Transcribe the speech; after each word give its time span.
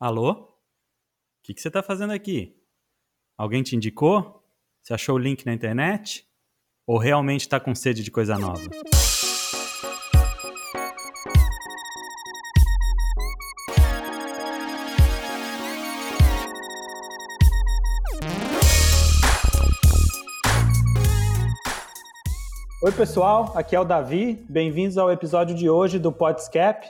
Alô? 0.00 0.30
O 0.30 0.46
que, 1.42 1.52
que 1.52 1.60
você 1.60 1.66
está 1.66 1.82
fazendo 1.82 2.12
aqui? 2.12 2.56
Alguém 3.36 3.64
te 3.64 3.74
indicou? 3.74 4.44
Você 4.80 4.94
achou 4.94 5.16
o 5.16 5.18
link 5.18 5.44
na 5.44 5.52
internet? 5.52 6.24
Ou 6.86 6.98
realmente 6.98 7.40
está 7.40 7.58
com 7.58 7.74
sede 7.74 8.04
de 8.04 8.10
coisa 8.12 8.38
nova? 8.38 8.62
Oi, 22.80 22.92
pessoal, 22.92 23.52
aqui 23.56 23.74
é 23.74 23.80
o 23.80 23.84
Davi. 23.84 24.46
Bem-vindos 24.48 24.96
ao 24.96 25.10
episódio 25.10 25.56
de 25.56 25.68
hoje 25.68 25.98
do 25.98 26.12
Podscap, 26.12 26.88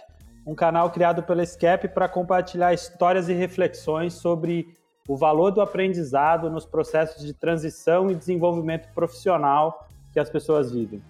um 0.48 0.54
canal 0.54 0.90
criado 0.90 1.22
pela 1.22 1.44
SCAP 1.44 1.88
para 1.88 2.08
compartilhar 2.08 2.72
histórias 2.72 3.28
e 3.28 3.34
reflexões 3.34 4.14
sobre 4.14 4.74
o 5.06 5.14
valor 5.14 5.50
do 5.50 5.60
aprendizado 5.60 6.48
nos 6.48 6.64
processos 6.64 7.22
de 7.22 7.34
transição 7.34 8.10
e 8.10 8.14
desenvolvimento 8.14 8.88
profissional 8.94 9.86
que 10.10 10.18
as 10.18 10.30
pessoas 10.30 10.72
vivem. 10.72 11.02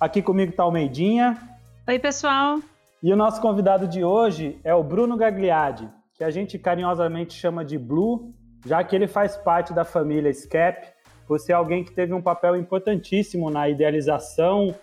Aqui 0.00 0.20
comigo 0.20 0.50
está 0.50 0.66
o 0.66 0.72
Meidinha. 0.72 1.38
Oi, 1.86 2.00
pessoal. 2.00 2.58
E 3.00 3.12
o 3.12 3.16
nosso 3.16 3.40
convidado 3.40 3.86
de 3.86 4.02
hoje 4.02 4.58
é 4.64 4.74
o 4.74 4.82
Bruno 4.82 5.16
Gagliardi, 5.16 5.88
que 6.14 6.24
a 6.24 6.30
gente 6.30 6.58
carinhosamente 6.58 7.32
chama 7.32 7.64
de 7.64 7.78
Blue, 7.78 8.34
já 8.66 8.82
que 8.82 8.96
ele 8.96 9.06
faz 9.06 9.36
parte 9.36 9.72
da 9.72 9.84
família 9.84 10.32
SCAP, 10.32 10.88
por 11.28 11.38
ser 11.38 11.52
alguém 11.52 11.84
que 11.84 11.92
teve 11.92 12.12
um 12.12 12.20
papel 12.20 12.56
importantíssimo 12.56 13.50
na 13.50 13.68
idealização, 13.68 14.74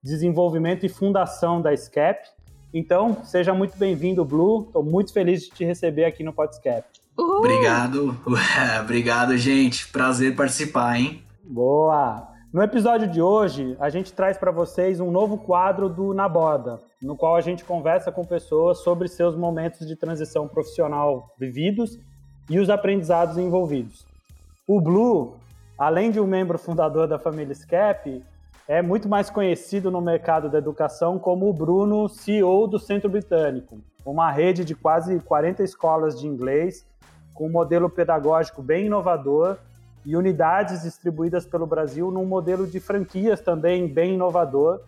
desenvolvimento 0.00 0.86
e 0.86 0.88
fundação 0.88 1.60
da 1.60 1.76
SCAP 1.76 2.35
então, 2.78 3.24
seja 3.24 3.54
muito 3.54 3.78
bem-vindo, 3.78 4.22
Blue. 4.22 4.64
Estou 4.66 4.82
muito 4.82 5.10
feliz 5.12 5.44
de 5.44 5.50
te 5.50 5.64
receber 5.64 6.04
aqui 6.04 6.22
no 6.22 6.32
Podscap. 6.32 6.84
Obrigado, 7.16 8.14
obrigado, 8.82 9.36
gente. 9.38 9.88
Prazer 9.88 10.36
participar, 10.36 11.00
hein? 11.00 11.22
Boa! 11.42 12.28
No 12.52 12.62
episódio 12.62 13.08
de 13.08 13.22
hoje, 13.22 13.74
a 13.80 13.88
gente 13.88 14.12
traz 14.12 14.36
para 14.36 14.50
vocês 14.50 15.00
um 15.00 15.10
novo 15.10 15.38
quadro 15.38 15.88
do 15.88 16.12
Na 16.12 16.28
Borda, 16.28 16.78
no 17.00 17.16
qual 17.16 17.36
a 17.36 17.40
gente 17.40 17.64
conversa 17.64 18.12
com 18.12 18.24
pessoas 18.24 18.78
sobre 18.78 19.08
seus 19.08 19.34
momentos 19.34 19.86
de 19.86 19.96
transição 19.96 20.46
profissional 20.46 21.34
vividos 21.38 21.98
e 22.50 22.58
os 22.58 22.68
aprendizados 22.68 23.38
envolvidos. 23.38 24.06
O 24.66 24.82
Blue, 24.82 25.34
além 25.78 26.10
de 26.10 26.20
um 26.20 26.26
membro 26.26 26.58
fundador 26.58 27.08
da 27.08 27.18
família 27.18 27.54
SCAP, 27.54 28.22
é 28.68 28.82
muito 28.82 29.08
mais 29.08 29.30
conhecido 29.30 29.90
no 29.90 30.00
mercado 30.00 30.48
da 30.50 30.58
educação 30.58 31.18
como 31.18 31.48
o 31.48 31.52
Bruno, 31.52 32.08
CEO 32.08 32.66
do 32.66 32.78
Centro 32.78 33.08
Britânico, 33.08 33.78
uma 34.04 34.30
rede 34.30 34.64
de 34.64 34.74
quase 34.74 35.20
40 35.20 35.62
escolas 35.62 36.18
de 36.18 36.26
inglês, 36.26 36.84
com 37.32 37.46
um 37.46 37.50
modelo 37.50 37.88
pedagógico 37.88 38.62
bem 38.62 38.86
inovador 38.86 39.56
e 40.04 40.16
unidades 40.16 40.82
distribuídas 40.82 41.46
pelo 41.46 41.66
Brasil 41.66 42.10
num 42.10 42.24
modelo 42.24 42.66
de 42.66 42.80
franquias 42.80 43.40
também 43.40 43.86
bem 43.86 44.14
inovador. 44.14 44.80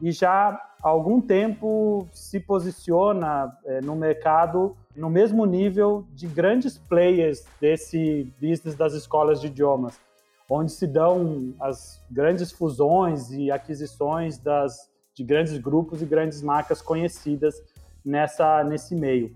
E 0.00 0.12
já 0.12 0.60
há 0.82 0.88
algum 0.88 1.20
tempo 1.20 2.06
se 2.12 2.38
posiciona 2.38 3.56
é, 3.64 3.80
no 3.80 3.96
mercado 3.96 4.76
no 4.94 5.10
mesmo 5.10 5.44
nível 5.44 6.04
de 6.12 6.26
grandes 6.26 6.78
players 6.78 7.44
desse 7.60 8.32
business 8.40 8.76
das 8.76 8.92
escolas 8.92 9.40
de 9.40 9.48
idiomas 9.48 9.98
onde 10.48 10.72
se 10.72 10.86
dão 10.86 11.54
as 11.60 12.00
grandes 12.10 12.52
fusões 12.52 13.30
e 13.30 13.50
aquisições 13.50 14.38
das, 14.38 14.90
de 15.14 15.24
grandes 15.24 15.56
grupos 15.58 16.02
e 16.02 16.06
grandes 16.06 16.42
marcas 16.42 16.82
conhecidas 16.82 17.54
nessa, 18.04 18.62
nesse 18.64 18.94
meio. 18.94 19.34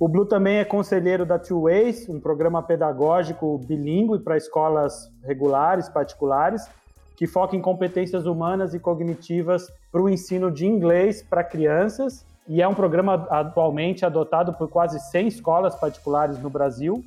O 0.00 0.08
Blue 0.08 0.26
também 0.26 0.56
é 0.56 0.64
conselheiro 0.64 1.24
da 1.24 1.38
Two 1.38 1.62
Ways, 1.62 2.08
um 2.08 2.18
programa 2.18 2.62
pedagógico 2.62 3.58
bilíngue 3.58 4.18
para 4.18 4.36
escolas 4.36 5.08
regulares, 5.22 5.88
particulares, 5.88 6.68
que 7.16 7.28
foca 7.28 7.54
em 7.54 7.60
competências 7.60 8.26
humanas 8.26 8.74
e 8.74 8.80
cognitivas 8.80 9.70
para 9.92 10.02
o 10.02 10.08
ensino 10.08 10.50
de 10.50 10.66
inglês 10.66 11.22
para 11.22 11.44
crianças, 11.44 12.26
e 12.48 12.60
é 12.60 12.66
um 12.66 12.74
programa 12.74 13.26
atualmente 13.30 14.04
adotado 14.04 14.52
por 14.52 14.68
quase 14.68 14.98
100 14.98 15.28
escolas 15.28 15.74
particulares 15.76 16.38
no 16.40 16.50
Brasil. 16.50 17.04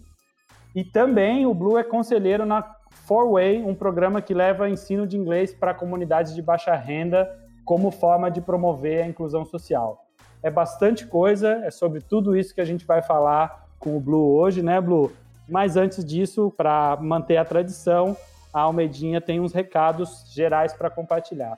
E 0.75 0.83
também 0.83 1.45
o 1.45 1.53
Blue 1.53 1.78
é 1.78 1.83
conselheiro 1.83 2.45
na 2.45 2.75
Four 2.89 3.33
Way, 3.33 3.63
um 3.63 3.73
programa 3.73 4.22
que 4.22 4.33
leva 4.33 4.69
ensino 4.69 5.07
de 5.07 5.17
inglês 5.17 5.53
para 5.53 5.73
comunidades 5.73 6.35
de 6.35 6.41
baixa 6.41 6.75
renda 6.75 7.29
como 7.63 7.91
forma 7.91 8.29
de 8.31 8.41
promover 8.41 9.03
a 9.03 9.07
inclusão 9.07 9.45
social. 9.45 10.06
É 10.41 10.50
bastante 10.50 11.06
coisa, 11.06 11.61
é 11.66 11.72
sobre 11.72 12.01
tudo 12.01 12.35
isso 12.35 12.53
que 12.53 12.61
a 12.61 12.66
gente 12.66 12.85
vai 12.85 13.01
falar 13.01 13.67
com 13.79 13.97
o 13.97 14.00
Blue 14.00 14.35
hoje, 14.35 14.61
né, 14.61 14.79
Blue? 14.79 15.11
Mas 15.47 15.77
antes 15.77 16.03
disso, 16.03 16.53
para 16.56 16.97
manter 17.01 17.38
a 17.38 17.45
tradição, 17.45 18.16
a 18.53 18.61
Almedinha 18.61 19.22
tem 19.22 19.39
uns 19.39 19.53
recados 19.53 20.25
gerais 20.33 20.73
para 20.73 20.89
compartilhar. 20.89 21.57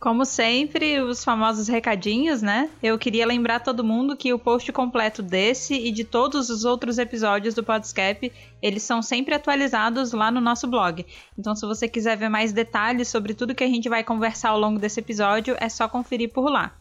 Como 0.00 0.24
sempre, 0.24 0.98
os 0.98 1.22
famosos 1.22 1.68
recadinhos, 1.68 2.40
né? 2.40 2.70
Eu 2.82 2.98
queria 2.98 3.26
lembrar 3.26 3.60
todo 3.60 3.84
mundo 3.84 4.16
que 4.16 4.32
o 4.32 4.38
post 4.38 4.72
completo 4.72 5.22
desse 5.22 5.74
e 5.74 5.90
de 5.90 6.04
todos 6.04 6.48
os 6.48 6.64
outros 6.64 6.96
episódios 6.96 7.54
do 7.54 7.62
Podscape, 7.62 8.32
eles 8.62 8.82
são 8.82 9.02
sempre 9.02 9.34
atualizados 9.34 10.12
lá 10.12 10.30
no 10.30 10.40
nosso 10.40 10.66
blog. 10.66 11.04
Então, 11.38 11.54
se 11.54 11.66
você 11.66 11.86
quiser 11.86 12.16
ver 12.16 12.30
mais 12.30 12.50
detalhes 12.50 13.08
sobre 13.08 13.34
tudo 13.34 13.54
que 13.54 13.62
a 13.62 13.68
gente 13.68 13.90
vai 13.90 14.02
conversar 14.02 14.48
ao 14.48 14.58
longo 14.58 14.78
desse 14.78 15.00
episódio, 15.00 15.54
é 15.60 15.68
só 15.68 15.86
conferir 15.86 16.32
por 16.32 16.50
lá. 16.50 16.74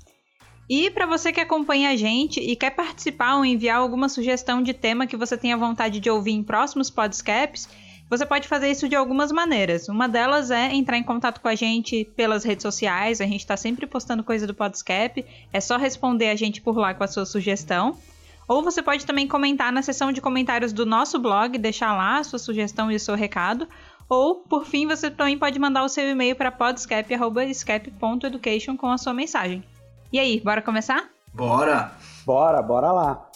E 0.70 0.90
para 0.90 1.06
você 1.06 1.34
que 1.34 1.42
acompanha 1.42 1.90
a 1.90 1.98
gente 1.98 2.40
e 2.40 2.56
quer 2.56 2.70
participar 2.70 3.36
ou 3.36 3.44
enviar 3.44 3.80
alguma 3.80 4.08
sugestão 4.08 4.64
de 4.64 4.74
tema 4.74 5.06
que 5.06 5.18
você 5.18 5.38
tenha 5.38 5.58
vontade 5.58 6.00
de 6.00 6.10
ouvir 6.10 6.32
em 6.32 6.44
próximos 6.44 6.90
Podscapes, 6.90 7.68
você 8.10 8.26
pode 8.26 8.48
fazer 8.48 8.72
isso 8.72 8.90
de 8.90 8.96
algumas 8.96 9.32
maneiras. 9.32 9.88
Uma 9.88 10.10
delas 10.10 10.50
é 10.50 10.74
entrar 10.74 10.98
em 10.98 11.04
contato 11.04 11.40
com 11.40 11.48
a 11.48 11.54
gente 11.54 12.06
pelas 12.16 12.44
redes 12.44 12.64
sociais. 12.64 13.22
A 13.22 13.26
gente 13.26 13.42
está 13.42 13.56
sempre 13.56 13.86
postando 13.86 14.24
coisa 14.24 14.48
do 14.48 14.54
Podscap. 14.54 15.24
É 15.54 15.62
só 15.62 15.78
responder 15.78 16.30
a 16.30 16.36
gente 16.36 16.60
por 16.60 16.76
lá 16.76 16.94
com 16.94 17.04
a 17.04 17.08
sua 17.08 17.26
sugestão. 17.26 17.96
Ou 18.48 18.64
você 18.64 18.82
pode 18.82 19.06
também 19.06 19.28
comentar 19.28 19.72
na 19.72 19.84
seção 19.84 20.12
de 20.12 20.22
comentários 20.22 20.74
do 20.74 20.88
nosso 20.88 21.20
blog, 21.20 21.56
deixar 21.60 21.96
lá 21.96 22.18
a 22.18 22.24
sua 22.24 22.40
sugestão 22.40 22.92
e 22.92 22.96
o 22.96 23.00
seu 23.00 23.14
recado. 23.14 23.68
Ou, 24.10 24.38
por 24.38 24.66
fim, 24.66 24.88
você 24.88 25.12
também 25.12 25.38
pode 25.38 25.60
mandar 25.60 25.84
o 25.84 25.90
seu 25.90 26.10
e-mail 26.10 26.36
para 26.36 26.52
podscap.education 26.52 28.76
com 28.76 28.88
a 28.88 28.98
sua 28.98 29.14
mensagem. 29.14 29.64
E 30.12 30.18
aí, 30.18 30.40
bora 30.40 30.64
começar? 30.64 31.08
Bora! 31.32 31.92
Bora, 32.26 32.60
bora 32.64 32.92
lá! 32.92 33.30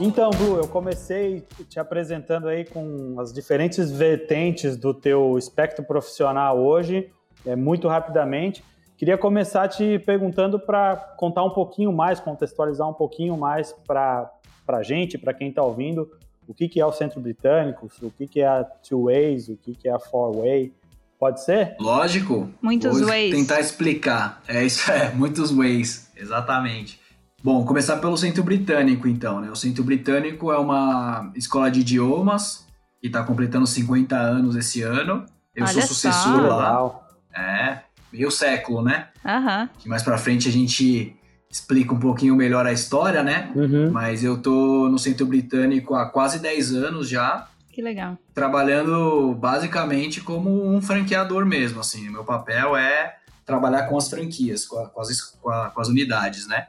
Então, 0.00 0.30
Blue, 0.30 0.56
eu 0.56 0.66
comecei 0.66 1.46
te 1.68 1.78
apresentando 1.78 2.48
aí 2.48 2.64
com 2.64 3.14
as 3.18 3.32
diferentes 3.32 3.92
vertentes 3.92 4.76
do 4.76 4.92
teu 4.92 5.38
espectro 5.38 5.84
profissional 5.84 6.58
hoje, 6.58 7.10
é, 7.46 7.54
muito 7.54 7.86
rapidamente. 7.86 8.64
Queria 8.96 9.16
começar 9.16 9.68
te 9.68 9.98
perguntando 10.00 10.58
para 10.58 10.96
contar 11.16 11.44
um 11.44 11.50
pouquinho 11.50 11.92
mais, 11.92 12.18
contextualizar 12.18 12.88
um 12.88 12.92
pouquinho 12.92 13.36
mais 13.36 13.72
para 13.86 14.30
a 14.66 14.82
gente, 14.82 15.16
para 15.16 15.32
quem 15.32 15.48
está 15.48 15.62
ouvindo, 15.62 16.10
o 16.46 16.52
que, 16.52 16.68
que 16.68 16.80
é 16.80 16.86
o 16.86 16.92
Centro 16.92 17.20
Britânico, 17.20 17.88
o 18.02 18.10
que, 18.10 18.26
que 18.26 18.40
é 18.40 18.46
a 18.46 18.64
Two 18.64 19.04
Ways, 19.04 19.48
o 19.48 19.56
que, 19.56 19.74
que 19.74 19.88
é 19.88 19.92
a 19.92 19.98
Four 19.98 20.38
Way. 20.38 20.72
Pode 21.18 21.42
ser? 21.42 21.76
Lógico. 21.80 22.50
Muitos 22.60 22.98
Vou 22.98 23.08
ways. 23.08 23.34
tentar 23.34 23.60
explicar. 23.60 24.42
É 24.48 24.64
isso, 24.64 24.90
é, 24.92 25.10
muitos 25.10 25.52
ways, 25.52 26.10
exatamente. 26.16 27.00
Bom, 27.44 27.62
começar 27.66 27.98
pelo 27.98 28.16
Centro 28.16 28.42
Britânico, 28.42 29.06
então. 29.06 29.38
Né? 29.38 29.50
O 29.50 29.54
Centro 29.56 29.84
Britânico 29.84 30.50
é 30.50 30.58
uma 30.58 31.30
escola 31.36 31.70
de 31.70 31.80
idiomas 31.80 32.64
que 33.02 33.08
está 33.08 33.22
completando 33.22 33.66
50 33.66 34.16
anos 34.16 34.56
esse 34.56 34.80
ano. 34.80 35.26
Eu 35.54 35.64
Olha 35.64 35.72
sou 35.74 35.82
sucessor 35.82 36.40
só. 36.40 36.56
lá. 36.56 37.00
É, 37.36 37.80
meio 38.10 38.30
século, 38.30 38.82
né? 38.82 39.08
Aham. 39.24 39.68
Que 39.78 39.88
mais 39.90 40.02
pra 40.02 40.16
frente 40.16 40.48
a 40.48 40.52
gente 40.52 41.14
explica 41.50 41.92
um 41.92 42.00
pouquinho 42.00 42.34
melhor 42.34 42.66
a 42.66 42.72
história, 42.72 43.22
né? 43.22 43.52
Uhum. 43.54 43.90
Mas 43.92 44.24
eu 44.24 44.40
tô 44.40 44.88
no 44.88 44.98
Centro 44.98 45.26
Britânico 45.26 45.94
há 45.94 46.06
quase 46.08 46.38
10 46.38 46.72
anos 46.74 47.08
já, 47.10 47.46
Que 47.70 47.82
legal. 47.82 48.16
trabalhando 48.32 49.34
basicamente 49.34 50.22
como 50.22 50.66
um 50.74 50.80
franqueador 50.80 51.44
mesmo, 51.44 51.80
assim. 51.80 52.08
Meu 52.08 52.24
papel 52.24 52.74
é 52.74 53.16
trabalhar 53.44 53.82
com 53.82 53.98
as 53.98 54.08
franquias, 54.08 54.64
com, 54.64 54.78
a- 54.78 54.88
com 54.88 55.00
as, 55.02 55.20
com 55.20 55.50
a- 55.50 55.70
com 55.70 55.80
as 55.80 55.88
unidades, 55.88 56.48
né? 56.48 56.68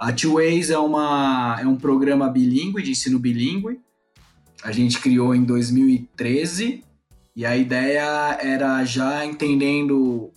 A 0.00 0.12
Two 0.12 0.36
Ways 0.36 0.70
é, 0.70 0.78
uma, 0.78 1.58
é 1.60 1.66
um 1.66 1.76
programa 1.76 2.26
bilíngue, 2.30 2.82
de 2.82 2.92
ensino 2.92 3.18
bilíngue. 3.18 3.78
A 4.64 4.72
gente 4.72 4.98
criou 4.98 5.34
em 5.34 5.44
2013 5.44 6.82
e 7.36 7.44
a 7.44 7.54
ideia 7.54 8.38
era 8.40 8.82
já 8.82 9.26
entendendo 9.26 10.30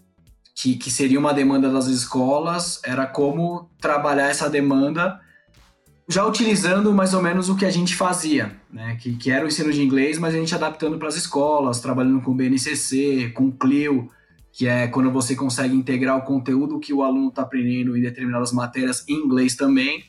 que, 0.53 0.75
que 0.75 0.91
seria 0.91 1.17
uma 1.17 1.33
demanda 1.33 1.71
das 1.71 1.87
escolas, 1.87 2.81
era 2.83 3.05
como 3.05 3.69
trabalhar 3.79 4.27
essa 4.27 4.49
demanda 4.49 5.17
já 6.09 6.25
utilizando 6.25 6.91
mais 6.91 7.13
ou 7.13 7.21
menos 7.21 7.47
o 7.47 7.55
que 7.55 7.65
a 7.65 7.71
gente 7.71 7.95
fazia, 7.95 8.57
né? 8.69 8.97
Que, 8.99 9.15
que 9.15 9.31
era 9.31 9.45
o 9.45 9.47
ensino 9.47 9.71
de 9.71 9.81
inglês, 9.81 10.19
mas 10.19 10.35
a 10.35 10.37
gente 10.37 10.53
adaptando 10.53 10.97
para 10.97 11.07
as 11.07 11.15
escolas, 11.15 11.79
trabalhando 11.79 12.21
com 12.21 12.35
BNCC, 12.35 13.31
com 13.33 13.49
Clio, 13.49 14.09
que 14.53 14.67
é 14.67 14.87
quando 14.87 15.11
você 15.11 15.35
consegue 15.35 15.75
integrar 15.75 16.15
o 16.15 16.21
conteúdo 16.21 16.79
que 16.79 16.93
o 16.93 17.01
aluno 17.01 17.29
está 17.29 17.41
aprendendo 17.41 17.97
em 17.97 18.01
determinadas 18.01 18.53
matérias 18.53 19.03
em 19.09 19.15
inglês 19.15 19.55
também. 19.55 20.05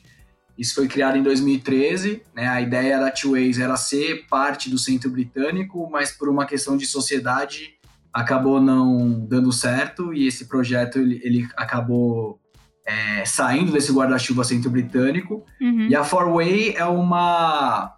Isso 0.55 0.75
foi 0.75 0.87
criado 0.87 1.17
em 1.17 1.23
2013. 1.23 2.21
Né? 2.33 2.47
A 2.47 2.61
ideia 2.61 2.99
da 2.99 3.09
Two 3.09 3.31
Ways 3.31 3.57
era 3.57 3.75
ser 3.75 4.27
parte 4.29 4.69
do 4.69 4.77
Centro 4.77 5.09
Britânico, 5.09 5.89
mas 5.91 6.11
por 6.11 6.29
uma 6.29 6.45
questão 6.45 6.77
de 6.77 6.85
sociedade 6.85 7.73
acabou 8.13 8.61
não 8.61 9.25
dando 9.25 9.51
certo 9.51 10.13
e 10.13 10.27
esse 10.27 10.45
projeto 10.45 10.99
ele, 10.99 11.19
ele 11.23 11.47
acabou 11.57 12.39
é, 12.85 13.25
saindo 13.25 13.71
desse 13.73 13.91
guarda-chuva 13.91 14.43
Centro 14.43 14.69
Britânico. 14.69 15.43
Uhum. 15.59 15.87
E 15.89 15.95
a 15.95 16.03
Four 16.03 16.31
Way 16.35 16.75
é 16.77 16.85
uma 16.85 17.97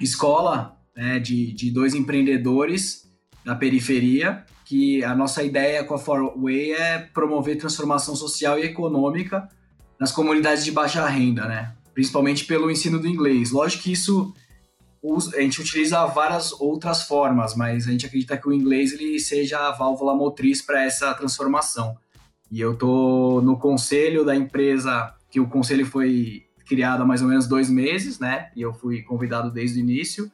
escola 0.00 0.78
né, 0.96 1.18
de, 1.18 1.52
de 1.52 1.72
dois 1.72 1.92
empreendedores 1.92 3.02
da 3.44 3.56
periferia 3.56 4.44
que 4.64 5.02
a 5.04 5.14
nossa 5.14 5.42
ideia 5.42 5.84
com 5.84 5.94
a 5.94 5.98
Four 5.98 6.38
Way 6.40 6.72
é 6.72 6.98
promover 6.98 7.58
transformação 7.58 8.14
social 8.14 8.58
e 8.58 8.62
econômica 8.62 9.48
nas 9.98 10.12
comunidades 10.12 10.64
de 10.64 10.72
baixa 10.72 11.06
renda, 11.06 11.46
né? 11.46 11.74
Principalmente 11.94 12.44
pelo 12.44 12.70
ensino 12.70 12.98
do 12.98 13.06
inglês. 13.06 13.50
Lógico 13.50 13.84
que 13.84 13.92
isso 13.92 14.32
a 15.36 15.40
gente 15.40 15.60
utiliza 15.60 16.06
várias 16.06 16.52
outras 16.60 17.02
formas, 17.02 17.56
mas 17.56 17.88
a 17.88 17.90
gente 17.90 18.06
acredita 18.06 18.36
que 18.36 18.48
o 18.48 18.52
inglês 18.52 18.92
ele 18.92 19.18
seja 19.18 19.58
a 19.58 19.72
válvula 19.72 20.14
motriz 20.14 20.62
para 20.62 20.84
essa 20.84 21.12
transformação. 21.14 21.96
E 22.50 22.60
eu 22.60 22.76
tô 22.76 23.40
no 23.42 23.58
conselho 23.58 24.24
da 24.24 24.36
empresa, 24.36 25.12
que 25.28 25.40
o 25.40 25.48
conselho 25.48 25.84
foi 25.84 26.44
criado 26.66 27.02
há 27.02 27.06
mais 27.06 27.20
ou 27.20 27.28
menos 27.28 27.48
dois 27.48 27.68
meses, 27.68 28.20
né? 28.20 28.50
E 28.54 28.62
eu 28.62 28.72
fui 28.72 29.02
convidado 29.02 29.50
desde 29.50 29.80
o 29.80 29.80
início. 29.80 30.30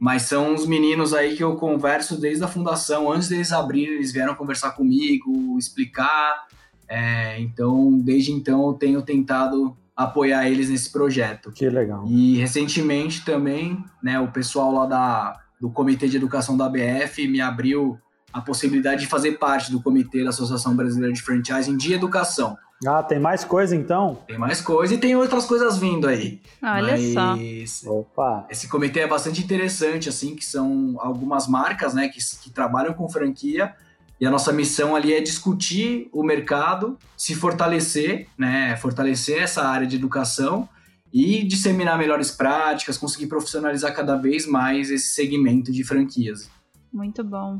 Mas 0.00 0.22
são 0.22 0.54
os 0.54 0.66
meninos 0.66 1.12
aí 1.12 1.36
que 1.36 1.44
eu 1.44 1.56
converso 1.56 2.18
desde 2.18 2.42
a 2.42 2.48
fundação. 2.48 3.12
Antes 3.12 3.28
deles 3.28 3.52
abrirem, 3.52 3.96
eles 3.96 4.10
vieram 4.10 4.34
conversar 4.34 4.70
comigo, 4.70 5.58
explicar. 5.58 6.46
É, 6.88 7.38
então, 7.38 7.98
desde 7.98 8.32
então, 8.32 8.66
eu 8.68 8.72
tenho 8.72 9.02
tentado 9.02 9.76
apoiar 9.94 10.48
eles 10.48 10.70
nesse 10.70 10.90
projeto. 10.90 11.52
Que 11.52 11.68
legal. 11.68 12.06
E 12.08 12.38
recentemente 12.38 13.22
também, 13.26 13.84
né, 14.02 14.18
o 14.18 14.32
pessoal 14.32 14.72
lá 14.72 14.86
da, 14.86 15.38
do 15.60 15.68
Comitê 15.68 16.08
de 16.08 16.16
Educação 16.16 16.56
da 16.56 16.66
BF 16.66 17.28
me 17.28 17.42
abriu 17.42 17.98
a 18.32 18.40
possibilidade 18.40 19.02
de 19.02 19.06
fazer 19.06 19.32
parte 19.32 19.70
do 19.70 19.82
comitê 19.82 20.22
da 20.22 20.30
Associação 20.30 20.74
Brasileira 20.74 21.12
de 21.12 21.20
Franchising 21.20 21.76
de 21.76 21.92
Educação. 21.92 22.56
Ah, 22.86 23.02
tem 23.02 23.18
mais 23.18 23.44
coisa 23.44 23.76
então? 23.76 24.18
Tem 24.26 24.38
mais 24.38 24.60
coisa 24.60 24.94
e 24.94 24.98
tem 24.98 25.14
outras 25.14 25.44
coisas 25.44 25.76
vindo 25.76 26.08
aí. 26.08 26.40
Olha 26.62 26.96
Mas 26.96 27.70
só. 27.82 27.90
Opa. 27.90 28.46
Esse 28.48 28.68
comitê 28.68 29.00
é 29.00 29.06
bastante 29.06 29.42
interessante, 29.42 30.08
assim, 30.08 30.34
que 30.34 30.44
são 30.44 30.96
algumas 30.98 31.46
marcas, 31.46 31.92
né, 31.92 32.08
que, 32.08 32.18
que 32.42 32.50
trabalham 32.50 32.94
com 32.94 33.08
franquia. 33.08 33.74
E 34.18 34.26
a 34.26 34.30
nossa 34.30 34.52
missão 34.52 34.96
ali 34.96 35.12
é 35.12 35.20
discutir 35.20 36.08
o 36.12 36.22
mercado, 36.22 36.98
se 37.16 37.34
fortalecer, 37.34 38.28
né, 38.36 38.76
fortalecer 38.76 39.42
essa 39.42 39.62
área 39.62 39.86
de 39.86 39.96
educação 39.96 40.68
e 41.12 41.42
disseminar 41.44 41.98
melhores 41.98 42.30
práticas, 42.30 42.96
conseguir 42.96 43.26
profissionalizar 43.26 43.94
cada 43.94 44.16
vez 44.16 44.46
mais 44.46 44.90
esse 44.90 45.14
segmento 45.14 45.72
de 45.72 45.84
franquias. 45.84 46.50
Muito 46.92 47.22
bom. 47.24 47.58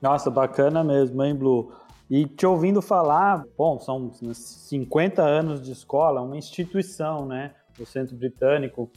Nossa, 0.00 0.30
bacana 0.30 0.82
mesmo, 0.82 1.22
hein, 1.22 1.34
Blue? 1.34 1.72
E 2.14 2.26
te 2.26 2.44
ouvindo 2.44 2.82
falar, 2.82 3.42
bom, 3.56 3.80
são 3.80 4.12
50 4.12 5.22
anos 5.22 5.62
de 5.62 5.72
escola, 5.72 6.20
uma 6.20 6.36
instituição, 6.36 7.24
né? 7.24 7.52
O 7.80 7.86
Centro 7.86 8.14
Britânico. 8.14 8.90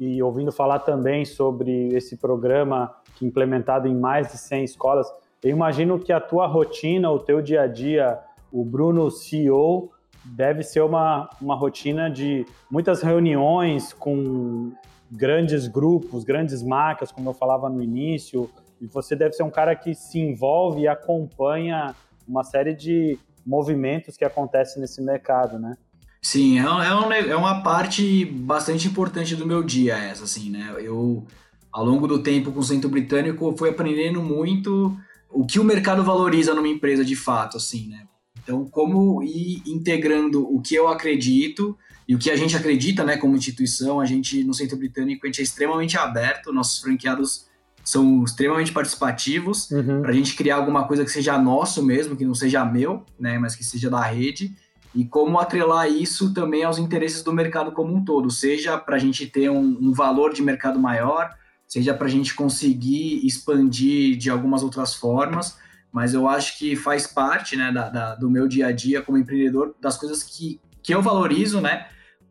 E 0.00 0.22
ouvindo 0.22 0.50
falar 0.50 0.78
também 0.78 1.26
sobre 1.26 1.88
esse 1.88 2.16
programa 2.16 2.90
que 3.14 3.26
é 3.26 3.28
implementado 3.28 3.86
em 3.86 3.94
mais 3.94 4.32
de 4.32 4.38
100 4.38 4.64
escolas, 4.64 5.06
eu 5.42 5.50
imagino 5.50 5.98
que 5.98 6.14
a 6.14 6.18
tua 6.18 6.46
rotina, 6.46 7.10
o 7.10 7.18
teu 7.18 7.42
dia 7.42 7.60
a 7.60 7.66
dia, 7.66 8.18
o 8.50 8.64
Bruno 8.64 9.10
CEO, 9.10 9.90
deve 10.24 10.62
ser 10.62 10.80
uma, 10.80 11.28
uma 11.42 11.54
rotina 11.54 12.08
de 12.08 12.46
muitas 12.70 13.02
reuniões 13.02 13.92
com 13.92 14.72
grandes 15.10 15.68
grupos, 15.68 16.24
grandes 16.24 16.62
marcas, 16.62 17.12
como 17.12 17.28
eu 17.28 17.34
falava 17.34 17.68
no 17.68 17.82
início, 17.82 18.48
e 18.80 18.86
você 18.86 19.14
deve 19.14 19.34
ser 19.34 19.42
um 19.42 19.50
cara 19.50 19.76
que 19.76 19.94
se 19.94 20.18
envolve 20.18 20.80
e 20.80 20.88
acompanha 20.88 21.94
uma 22.26 22.44
série 22.44 22.74
de 22.74 23.18
movimentos 23.44 24.16
que 24.16 24.24
acontecem 24.24 24.80
nesse 24.80 25.02
mercado, 25.02 25.58
né? 25.58 25.76
Sim, 26.22 26.60
é, 26.60 26.62
é, 26.62 26.94
um, 26.94 27.12
é 27.12 27.36
uma 27.36 27.62
parte 27.62 28.24
bastante 28.24 28.86
importante 28.86 29.34
do 29.34 29.46
meu 29.46 29.62
dia 29.62 29.96
essa, 29.96 30.24
assim, 30.24 30.50
né? 30.50 30.72
Eu, 30.78 31.26
ao 31.70 31.84
longo 31.84 32.06
do 32.06 32.22
tempo 32.22 32.52
com 32.52 32.60
o 32.60 32.64
Centro 32.64 32.88
Britânico, 32.88 33.54
fui 33.56 33.70
aprendendo 33.70 34.22
muito 34.22 34.96
o 35.28 35.44
que 35.44 35.58
o 35.58 35.64
mercado 35.64 36.04
valoriza 36.04 36.54
numa 36.54 36.68
empresa 36.68 37.04
de 37.04 37.16
fato, 37.16 37.56
assim, 37.56 37.88
né? 37.88 38.06
Então, 38.42 38.64
como 38.64 39.22
ir 39.22 39.62
integrando 39.66 40.42
o 40.42 40.60
que 40.60 40.74
eu 40.74 40.88
acredito 40.88 41.76
e 42.08 42.14
o 42.14 42.18
que 42.18 42.30
a 42.30 42.36
gente 42.36 42.56
acredita, 42.56 43.04
né, 43.04 43.16
como 43.16 43.36
instituição, 43.36 44.00
a 44.00 44.04
gente 44.04 44.42
no 44.42 44.52
Centro 44.52 44.76
Britânico, 44.76 45.24
a 45.24 45.28
gente 45.28 45.40
é 45.40 45.44
extremamente 45.44 45.96
aberto, 45.96 46.52
nossos 46.52 46.80
franqueados 46.80 47.46
são 47.84 48.22
extremamente 48.22 48.72
participativos 48.72 49.70
uhum. 49.70 50.02
para 50.02 50.10
a 50.10 50.14
gente 50.14 50.36
criar 50.36 50.56
alguma 50.56 50.86
coisa 50.86 51.04
que 51.04 51.10
seja 51.10 51.36
nosso 51.38 51.84
mesmo, 51.84 52.16
que 52.16 52.24
não 52.24 52.34
seja 52.34 52.64
meu, 52.64 53.04
né, 53.18 53.38
mas 53.38 53.56
que 53.56 53.64
seja 53.64 53.90
da 53.90 54.00
rede. 54.00 54.54
E 54.94 55.04
como 55.04 55.38
atrelar 55.38 55.88
isso 55.88 56.32
também 56.34 56.64
aos 56.64 56.78
interesses 56.78 57.22
do 57.22 57.32
mercado 57.32 57.72
como 57.72 57.94
um 57.94 58.04
todo, 58.04 58.30
seja 58.30 58.76
para 58.78 58.96
a 58.96 58.98
gente 58.98 59.26
ter 59.26 59.50
um, 59.50 59.78
um, 59.80 59.92
valor 59.92 60.32
de 60.32 60.42
mercado 60.42 60.78
maior, 60.78 61.30
seja 61.66 61.94
para 61.94 62.06
a 62.06 62.10
gente 62.10 62.34
conseguir 62.34 63.26
expandir 63.26 64.16
de 64.16 64.30
algumas 64.30 64.62
outras 64.62 64.94
formas. 64.94 65.56
Mas 65.90 66.14
eu 66.14 66.28
acho 66.28 66.58
que 66.58 66.76
faz 66.76 67.06
parte 67.06 67.56
né, 67.56 67.72
da, 67.72 67.88
da, 67.88 68.14
do 68.14 68.30
meu 68.30 68.46
dia 68.46 68.68
a 68.68 68.72
dia 68.72 69.02
como 69.02 69.18
empreendedor, 69.18 69.74
das 69.80 69.96
coisas 69.96 70.22
que, 70.22 70.60
que 70.82 70.94
eu 70.94 71.02
valorizo, 71.02 71.60
né? 71.60 71.86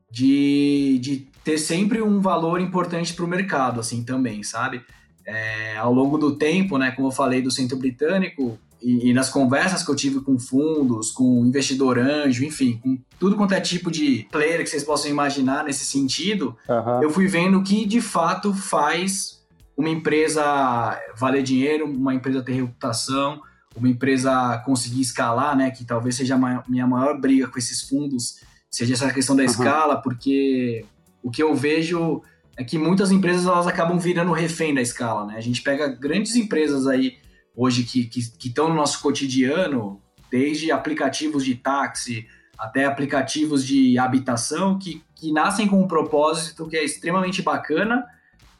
De, 0.09 0.99
de 0.99 1.27
ter 1.43 1.57
sempre 1.57 2.01
um 2.01 2.19
valor 2.19 2.59
importante 2.59 3.13
para 3.13 3.23
o 3.23 3.27
mercado, 3.27 3.79
assim, 3.79 4.03
também, 4.03 4.43
sabe? 4.43 4.83
É, 5.31 5.77
ao 5.77 5.93
longo 5.93 6.17
do 6.17 6.35
tempo, 6.35 6.77
né, 6.77 6.91
como 6.91 7.07
eu 7.07 7.11
falei 7.11 7.41
do 7.41 7.49
Centro 7.49 7.77
Britânico, 7.77 8.59
e, 8.81 9.09
e, 9.09 9.13
nas 9.13 9.29
conversas 9.29 9.83
que 9.83 9.91
eu 9.91 9.95
tive 9.95 10.21
com 10.21 10.39
fundos, 10.39 11.11
com 11.11 11.45
investidor 11.45 11.99
anjo, 11.99 12.43
enfim, 12.43 12.79
com 12.81 12.97
tudo 13.19 13.35
quanto 13.35 13.53
é 13.53 13.61
tipo 13.61 13.91
de 13.91 14.27
player 14.31 14.63
que 14.63 14.69
vocês 14.69 14.83
possam 14.83 15.11
imaginar 15.11 15.63
nesse 15.63 15.85
sentido, 15.85 16.57
uhum. 16.67 17.03
eu 17.03 17.11
fui 17.11 17.27
vendo 17.27 17.61
que 17.61 17.85
de 17.85 18.01
fato 18.01 18.53
faz 18.53 19.39
uma 19.77 19.89
empresa 19.89 20.99
valer 21.15 21.43
dinheiro, 21.43 21.85
uma 21.85 22.13
empresa 22.13 22.41
ter 22.41 22.53
reputação, 22.53 23.39
uma 23.75 23.87
empresa 23.87 24.61
conseguir 24.65 25.01
escalar, 25.01 25.55
né? 25.55 25.71
Que 25.71 25.85
talvez 25.85 26.15
seja 26.15 26.35
a 26.35 26.63
minha 26.67 26.87
maior 26.87 27.19
briga 27.19 27.47
com 27.47 27.57
esses 27.57 27.81
fundos, 27.81 28.39
seja 28.69 28.93
essa 28.93 29.13
questão 29.13 29.35
da 29.35 29.43
uhum. 29.43 29.49
escala, 29.49 30.01
porque 30.01 30.85
o 31.23 31.29
que 31.29 31.41
eu 31.41 31.53
vejo 31.55 32.21
é 32.61 32.63
que 32.63 32.77
muitas 32.77 33.11
empresas 33.11 33.45
elas 33.45 33.65
acabam 33.65 33.97
virando 33.97 34.31
refém 34.31 34.73
da 34.73 34.81
escala, 34.81 35.25
né? 35.25 35.35
A 35.35 35.41
gente 35.41 35.61
pega 35.61 35.87
grandes 35.87 36.35
empresas 36.35 36.85
aí 36.87 37.17
hoje 37.55 37.83
que 37.83 38.01
estão 38.01 38.37
que, 38.37 38.49
que 38.49 38.61
no 38.61 38.73
nosso 38.73 39.01
cotidiano, 39.01 39.99
desde 40.29 40.71
aplicativos 40.71 41.43
de 41.43 41.55
táxi 41.55 42.27
até 42.57 42.85
aplicativos 42.85 43.65
de 43.65 43.97
habitação, 43.97 44.77
que, 44.77 45.03
que 45.15 45.31
nascem 45.31 45.67
com 45.67 45.81
um 45.81 45.87
propósito 45.87 46.67
que 46.67 46.77
é 46.77 46.83
extremamente 46.83 47.41
bacana, 47.41 48.05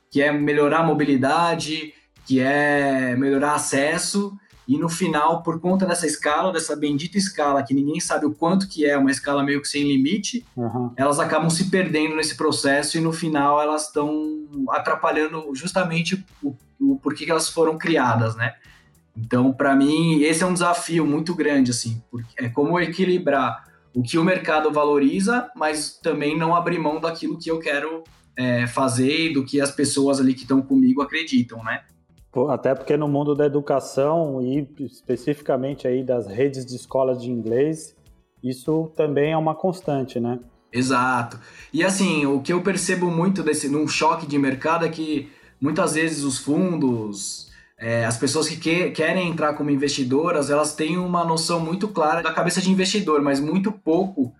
que 0.10 0.20
é 0.20 0.32
melhorar 0.32 0.80
a 0.80 0.84
mobilidade, 0.84 1.94
que 2.26 2.40
é 2.40 3.16
melhorar 3.16 3.54
acesso, 3.54 4.36
e 4.72 4.78
no 4.78 4.88
final, 4.88 5.44
por 5.44 5.60
conta 5.60 5.86
dessa 5.86 6.08
escala, 6.08 6.54
dessa 6.54 6.78
bendita 6.78 7.18
escala, 7.18 7.62
que 7.62 7.74
ninguém 7.74 8.00
sabe 8.00 8.26
o 8.26 8.32
quanto 8.32 8.70
que 8.70 8.86
é, 8.86 8.98
uma 8.98 9.12
escala 9.12 9.44
meio 9.44 9.62
que 9.62 9.68
sem 9.68 9.84
limite, 9.84 10.46
uhum. 10.56 10.94
elas 10.96 11.20
acabam 11.20 11.50
se 11.50 11.70
perdendo 11.70 12.16
nesse 12.16 12.38
processo 12.38 12.98
e 12.98 13.02
no 13.02 13.12
final 13.12 13.62
elas 13.62 13.88
estão 13.88 14.48
atrapalhando 14.70 15.54
justamente 15.54 16.24
o, 16.42 16.56
o 16.80 16.96
porquê 17.04 17.26
que 17.26 17.32
elas 17.32 17.50
foram 17.50 17.78
criadas, 17.78 18.34
né? 18.38 18.54
Então, 19.14 19.52
para 19.52 19.76
mim, 19.76 20.22
esse 20.22 20.42
é 20.42 20.46
um 20.46 20.54
desafio 20.54 21.06
muito 21.06 21.36
grande, 21.36 21.72
assim, 21.72 22.02
porque 22.10 22.34
é 22.38 22.48
como 22.48 22.80
equilibrar 22.80 23.66
o 23.94 24.02
que 24.02 24.18
o 24.18 24.24
mercado 24.24 24.72
valoriza, 24.72 25.52
mas 25.54 26.00
também 26.02 26.38
não 26.38 26.56
abrir 26.56 26.80
mão 26.80 26.98
daquilo 26.98 27.38
que 27.38 27.52
eu 27.52 27.60
quero 27.60 28.06
é, 28.38 28.66
fazer 28.68 29.32
e 29.32 29.34
do 29.34 29.44
que 29.44 29.60
as 29.60 29.72
pessoas 29.72 30.22
ali 30.22 30.34
que 30.34 30.44
estão 30.44 30.62
comigo 30.62 31.02
acreditam, 31.02 31.62
né? 31.62 31.84
Até 32.50 32.74
porque 32.74 32.96
no 32.96 33.08
mundo 33.08 33.36
da 33.36 33.46
educação 33.46 34.42
e 34.42 34.68
especificamente 34.80 35.88
aí 35.88 36.04
das 36.04 36.28
redes 36.28 36.66
de 36.66 36.76
escolas 36.76 37.22
de 37.22 37.30
inglês, 37.30 37.96
isso 38.42 38.92
também 38.96 39.34
é 39.34 39.38
uma 39.38 39.54
constante, 39.54 40.20
né? 40.20 40.40
Exato. 40.72 41.38
E 41.74 41.84
assim, 41.84 42.26
o 42.26 42.40
que 42.40 42.54
eu 42.54 42.62
percebo 42.62 43.12
muito 43.12 43.44
desse 43.44 43.68
num 43.68 43.88
choque 43.88 44.26
de 44.26 44.38
mercado 44.40 44.86
é 44.86 44.90
que 44.90 45.30
muitas 45.60 45.96
vezes 45.96 46.24
os 46.24 46.38
fundos, 46.38 47.52
é, 47.78 48.06
as 48.06 48.18
pessoas 48.18 48.48
que, 48.48 48.56
que 48.56 48.92
querem 48.92 49.30
entrar 49.30 49.54
como 49.54 49.70
investidoras, 49.70 50.50
elas 50.50 50.74
têm 50.74 50.98
uma 50.98 51.26
noção 51.26 51.60
muito 51.60 51.90
clara 51.90 52.24
da 52.24 52.32
cabeça 52.32 52.62
de 52.62 52.72
investidor, 52.72 53.22
mas 53.22 53.42
muito 53.42 53.72
pouco 53.72 54.34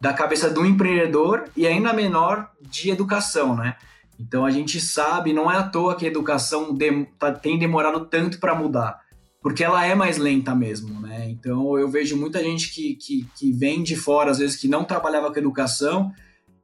da 0.00 0.12
cabeça 0.12 0.50
do 0.50 0.64
empreendedor 0.64 1.44
e 1.56 1.66
ainda 1.66 1.92
menor 1.92 2.50
de 2.60 2.90
educação, 2.90 3.56
né? 3.56 3.76
Então 4.18 4.44
a 4.44 4.50
gente 4.50 4.80
sabe, 4.80 5.32
não 5.32 5.50
é 5.50 5.56
à 5.56 5.62
toa 5.62 5.94
que 5.94 6.04
a 6.04 6.08
educação 6.08 6.74
de, 6.74 7.04
tá, 7.18 7.32
tem 7.32 7.58
demorado 7.58 8.06
tanto 8.06 8.40
para 8.40 8.54
mudar, 8.54 9.00
porque 9.40 9.62
ela 9.62 9.84
é 9.86 9.94
mais 9.94 10.18
lenta 10.18 10.54
mesmo, 10.54 11.00
né? 11.00 11.30
Então 11.30 11.78
eu 11.78 11.88
vejo 11.88 12.16
muita 12.16 12.42
gente 12.42 12.72
que, 12.72 12.94
que, 12.96 13.26
que 13.36 13.52
vem 13.52 13.82
de 13.82 13.94
fora, 13.94 14.30
às 14.30 14.38
vezes 14.38 14.56
que 14.56 14.66
não 14.66 14.84
trabalhava 14.84 15.32
com 15.32 15.38
educação 15.38 16.12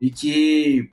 e 0.01 0.11
que 0.11 0.91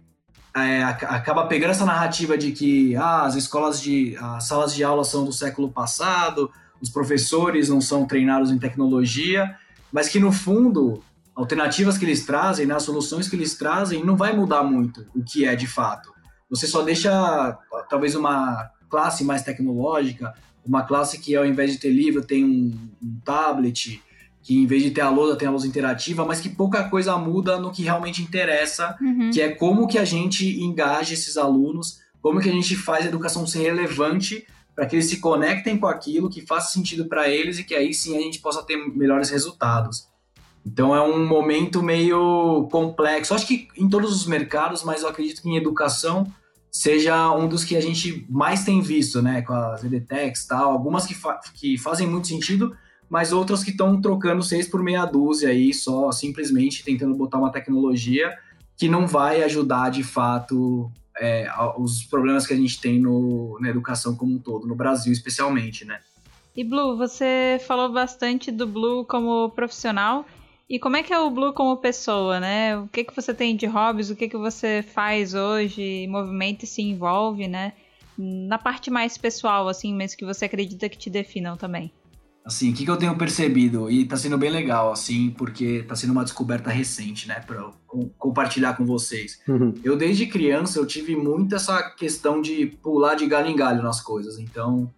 é, 0.56 0.84
acaba 0.84 1.48
pegando 1.48 1.72
essa 1.72 1.86
narrativa 1.86 2.38
de 2.38 2.52
que 2.52 2.96
ah, 2.96 3.24
as 3.24 3.36
escolas 3.36 3.82
de 3.82 4.16
as 4.18 4.46
salas 4.46 4.76
de 4.76 4.84
aula 4.84 5.04
são 5.04 5.26
do 5.26 5.32
século 5.32 5.72
passado, 5.72 6.52
os 6.80 6.90
professores 6.90 7.70
não 7.70 7.82
são 7.82 8.06
treinados 8.06 8.52
em 8.52 8.60
tecnologia, 8.60 9.56
mas 9.92 10.10
que 10.10 10.20
no 10.20 10.32
fundo 10.32 11.02
alternativas 11.34 11.98
que 11.98 12.06
eles 12.06 12.26
trazem, 12.26 12.66
né, 12.66 12.76
as 12.76 12.84
soluções 12.84 13.28
que 13.28 13.36
eles 13.36 13.56
trazem, 13.56 14.04
não 14.04 14.16
vai 14.16 14.36
mudar 14.36 14.64
muito 14.64 15.08
o 15.16 15.24
que 15.24 15.46
é 15.46 15.56
de 15.56 15.68
fato. 15.68 16.12
Você 16.52 16.68
só 16.68 16.84
deixa 16.84 17.58
talvez 17.90 18.14
uma 18.14 18.70
classe 18.90 19.24
mais 19.24 19.42
tecnológica, 19.42 20.34
uma 20.66 20.84
classe 20.84 21.18
que 21.18 21.36
ao 21.36 21.46
invés 21.46 21.72
de 21.72 21.80
ter 21.80 21.90
livro 21.90 22.22
tem 22.22 22.44
um, 22.44 22.78
um 23.02 23.20
tablet, 23.24 24.04
que 24.44 24.58
em 24.58 24.66
vez 24.66 24.84
de 24.84 24.92
ter 24.92 25.02
a 25.02 25.10
lousa 25.10 25.38
tem 25.38 25.48
a 25.48 25.52
lousa 25.52 25.66
interativa, 25.66 26.26
mas 26.26 26.42
que 26.42 26.50
pouca 26.50 26.90
coisa 26.90 27.18
muda 27.18 27.58
no 27.58 27.72
que 27.72 27.84
realmente 27.84 28.22
interessa, 28.22 28.98
uhum. 29.02 29.32
que 29.32 29.42
é 29.42 29.50
como 29.50 29.88
que 29.88 29.98
a 29.98 30.06
gente 30.06 30.62
engaja 30.62 31.14
esses 31.14 31.38
alunos, 31.38 32.02
como 32.22 32.42
que 32.42 32.50
a 32.50 32.54
gente 32.54 32.76
faz 32.76 33.06
a 33.06 33.08
educação 33.08 33.48
ser 33.48 33.62
relevante 33.62 34.46
para 34.76 34.86
que 34.86 34.96
eles 34.96 35.06
se 35.06 35.20
conectem 35.20 35.78
com 35.78 35.88
aquilo, 35.88 36.30
que 36.30 36.42
faça 36.42 36.74
sentido 36.74 37.06
para 37.06 37.30
eles 37.30 37.60
e 37.60 37.64
que 37.64 37.74
aí 37.74 37.94
sim 37.94 38.18
a 38.18 38.22
gente 38.22 38.40
possa 38.40 38.62
ter 38.62 38.76
melhores 38.78 39.30
resultados. 39.30 40.08
Então 40.66 40.96
é 40.96 41.02
um 41.02 41.26
momento 41.26 41.82
meio 41.82 42.68
complexo. 42.72 43.34
Acho 43.34 43.48
que 43.48 43.68
em 43.76 43.90
todos 43.90 44.12
os 44.12 44.28
mercados, 44.28 44.84
mas 44.84 45.02
eu 45.02 45.10
acredito 45.10 45.42
que 45.42 45.50
em 45.50 45.58
educação 45.58 46.32
seja 46.72 47.32
um 47.36 47.50
dos 47.50 47.66
que 47.66 47.76
a 47.76 47.82
gente 47.82 48.26
mais 48.30 48.64
tem 48.64 48.82
visto, 48.82 49.22
né? 49.22 49.42
Com 49.42 49.54
as 49.54 49.84
EDTechs 49.84 50.44
e 50.44 50.48
tal. 50.48 50.72
Algumas 50.72 51.06
que, 51.06 51.14
fa 51.14 51.40
que 51.54 51.78
fazem 51.78 52.08
muito 52.08 52.28
sentido, 52.28 52.76
mas 53.10 53.34
outras 53.34 53.64
que 53.64 53.72
estão 53.72 54.00
trocando 54.00 54.42
seis 54.42 54.68
por 54.68 54.82
meia 54.82 55.06
dúzia 55.06 55.50
aí, 55.50 55.74
só 55.74 56.12
simplesmente 56.12 56.84
tentando 56.84 57.14
botar 57.14 57.38
uma 57.38 57.52
tecnologia 57.52 58.38
que 58.78 58.88
não 58.88 59.06
vai 59.06 59.44
ajudar 59.44 59.92
de 59.92 60.04
fato 60.04 60.90
é, 61.20 61.48
os 61.78 62.04
problemas 62.06 62.48
que 62.48 62.54
a 62.54 62.58
gente 62.58 62.80
tem 62.80 63.00
no, 63.00 63.60
na 63.60 63.70
educação 63.70 64.16
como 64.16 64.36
um 64.36 64.40
todo, 64.40 64.66
no 64.66 64.74
Brasil 64.74 65.12
especialmente, 65.12 65.84
né? 65.84 66.00
E 66.56 66.64
Blue, 66.64 66.98
você 66.98 67.62
falou 67.68 67.92
bastante 67.92 68.52
do 68.52 68.66
Blue 68.66 69.06
como 69.06 69.50
profissional. 69.52 70.26
E 70.72 70.80
como 70.80 70.96
é 70.96 71.04
que 71.04 71.12
é 71.12 71.20
o 71.20 71.30
Blue 71.30 71.52
como 71.52 71.76
pessoa, 71.76 72.40
né? 72.40 72.78
O 72.78 72.88
que 72.88 73.04
que 73.04 73.14
você 73.14 73.34
tem 73.34 73.58
de 73.58 73.66
hobbies, 73.66 74.10
o 74.10 74.16
que 74.16 74.30
que 74.30 74.38
você 74.38 74.82
faz 74.82 75.34
hoje, 75.34 76.08
movimenta 76.08 76.64
e 76.64 76.68
se 76.68 76.82
envolve, 76.82 77.46
né? 77.46 77.74
Na 78.18 78.58
parte 78.58 78.90
mais 78.90 79.18
pessoal, 79.18 79.68
assim, 79.68 79.94
mas 79.94 80.16
que 80.16 80.24
você 80.24 80.46
acredita 80.46 80.88
que 80.88 80.98
te 80.98 81.10
definam 81.10 81.58
também. 81.58 81.92
Assim, 82.46 82.72
o 82.72 82.74
que, 82.74 82.86
que 82.86 82.90
eu 82.90 82.96
tenho 82.96 83.18
percebido, 83.18 83.92
e 83.92 84.06
tá 84.06 84.16
sendo 84.16 84.38
bem 84.38 84.50
legal, 84.50 84.94
assim, 84.94 85.32
porque 85.32 85.84
tá 85.84 85.94
sendo 85.94 86.12
uma 86.12 86.24
descoberta 86.24 86.70
recente, 86.70 87.28
né, 87.28 87.44
pra 87.46 87.70
compartilhar 88.18 88.78
com 88.78 88.86
vocês. 88.86 89.42
Uhum. 89.50 89.74
Eu, 89.84 89.98
desde 89.98 90.26
criança, 90.26 90.80
eu 90.80 90.86
tive 90.86 91.18
muito 91.18 91.54
essa 91.54 91.84
questão 91.98 92.42
de 92.42 92.68
pular 92.82 93.16
de 93.16 93.28
galho 93.28 93.50
em 93.50 93.58
galho 93.58 93.84
nas 93.84 94.00
coisas. 94.00 94.40
Então, 94.40 94.90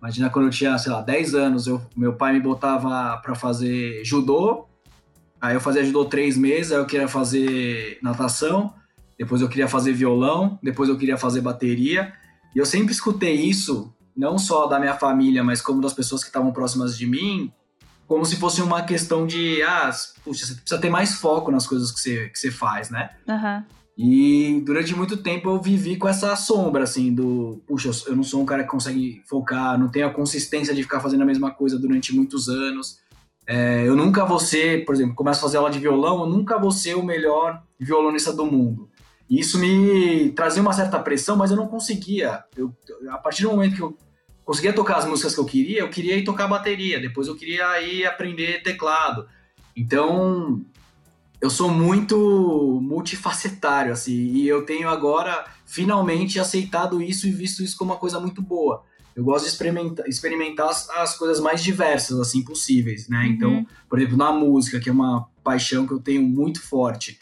imagina 0.00 0.30
quando 0.30 0.46
eu 0.46 0.50
tinha, 0.50 0.78
sei 0.78 0.90
lá, 0.90 1.02
10 1.02 1.34
anos, 1.34 1.66
eu, 1.66 1.78
meu 1.94 2.14
pai 2.14 2.32
me 2.32 2.40
botava 2.40 3.18
para 3.18 3.34
fazer 3.34 4.02
judô, 4.02 4.69
aí 5.40 5.54
eu 5.54 5.60
fazia 5.60 5.84
judô 5.84 6.04
três 6.04 6.36
meses, 6.36 6.72
aí 6.72 6.78
eu 6.78 6.86
queria 6.86 7.08
fazer 7.08 7.98
natação, 8.02 8.74
depois 9.18 9.40
eu 9.40 9.48
queria 9.48 9.68
fazer 9.68 9.92
violão, 9.92 10.58
depois 10.62 10.88
eu 10.88 10.96
queria 10.96 11.16
fazer 11.16 11.40
bateria, 11.40 12.12
e 12.54 12.58
eu 12.58 12.66
sempre 12.66 12.92
escutei 12.92 13.34
isso 13.34 13.92
não 14.16 14.38
só 14.38 14.66
da 14.66 14.78
minha 14.78 14.94
família, 14.94 15.42
mas 15.42 15.62
como 15.62 15.80
das 15.80 15.94
pessoas 15.94 16.22
que 16.22 16.28
estavam 16.28 16.52
próximas 16.52 16.96
de 16.96 17.06
mim, 17.06 17.52
como 18.06 18.24
se 18.24 18.36
fosse 18.36 18.60
uma 18.60 18.82
questão 18.82 19.26
de, 19.26 19.62
ah, 19.62 19.90
puxa, 20.24 20.44
você 20.44 20.54
precisa 20.54 20.80
ter 20.80 20.90
mais 20.90 21.14
foco 21.14 21.50
nas 21.50 21.66
coisas 21.66 21.92
que 21.92 22.00
você, 22.00 22.28
que 22.28 22.38
você 22.38 22.50
faz, 22.50 22.90
né? 22.90 23.10
Uhum. 23.28 23.62
E 23.96 24.62
durante 24.64 24.96
muito 24.96 25.18
tempo 25.18 25.48
eu 25.48 25.60
vivi 25.60 25.96
com 25.96 26.08
essa 26.08 26.34
sombra, 26.34 26.84
assim, 26.84 27.14
do, 27.14 27.62
puxa, 27.66 27.90
eu 28.06 28.16
não 28.16 28.24
sou 28.24 28.42
um 28.42 28.46
cara 28.46 28.62
que 28.64 28.68
consegue 28.70 29.22
focar, 29.28 29.78
não 29.78 29.88
tenho 29.88 30.06
a 30.06 30.12
consistência 30.12 30.74
de 30.74 30.82
ficar 30.82 31.00
fazendo 31.00 31.22
a 31.22 31.26
mesma 31.26 31.50
coisa 31.50 31.78
durante 31.78 32.14
muitos 32.14 32.48
anos. 32.48 32.98
É, 33.52 33.82
eu 33.84 33.96
nunca 33.96 34.24
vou 34.24 34.38
ser, 34.38 34.84
por 34.84 34.94
exemplo, 34.94 35.12
começo 35.12 35.40
a 35.40 35.42
fazer 35.42 35.56
aula 35.56 35.72
de 35.72 35.80
violão, 35.80 36.20
eu 36.20 36.26
nunca 36.28 36.56
vou 36.56 36.70
ser 36.70 36.94
o 36.94 37.02
melhor 37.02 37.60
violonista 37.80 38.32
do 38.32 38.46
mundo. 38.46 38.88
E 39.28 39.40
isso 39.40 39.58
me 39.58 40.30
trazia 40.30 40.62
uma 40.62 40.72
certa 40.72 41.00
pressão, 41.00 41.36
mas 41.36 41.50
eu 41.50 41.56
não 41.56 41.66
conseguia. 41.66 42.44
Eu, 42.56 42.72
a 43.08 43.18
partir 43.18 43.42
do 43.42 43.50
momento 43.50 43.74
que 43.74 43.82
eu 43.82 43.98
conseguia 44.44 44.72
tocar 44.72 44.98
as 44.98 45.04
músicas 45.04 45.34
que 45.34 45.40
eu 45.40 45.44
queria, 45.44 45.80
eu 45.80 45.90
queria 45.90 46.16
ir 46.16 46.22
tocar 46.22 46.46
bateria, 46.46 47.00
depois 47.00 47.26
eu 47.26 47.34
queria 47.34 47.82
ir 47.82 48.06
aprender 48.06 48.62
teclado. 48.62 49.26
Então, 49.76 50.64
eu 51.40 51.50
sou 51.50 51.68
muito 51.70 52.78
multifacetário, 52.80 53.92
assim, 53.92 54.12
e 54.12 54.46
eu 54.46 54.64
tenho 54.64 54.88
agora 54.88 55.44
finalmente 55.66 56.38
aceitado 56.38 57.02
isso 57.02 57.26
e 57.26 57.32
visto 57.32 57.64
isso 57.64 57.76
como 57.76 57.90
uma 57.90 57.98
coisa 57.98 58.20
muito 58.20 58.40
boa. 58.40 58.84
Eu 59.20 59.24
gosto 59.24 59.44
de 59.44 59.50
experimentar, 59.50 60.08
experimentar 60.08 60.70
as, 60.70 60.88
as 60.88 61.14
coisas 61.14 61.40
mais 61.40 61.62
diversas, 61.62 62.18
assim, 62.18 62.42
possíveis, 62.42 63.06
né? 63.06 63.18
Uhum. 63.18 63.26
Então, 63.26 63.66
por 63.86 63.98
exemplo, 63.98 64.16
na 64.16 64.32
música, 64.32 64.80
que 64.80 64.88
é 64.88 64.92
uma 64.92 65.28
paixão 65.44 65.86
que 65.86 65.92
eu 65.92 66.00
tenho 66.00 66.22
muito 66.22 66.62
forte. 66.62 67.20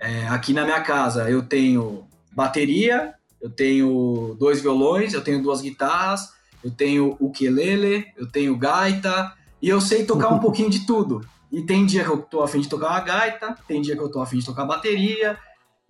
É, 0.00 0.26
aqui 0.28 0.54
na 0.54 0.64
minha 0.64 0.80
casa, 0.80 1.28
eu 1.28 1.42
tenho 1.42 2.06
bateria, 2.32 3.12
eu 3.42 3.50
tenho 3.50 4.34
dois 4.40 4.62
violões, 4.62 5.12
eu 5.12 5.20
tenho 5.20 5.42
duas 5.42 5.60
guitarras, 5.60 6.30
eu 6.64 6.70
tenho 6.70 7.14
ukulele, 7.20 8.06
eu 8.16 8.26
tenho 8.26 8.56
gaita, 8.56 9.34
e 9.60 9.68
eu 9.68 9.82
sei 9.82 10.06
tocar 10.06 10.30
um 10.30 10.38
pouquinho 10.40 10.70
de 10.70 10.86
tudo. 10.86 11.20
E 11.52 11.60
tem 11.60 11.84
dia 11.84 12.04
que 12.04 12.10
eu 12.10 12.22
tô 12.22 12.40
afim 12.40 12.60
de 12.60 12.70
tocar 12.70 12.88
uma 12.88 13.00
gaita, 13.00 13.54
tem 13.68 13.82
dia 13.82 13.94
que 13.94 14.02
eu 14.02 14.10
tô 14.10 14.22
afim 14.22 14.38
de 14.38 14.46
tocar 14.46 14.64
bateria, 14.64 15.38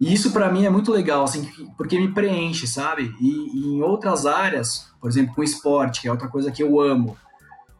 e 0.00 0.12
isso 0.12 0.32
para 0.32 0.50
mim 0.50 0.64
é 0.64 0.70
muito 0.70 0.90
legal, 0.90 1.24
assim, 1.24 1.48
porque 1.76 1.98
me 1.98 2.12
preenche, 2.12 2.66
sabe? 2.66 3.14
E, 3.20 3.28
e, 3.28 3.74
em 3.76 3.82
outras 3.82 4.26
áreas, 4.26 4.90
por 5.00 5.08
exemplo, 5.08 5.34
com 5.34 5.42
esporte, 5.42 6.02
que 6.02 6.08
é 6.08 6.10
outra 6.10 6.28
coisa 6.28 6.50
que 6.50 6.62
eu 6.62 6.80
amo, 6.80 7.16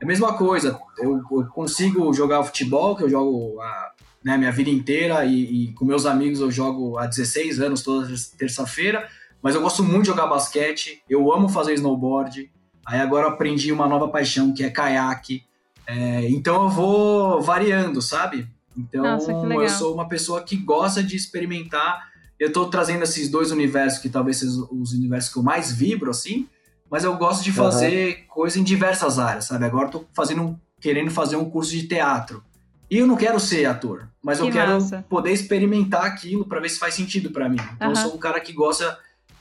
é 0.01 0.05
a 0.05 0.07
mesma 0.07 0.35
coisa. 0.35 0.79
Eu, 0.99 1.23
eu 1.31 1.47
consigo 1.47 2.13
jogar 2.13 2.43
futebol, 2.45 2.97
que 2.97 3.03
eu 3.03 3.11
jogo 3.11 3.61
a 3.61 3.93
né, 4.25 4.37
minha 4.39 4.53
vida 4.53 4.71
inteira, 4.71 5.25
e, 5.25 5.65
e, 5.65 5.73
com 5.75 5.85
meus 5.85 6.07
amigos 6.07 6.41
eu 6.41 6.51
jogo 6.51 6.99
há 6.99 7.07
16 7.07 7.61
anos, 7.61 7.83
toda 7.83 8.09
terça-feira, 8.39 9.09
mas 9.43 9.55
eu 9.55 9.61
gosto 9.61 9.83
muito 9.83 10.03
de 10.03 10.09
jogar 10.09 10.27
basquete, 10.27 11.03
eu 11.09 11.33
amo 11.33 11.49
fazer 11.49 11.75
snowboard, 11.75 12.51
Aí 12.87 13.01
agora 13.01 13.29
aprendi 13.29 13.73
uma 13.73 13.89
nova 13.89 14.09
paixão 14.09 14.53
que 14.53 14.63
é 14.63 14.71
caiaque. 14.71 15.45
É, 15.87 16.29
então 16.29 16.65
eu 16.65 16.69
vou 16.69 17.41
variando, 17.41 18.03
sabe? 18.03 18.47
Então 18.77 19.03
Nossa, 19.03 19.33
eu 19.33 19.69
sou 19.69 19.95
uma 19.95 20.09
pessoa 20.09 20.43
que 20.43 20.57
gosta 20.57 21.03
de 21.03 21.17
experimentar. 21.17 22.11
Eu 22.39 22.53
tô 22.53 22.67
trazendo 22.67 23.05
esses 23.05 23.29
dois 23.29 23.51
universos 23.51 24.01
que 24.01 24.09
talvez 24.09 24.39
sejam 24.39 24.69
os 24.71 24.93
universos 24.93 25.33
que 25.33 25.39
eu 25.39 25.43
mais 25.43 25.73
vibro, 25.73 26.11
assim, 26.11 26.49
mas 26.91 27.05
eu 27.05 27.17
gosto 27.17 27.43
de 27.43 27.53
fazer 27.53 28.19
uhum. 28.19 28.25
coisa 28.29 28.59
em 28.59 28.65
diversas 28.65 29.19
áreas, 29.19 29.47
sabe? 29.47 29.65
Agora 29.65 29.87
eu 29.87 29.91
tô 29.91 30.05
fazendo, 30.13 30.59
querendo 30.81 31.11
fazer 31.11 31.37
um 31.37 31.49
curso 31.49 31.71
de 31.71 31.87
teatro. 31.87 32.43
E 32.91 32.99
eu 32.99 33.07
não 33.07 33.17
quero 33.17 33.41
ser 33.41 33.65
ator, 33.65 34.09
mas 34.23 34.39
que 34.39 34.47
eu 34.47 34.53
quero 34.53 34.73
massa. 34.75 35.05
poder 35.09 35.33
experimentar 35.33 36.05
aquilo 36.05 36.45
para 36.45 36.61
ver 36.61 36.69
se 36.69 36.79
faz 36.79 36.95
sentido 36.95 37.31
para 37.31 37.49
mim. 37.49 37.59
Então 37.75 37.89
uhum. 37.89 37.95
eu 37.95 37.97
sou 37.97 38.15
um 38.15 38.19
cara 38.19 38.41
que 38.41 38.53
gosta 38.53 38.99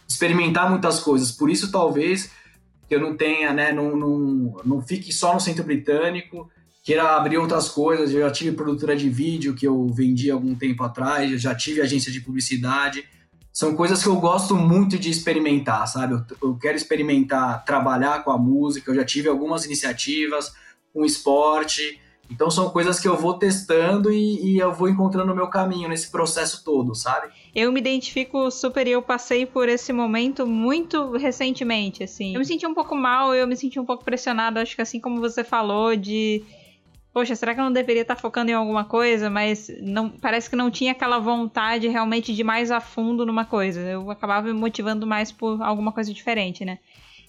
de 0.08 0.13
experimentar 0.13 0.70
muitas 0.70 1.00
coisas. 1.00 1.32
Por 1.32 1.50
isso, 1.50 1.72
talvez, 1.72 2.32
que 2.88 2.96
eu 2.96 3.02
não 3.02 3.16
tenha, 3.16 3.52
né, 3.54 3.72
não, 3.72 3.96
não, 3.96 4.62
não 4.63 4.82
fique 4.82 5.12
só 5.12 5.34
no 5.34 5.40
centro 5.40 5.63
britânico, 5.63 6.50
queira 6.84 7.16
abrir 7.16 7.38
outras 7.38 7.70
coisas. 7.70 8.13
Eu 8.13 8.22
já 8.22 8.32
tive 8.32 8.56
produtora 8.56 8.96
de 8.96 9.10
vídeo 9.10 9.56
que 9.56 9.66
eu 9.66 9.88
vendi 9.88 10.30
algum 10.30 10.54
tempo 10.54 10.84
atrás, 10.84 11.32
eu 11.32 11.38
já 11.38 11.56
tive 11.56 11.82
agência 11.82 12.12
de 12.12 12.22
publicidade. 12.22 13.06
São 13.52 13.75
coisas 13.75 14.04
que 14.04 14.10
eu 14.10 14.16
gosto 14.18 14.56
muito 14.56 15.00
de 15.00 15.10
experimentar, 15.10 15.88
sabe? 15.88 16.13
Eu, 16.13 16.50
eu 16.50 16.56
quero 16.58 16.75
experimentar 16.75 17.63
trabalhar 17.63 18.24
com 18.24 18.32
a 18.32 18.38
música, 18.38 18.92
eu 18.92 18.96
já 18.96 19.06
tive 19.06 19.30
algumas 19.30 19.66
iniciativas, 19.66 20.54
com 20.94 21.06
esporte. 21.06 22.00
Então 22.30 22.50
são 22.50 22.70
coisas 22.70 23.00
que 23.00 23.08
eu 23.08 23.16
vou 23.16 23.36
testando 23.36 24.12
e, 24.12 24.54
e 24.54 24.60
eu 24.60 24.74
vou 24.74 24.90
encontrando 24.90 25.32
o 25.32 25.36
meu 25.36 25.48
caminho 25.48 25.88
nesse 25.88 26.10
processo 26.10 26.63
todo, 26.63 26.96
sabe? 26.96 27.32
eu 27.56 27.72
me 27.72 27.80
identifico 27.80 28.50
super 28.50 28.88
e 28.88 28.92
eu 28.92 29.02
passei 29.02 29.46
por 29.46 29.70
esse 29.70 29.94
momento 29.94 30.48
muito 30.48 31.12
recentemente, 31.12 32.04
assim. 32.04 32.34
Eu 32.34 32.40
me 32.40 32.46
senti 32.46 32.66
um 32.66 32.74
pouco 32.74 32.96
mal, 32.96 33.36
eu 33.36 33.46
me 33.46 33.56
senti 33.56 33.80
um 33.80 33.86
pouco 33.86 34.04
pressionada, 34.04 34.62
acho 34.62 34.75
que 34.75 34.82
assim 34.82 35.00
como 35.00 35.22
você 35.22 35.44
falou, 35.44 35.96
de. 35.96 36.44
Poxa, 37.13 37.36
será 37.36 37.53
que 37.53 37.60
eu 37.60 37.63
não 37.63 37.72
deveria 37.72 38.01
estar 38.01 38.15
focando 38.15 38.50
em 38.50 38.55
alguma 38.55 38.86
coisa? 38.86 39.29
Mas 39.29 39.72
não, 39.82 40.10
parece 40.10 40.50
que 40.50 40.55
não 40.55 40.72
tinha 40.72 40.93
aquela 40.93 41.20
vontade 41.20 41.88
realmente 41.88 42.34
de 42.34 42.43
mais 42.43 42.72
a 42.72 42.79
fundo 42.79 43.24
numa 43.24 43.46
coisa. 43.46 43.79
Eu 43.82 44.10
acabava 44.10 44.48
me 44.48 44.53
motivando 44.53 45.05
mais 45.05 45.32
por 45.32 45.62
alguma 45.62 45.91
coisa 45.91 46.12
diferente, 46.12 46.65
né? 46.65 46.79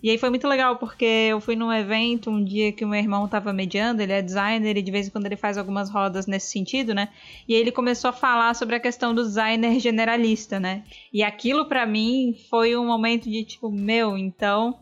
E 0.02 0.10
aí 0.10 0.18
foi 0.18 0.28
muito 0.28 0.46
legal, 0.46 0.76
porque 0.76 1.04
eu 1.04 1.40
fui 1.40 1.56
num 1.56 1.72
evento 1.72 2.30
um 2.30 2.44
dia 2.44 2.72
que 2.72 2.84
o 2.84 2.88
meu 2.88 2.98
irmão 2.98 3.24
estava 3.24 3.54
mediando, 3.54 4.02
ele 4.02 4.12
é 4.12 4.20
designer 4.20 4.76
e 4.76 4.82
de 4.82 4.90
vez 4.90 5.06
em 5.06 5.10
quando 5.10 5.24
ele 5.24 5.36
faz 5.36 5.56
algumas 5.56 5.88
rodas 5.88 6.26
nesse 6.26 6.50
sentido, 6.50 6.94
né? 6.94 7.08
E 7.48 7.54
aí 7.54 7.60
ele 7.60 7.72
começou 7.72 8.10
a 8.10 8.12
falar 8.12 8.54
sobre 8.54 8.76
a 8.76 8.80
questão 8.80 9.14
do 9.14 9.22
designer 9.22 9.80
generalista, 9.80 10.60
né? 10.60 10.84
E 11.12 11.22
aquilo 11.22 11.66
para 11.66 11.86
mim 11.86 12.34
foi 12.50 12.76
um 12.76 12.86
momento 12.86 13.30
de 13.30 13.44
tipo, 13.44 13.70
meu, 13.70 14.18
então 14.18 14.78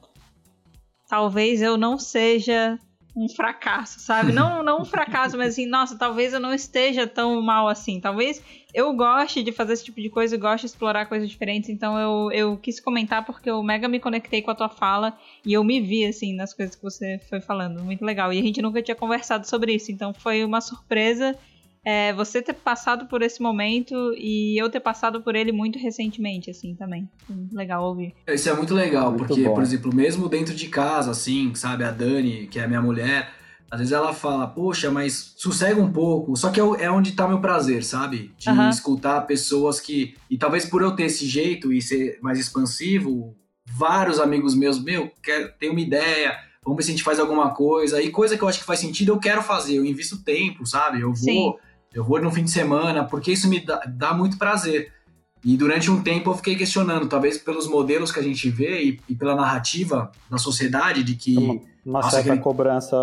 talvez 1.08 1.62
eu 1.62 1.76
não 1.76 1.98
seja 1.98 2.78
um 3.14 3.28
fracasso, 3.28 4.00
sabe? 4.00 4.32
Não, 4.32 4.62
não 4.62 4.82
um 4.82 4.84
fracasso, 4.84 5.36
mas 5.36 5.52
assim, 5.52 5.66
nossa, 5.66 5.96
talvez 5.98 6.32
eu 6.32 6.40
não 6.40 6.54
esteja 6.54 7.06
tão 7.06 7.40
mal 7.42 7.68
assim. 7.68 8.00
Talvez 8.00 8.42
eu 8.72 8.92
goste 8.94 9.42
de 9.42 9.52
fazer 9.52 9.74
esse 9.74 9.84
tipo 9.84 10.00
de 10.00 10.08
coisa, 10.08 10.34
eu 10.34 10.40
gosto 10.40 10.62
de 10.62 10.66
explorar 10.68 11.06
coisas 11.06 11.28
diferentes. 11.28 11.68
Então 11.68 11.98
eu, 11.98 12.32
eu 12.32 12.56
quis 12.56 12.80
comentar 12.80 13.24
porque 13.24 13.50
eu 13.50 13.62
mega 13.62 13.86
me 13.86 14.00
conectei 14.00 14.40
com 14.40 14.50
a 14.50 14.54
tua 14.54 14.68
fala 14.68 15.16
e 15.44 15.52
eu 15.52 15.62
me 15.62 15.80
vi, 15.80 16.06
assim, 16.06 16.34
nas 16.34 16.54
coisas 16.54 16.74
que 16.74 16.82
você 16.82 17.20
foi 17.28 17.40
falando. 17.40 17.82
Muito 17.84 18.04
legal. 18.04 18.32
E 18.32 18.38
a 18.38 18.42
gente 18.42 18.62
nunca 18.62 18.82
tinha 18.82 18.94
conversado 18.94 19.46
sobre 19.46 19.74
isso, 19.74 19.92
então 19.92 20.14
foi 20.14 20.44
uma 20.44 20.60
surpresa 20.60 21.36
é, 21.84 22.12
você 22.12 22.40
ter 22.40 22.54
passado 22.54 23.06
por 23.06 23.22
esse 23.22 23.42
momento 23.42 24.14
e 24.16 24.60
eu 24.60 24.70
ter 24.70 24.80
passado 24.80 25.20
por 25.20 25.34
ele 25.34 25.50
muito 25.50 25.78
recentemente, 25.78 26.48
assim, 26.48 26.74
também. 26.74 27.08
Legal 27.52 27.84
ouvir. 27.84 28.14
Isso 28.28 28.48
é 28.48 28.54
muito 28.54 28.72
legal, 28.72 29.10
muito 29.10 29.26
porque, 29.26 29.42
bom. 29.42 29.54
por 29.54 29.62
exemplo, 29.62 29.94
mesmo 29.94 30.28
dentro 30.28 30.54
de 30.54 30.68
casa, 30.68 31.10
assim, 31.10 31.52
sabe, 31.54 31.82
a 31.82 31.90
Dani, 31.90 32.46
que 32.46 32.60
é 32.60 32.64
a 32.64 32.68
minha 32.68 32.80
mulher, 32.80 33.32
às 33.68 33.80
vezes 33.80 33.92
ela 33.92 34.14
fala, 34.14 34.46
poxa, 34.46 34.90
mas 34.92 35.34
sossega 35.36 35.80
um 35.80 35.90
pouco. 35.90 36.36
Só 36.36 36.50
que 36.50 36.60
é, 36.60 36.84
é 36.84 36.90
onde 36.90 37.12
tá 37.12 37.26
meu 37.26 37.40
prazer, 37.40 37.82
sabe? 37.82 38.32
De 38.38 38.48
uhum. 38.48 38.68
escutar 38.68 39.22
pessoas 39.22 39.80
que. 39.80 40.14
E 40.30 40.38
talvez 40.38 40.64
por 40.64 40.82
eu 40.82 40.94
ter 40.94 41.04
esse 41.04 41.26
jeito 41.26 41.72
e 41.72 41.82
ser 41.82 42.18
mais 42.22 42.38
expansivo, 42.38 43.34
vários 43.66 44.20
amigos 44.20 44.54
meus, 44.54 44.80
meu, 44.80 45.10
quer, 45.22 45.56
tem 45.56 45.70
uma 45.70 45.80
ideia, 45.80 46.38
vamos 46.62 46.76
ver 46.76 46.82
se 46.84 46.90
a 46.90 46.92
gente 46.92 47.02
faz 47.02 47.18
alguma 47.18 47.54
coisa. 47.54 48.00
E 48.00 48.10
coisa 48.10 48.36
que 48.36 48.44
eu 48.44 48.48
acho 48.48 48.60
que 48.60 48.64
faz 48.64 48.78
sentido, 48.78 49.10
eu 49.10 49.18
quero 49.18 49.42
fazer, 49.42 49.78
eu 49.78 49.84
invisto 49.84 50.22
tempo, 50.22 50.64
sabe? 50.64 51.00
Eu 51.00 51.08
vou. 51.08 51.16
Sim 51.16 51.54
eu 51.94 52.04
vou 52.04 52.20
no 52.20 52.30
fim 52.30 52.44
de 52.44 52.50
semana, 52.50 53.04
porque 53.04 53.32
isso 53.32 53.48
me 53.48 53.60
dá, 53.60 53.82
dá 53.86 54.14
muito 54.14 54.38
prazer. 54.38 54.92
E 55.44 55.56
durante 55.56 55.90
um 55.90 56.02
tempo 56.02 56.30
eu 56.30 56.34
fiquei 56.34 56.54
questionando, 56.54 57.08
talvez 57.08 57.36
pelos 57.36 57.66
modelos 57.66 58.12
que 58.12 58.20
a 58.20 58.22
gente 58.22 58.48
vê 58.48 58.82
e, 58.82 59.00
e 59.08 59.14
pela 59.14 59.34
narrativa 59.34 60.10
da 60.30 60.38
sociedade 60.38 61.02
de 61.02 61.16
que. 61.16 61.36
Uma, 61.36 61.60
uma 61.84 62.02
certa 62.02 62.30
aquele... 62.30 62.38
cobrança. 62.38 62.96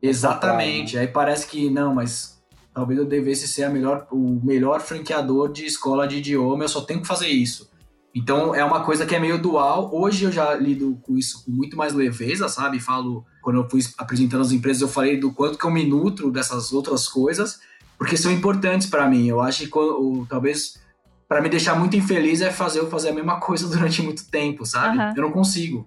Exatamente. 0.00 0.96
Aí 0.96 1.08
parece 1.08 1.46
que, 1.46 1.68
não, 1.68 1.94
mas 1.94 2.40
talvez 2.72 2.98
eu 2.98 3.04
devesse 3.04 3.48
ser 3.48 3.64
a 3.64 3.70
melhor, 3.70 4.06
o 4.10 4.40
melhor 4.42 4.80
franqueador 4.80 5.52
de 5.52 5.66
escola 5.66 6.06
de 6.06 6.16
idioma, 6.16 6.64
eu 6.64 6.68
só 6.68 6.80
tenho 6.80 7.00
que 7.00 7.08
fazer 7.08 7.28
isso. 7.28 7.68
Então 8.14 8.54
é 8.54 8.64
uma 8.64 8.84
coisa 8.84 9.04
que 9.04 9.14
é 9.14 9.20
meio 9.20 9.40
dual. 9.40 9.90
Hoje 9.92 10.24
eu 10.24 10.32
já 10.32 10.54
lido 10.54 10.98
com 11.02 11.16
isso 11.16 11.44
com 11.44 11.50
muito 11.50 11.76
mais 11.76 11.92
leveza, 11.92 12.48
sabe? 12.48 12.80
Falo, 12.80 13.24
quando 13.42 13.60
eu 13.60 13.68
fui 13.68 13.80
apresentando 13.98 14.42
as 14.42 14.52
empresas, 14.52 14.82
eu 14.82 14.88
falei 14.88 15.18
do 15.18 15.32
quanto 15.32 15.58
que 15.58 15.64
eu 15.64 15.70
me 15.70 15.84
nutro 15.84 16.30
dessas 16.30 16.72
outras 16.72 17.08
coisas 17.08 17.60
porque 18.00 18.16
são 18.16 18.32
importantes 18.32 18.88
para 18.88 19.06
mim. 19.06 19.26
Eu 19.26 19.42
acho 19.42 19.64
que 19.64 19.68
quando, 19.68 20.26
talvez 20.26 20.82
para 21.28 21.42
me 21.42 21.50
deixar 21.50 21.78
muito 21.78 21.94
infeliz 21.94 22.40
é 22.40 22.50
fazer 22.50 22.80
eu 22.80 22.88
fazer 22.88 23.10
a 23.10 23.12
mesma 23.12 23.38
coisa 23.44 23.68
durante 23.68 24.00
muito 24.00 24.28
tempo, 24.30 24.64
sabe? 24.64 24.96
Uhum. 24.96 25.12
Eu 25.14 25.22
não 25.24 25.30
consigo. 25.30 25.86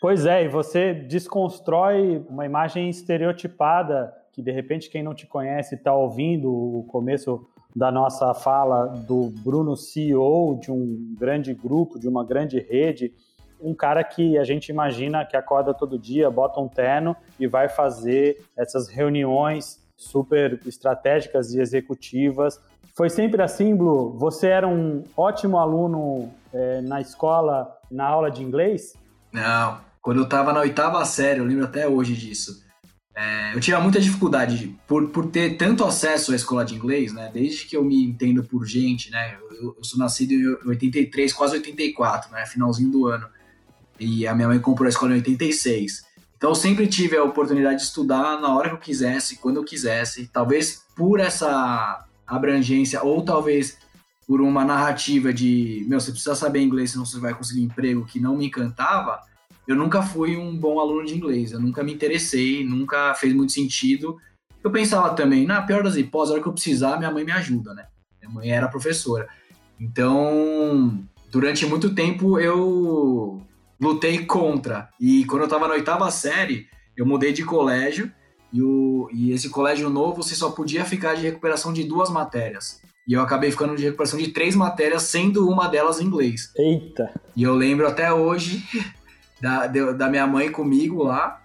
Pois 0.00 0.24
é, 0.24 0.44
e 0.44 0.48
você 0.48 0.94
desconstrói 0.94 2.24
uma 2.30 2.46
imagem 2.46 2.88
estereotipada 2.88 4.10
que 4.32 4.40
de 4.40 4.50
repente 4.50 4.88
quem 4.88 5.02
não 5.02 5.14
te 5.14 5.26
conhece 5.26 5.74
está 5.74 5.94
ouvindo 5.94 6.50
o 6.50 6.82
começo 6.84 7.46
da 7.76 7.92
nossa 7.92 8.32
fala 8.32 8.86
do 8.86 9.30
Bruno 9.44 9.76
CEO 9.76 10.58
de 10.62 10.72
um 10.72 11.14
grande 11.18 11.52
grupo, 11.52 11.98
de 11.98 12.08
uma 12.08 12.24
grande 12.24 12.58
rede, 12.58 13.12
um 13.60 13.74
cara 13.74 14.02
que 14.02 14.38
a 14.38 14.44
gente 14.44 14.70
imagina 14.70 15.26
que 15.26 15.36
acorda 15.36 15.74
todo 15.74 15.98
dia, 15.98 16.30
bota 16.30 16.58
um 16.58 16.68
terno 16.68 17.14
e 17.38 17.46
vai 17.46 17.68
fazer 17.68 18.42
essas 18.56 18.88
reuniões 18.88 19.81
super 19.96 20.60
estratégicas 20.66 21.52
e 21.52 21.60
executivas. 21.60 22.60
Foi 22.94 23.08
sempre 23.08 23.42
assim, 23.42 23.74
Blue? 23.74 24.16
Você 24.18 24.48
era 24.48 24.68
um 24.68 25.04
ótimo 25.16 25.58
aluno 25.58 26.32
é, 26.52 26.80
na 26.82 27.00
escola, 27.00 27.72
na 27.90 28.06
aula 28.06 28.30
de 28.30 28.42
inglês? 28.42 28.94
Não. 29.32 29.80
Quando 30.00 30.18
eu 30.18 30.24
estava 30.24 30.52
na 30.52 30.60
oitava 30.60 31.04
série, 31.04 31.40
eu 31.40 31.44
lembro 31.44 31.64
até 31.64 31.88
hoje 31.88 32.14
disso. 32.14 32.62
É, 33.14 33.54
eu 33.54 33.60
tinha 33.60 33.78
muita 33.78 34.00
dificuldade 34.00 34.74
por, 34.86 35.08
por 35.10 35.26
ter 35.26 35.56
tanto 35.56 35.84
acesso 35.84 36.32
à 36.32 36.36
escola 36.36 36.64
de 36.64 36.74
inglês, 36.74 37.12
né? 37.12 37.30
Desde 37.32 37.66
que 37.66 37.76
eu 37.76 37.84
me 37.84 38.04
entendo 38.04 38.42
por 38.42 38.64
gente, 38.66 39.10
né? 39.10 39.36
Eu, 39.50 39.76
eu 39.76 39.84
sou 39.84 39.98
nascido 39.98 40.32
em 40.32 40.68
83, 40.68 41.32
quase 41.32 41.56
84, 41.56 42.32
né? 42.32 42.44
Finalzinho 42.46 42.90
do 42.90 43.06
ano. 43.06 43.28
E 44.00 44.26
a 44.26 44.34
minha 44.34 44.48
mãe 44.48 44.58
comprou 44.58 44.86
a 44.86 44.88
escola 44.88 45.12
em 45.12 45.16
86. 45.16 46.04
Então 46.42 46.50
eu 46.50 46.56
sempre 46.56 46.88
tive 46.88 47.16
a 47.16 47.22
oportunidade 47.22 47.76
de 47.76 47.82
estudar 47.82 48.40
na 48.40 48.52
hora 48.52 48.70
que 48.70 48.74
eu 48.74 48.80
quisesse, 48.80 49.36
quando 49.36 49.58
eu 49.58 49.64
quisesse. 49.64 50.26
Talvez 50.26 50.84
por 50.96 51.20
essa 51.20 52.04
abrangência, 52.26 53.00
ou 53.00 53.24
talvez 53.24 53.78
por 54.26 54.40
uma 54.40 54.64
narrativa 54.64 55.32
de, 55.32 55.86
meu, 55.88 56.00
você 56.00 56.10
precisa 56.10 56.34
saber 56.34 56.60
inglês, 56.60 56.90
senão 56.90 57.06
você 57.06 57.20
vai 57.20 57.32
conseguir 57.32 57.62
emprego 57.62 58.04
que 58.04 58.18
não 58.18 58.36
me 58.36 58.46
encantava. 58.46 59.20
Eu 59.68 59.76
nunca 59.76 60.02
fui 60.02 60.36
um 60.36 60.56
bom 60.56 60.80
aluno 60.80 61.06
de 61.06 61.14
inglês, 61.14 61.52
eu 61.52 61.60
nunca 61.60 61.84
me 61.84 61.94
interessei, 61.94 62.64
nunca 62.64 63.14
fez 63.14 63.32
muito 63.32 63.52
sentido. 63.52 64.16
Eu 64.64 64.72
pensava 64.72 65.14
também, 65.14 65.46
na 65.46 65.62
pior 65.62 65.84
das 65.84 65.94
hipóteses, 65.94 66.30
a 66.30 66.34
hora 66.34 66.42
que 66.42 66.48
eu 66.48 66.54
precisar, 66.54 66.98
minha 66.98 67.12
mãe 67.12 67.24
me 67.24 67.30
ajuda, 67.30 67.72
né? 67.72 67.86
Minha 68.20 68.34
mãe 68.34 68.50
era 68.50 68.66
professora. 68.66 69.28
Então, 69.78 71.04
durante 71.30 71.64
muito 71.66 71.94
tempo 71.94 72.40
eu 72.40 73.40
lutei 73.82 74.24
contra. 74.24 74.88
E 75.00 75.24
quando 75.24 75.42
eu 75.42 75.48
tava 75.48 75.66
na 75.66 75.74
oitava 75.74 76.08
série, 76.10 76.68
eu 76.96 77.04
mudei 77.04 77.32
de 77.32 77.44
colégio 77.44 78.10
e, 78.52 78.62
o, 78.62 79.08
e 79.12 79.32
esse 79.32 79.48
colégio 79.48 79.90
novo 79.90 80.22
você 80.22 80.36
só 80.36 80.50
podia 80.50 80.84
ficar 80.84 81.14
de 81.14 81.22
recuperação 81.22 81.72
de 81.72 81.82
duas 81.82 82.08
matérias. 82.08 82.80
E 83.08 83.14
eu 83.14 83.20
acabei 83.20 83.50
ficando 83.50 83.74
de 83.74 83.82
recuperação 83.82 84.18
de 84.20 84.28
três 84.28 84.54
matérias, 84.54 85.02
sendo 85.02 85.48
uma 85.50 85.66
delas 85.66 86.00
em 86.00 86.04
inglês. 86.04 86.52
Eita! 86.56 87.12
E 87.34 87.42
eu 87.42 87.54
lembro 87.54 87.88
até 87.88 88.12
hoje 88.12 88.64
da, 89.42 89.66
da 89.66 90.08
minha 90.08 90.26
mãe 90.28 90.48
comigo 90.52 91.02
lá, 91.02 91.42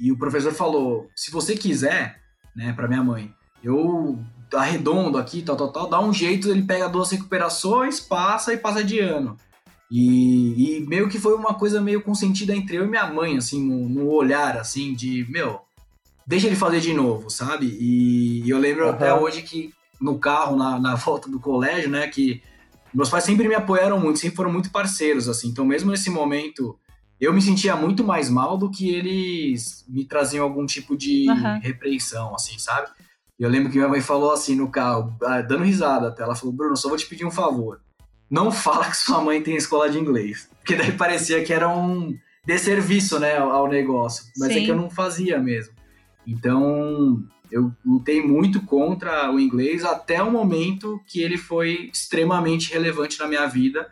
e 0.00 0.10
o 0.10 0.16
professor 0.16 0.52
falou: 0.52 1.10
se 1.14 1.30
você 1.30 1.54
quiser, 1.54 2.20
né, 2.54 2.72
pra 2.72 2.88
minha 2.88 3.04
mãe, 3.04 3.30
eu 3.62 4.18
arredondo 4.54 5.18
aqui, 5.18 5.42
tal, 5.42 5.56
tal, 5.56 5.70
tal, 5.70 5.90
dá 5.90 6.00
um 6.00 6.14
jeito, 6.14 6.48
ele 6.48 6.62
pega 6.62 6.88
duas 6.88 7.10
recuperações, 7.10 8.00
passa 8.00 8.54
e 8.54 8.56
passa 8.56 8.82
de 8.82 8.98
ano. 8.98 9.36
E, 9.90 10.78
e, 10.78 10.86
meio 10.86 11.08
que 11.08 11.18
foi 11.18 11.34
uma 11.34 11.54
coisa 11.54 11.80
meio 11.80 12.02
consentida 12.02 12.54
entre 12.54 12.76
eu 12.76 12.84
e 12.84 12.88
minha 12.88 13.06
mãe, 13.06 13.36
assim, 13.36 13.64
no, 13.64 13.88
no, 13.88 14.08
olhar, 14.08 14.56
assim, 14.56 14.94
de, 14.94 15.24
meu, 15.30 15.60
deixa 16.26 16.48
ele 16.48 16.56
fazer 16.56 16.80
de 16.80 16.92
novo, 16.92 17.30
sabe? 17.30 17.66
E, 17.66 18.42
e 18.44 18.50
eu 18.50 18.58
lembro 18.58 18.84
uhum. 18.84 18.90
até 18.90 19.14
hoje 19.14 19.42
que 19.42 19.72
no 20.00 20.18
carro, 20.18 20.56
na, 20.56 20.78
na 20.78 20.94
volta 20.96 21.30
do 21.30 21.38
colégio, 21.38 21.88
né, 21.88 22.08
que 22.08 22.42
meus 22.92 23.08
pais 23.08 23.24
sempre 23.24 23.46
me 23.46 23.54
apoiaram 23.54 24.00
muito, 24.00 24.18
sempre 24.18 24.36
foram 24.36 24.52
muito 24.52 24.70
parceiros, 24.70 25.28
assim, 25.28 25.48
então 25.48 25.64
mesmo 25.64 25.90
nesse 25.90 26.10
momento 26.10 26.76
eu 27.20 27.32
me 27.32 27.40
sentia 27.40 27.74
muito 27.76 28.04
mais 28.04 28.28
mal 28.28 28.58
do 28.58 28.70
que 28.70 28.90
eles 28.90 29.84
me 29.88 30.04
traziam 30.04 30.44
algum 30.44 30.66
tipo 30.66 30.96
de 30.96 31.26
uhum. 31.30 31.60
repreensão, 31.60 32.34
assim, 32.34 32.58
sabe? 32.58 32.88
E 33.38 33.42
eu 33.42 33.48
lembro 33.48 33.70
que 33.70 33.76
minha 33.76 33.88
mãe 33.88 34.00
falou 34.00 34.32
assim 34.32 34.54
no 34.54 34.70
carro, 34.70 35.16
ah, 35.22 35.40
dando 35.40 35.64
risada 35.64 36.08
até, 36.08 36.22
ela 36.22 36.34
falou, 36.34 36.54
Bruno, 36.54 36.76
só 36.76 36.88
vou 36.88 36.98
te 36.98 37.06
pedir 37.06 37.24
um 37.24 37.30
favor 37.30 37.80
não 38.30 38.50
fala 38.50 38.90
que 38.90 38.96
sua 38.96 39.20
mãe 39.20 39.42
tem 39.42 39.56
escola 39.56 39.88
de 39.88 39.98
inglês. 39.98 40.48
Porque 40.58 40.74
daí 40.74 40.92
parecia 40.92 41.42
que 41.44 41.52
era 41.52 41.68
um 41.68 42.16
desserviço, 42.44 43.18
né, 43.18 43.36
ao 43.38 43.68
negócio. 43.68 44.24
Mas 44.36 44.52
Sim. 44.52 44.60
é 44.60 44.64
que 44.64 44.70
eu 44.70 44.76
não 44.76 44.90
fazia 44.90 45.38
mesmo. 45.38 45.74
Então, 46.26 47.22
eu 47.50 47.72
lutei 47.84 48.22
muito 48.22 48.60
contra 48.62 49.30
o 49.32 49.38
inglês 49.38 49.84
até 49.84 50.22
o 50.22 50.30
momento 50.30 51.00
que 51.06 51.20
ele 51.20 51.38
foi 51.38 51.90
extremamente 51.92 52.72
relevante 52.72 53.18
na 53.18 53.26
minha 53.26 53.46
vida, 53.46 53.88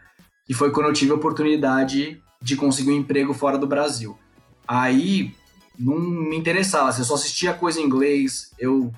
que 0.47 0.55
foi 0.55 0.71
quando 0.71 0.87
eu 0.87 0.93
tive 0.93 1.13
a 1.13 1.17
oportunidade 1.17 2.21
de 2.41 2.57
conseguir 2.57 2.91
um 2.91 2.97
emprego 2.97 3.33
fora 3.33 3.57
do 3.57 3.67
Brasil. 3.67 4.19
Aí, 4.67 5.33
não 5.79 5.99
me 5.99 6.37
interessava, 6.37 6.93
se 6.93 7.01
eu 7.01 7.05
só 7.05 7.15
assistia 7.15 7.55
coisa 7.55 7.81
em 7.81 7.85
inglês, 7.85 8.53
eu 8.59 8.93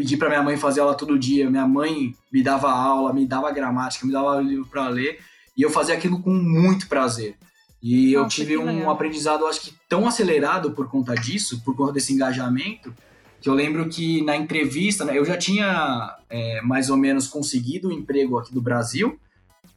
pedi 0.00 0.16
para 0.16 0.30
minha 0.30 0.42
mãe 0.42 0.56
fazer 0.56 0.80
aula 0.80 0.94
todo 0.94 1.18
dia. 1.18 1.50
Minha 1.50 1.68
mãe 1.68 2.14
me 2.32 2.42
dava 2.42 2.72
aula, 2.72 3.12
me 3.12 3.26
dava 3.26 3.50
gramática, 3.52 4.06
me 4.06 4.12
dava 4.12 4.40
livro 4.40 4.64
para 4.64 4.88
ler, 4.88 5.20
e 5.54 5.60
eu 5.60 5.68
fazia 5.68 5.94
aquilo 5.94 6.22
com 6.22 6.30
muito 6.30 6.88
prazer. 6.88 7.36
E 7.82 8.14
Nossa, 8.14 8.24
eu 8.24 8.28
tive 8.28 8.56
um 8.56 8.64
legal. 8.64 8.90
aprendizado, 8.90 9.46
acho 9.46 9.60
que 9.60 9.74
tão 9.86 10.08
acelerado 10.08 10.70
por 10.70 10.88
conta 10.88 11.14
disso, 11.14 11.62
por 11.62 11.76
conta 11.76 11.92
desse 11.92 12.14
engajamento, 12.14 12.94
que 13.42 13.48
eu 13.48 13.52
lembro 13.52 13.90
que 13.90 14.22
na 14.22 14.34
entrevista, 14.34 15.04
né, 15.04 15.18
eu 15.18 15.24
já 15.24 15.36
tinha 15.36 16.16
é, 16.30 16.62
mais 16.62 16.88
ou 16.88 16.96
menos 16.96 17.26
conseguido 17.26 17.88
o 17.88 17.90
um 17.90 17.94
emprego 17.94 18.38
aqui 18.38 18.54
do 18.54 18.62
Brasil, 18.62 19.18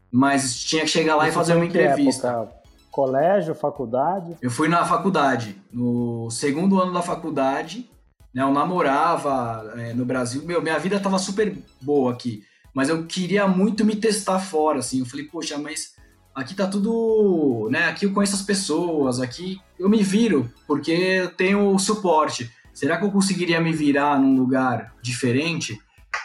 mas 0.09 0.63
tinha 0.63 0.83
que 0.83 0.89
chegar 0.89 1.17
lá 1.17 1.27
Isso 1.27 1.33
e 1.33 1.35
fazer 1.35 1.55
uma 1.55 1.65
entrevista. 1.65 2.29
Época? 2.29 2.63
Colégio, 2.89 3.55
faculdade? 3.55 4.37
Eu 4.41 4.51
fui 4.51 4.69
na 4.69 4.85
faculdade. 4.85 5.57
No 5.71 6.29
segundo 6.31 6.79
ano 6.79 6.93
da 6.93 7.01
faculdade, 7.01 7.89
né? 8.33 8.41
Eu 8.41 8.51
namorava 8.51 9.73
é, 9.77 9.93
no 9.93 10.05
Brasil, 10.05 10.43
meu, 10.43 10.61
minha 10.61 10.79
vida 10.79 10.99
tava 10.99 11.19
super 11.19 11.55
boa 11.81 12.11
aqui, 12.11 12.43
mas 12.73 12.89
eu 12.89 13.05
queria 13.05 13.47
muito 13.47 13.85
me 13.85 13.95
testar 13.95 14.39
fora, 14.39 14.79
assim. 14.79 14.99
Eu 14.99 15.05
falei, 15.05 15.25
poxa, 15.25 15.57
mas 15.57 15.93
aqui 16.33 16.55
tá 16.55 16.67
tudo, 16.67 17.69
né? 17.71 17.85
Aqui 17.85 18.05
eu 18.05 18.13
conheço 18.13 18.35
as 18.35 18.41
pessoas, 18.41 19.19
aqui 19.19 19.59
eu 19.77 19.87
me 19.87 20.01
viro, 20.01 20.51
porque 20.67 20.91
eu 20.91 21.29
tenho 21.29 21.77
suporte. 21.77 22.51
Será 22.73 22.97
que 22.97 23.05
eu 23.05 23.11
conseguiria 23.11 23.61
me 23.61 23.71
virar 23.71 24.19
num 24.19 24.35
lugar 24.35 24.95
diferente? 25.01 25.79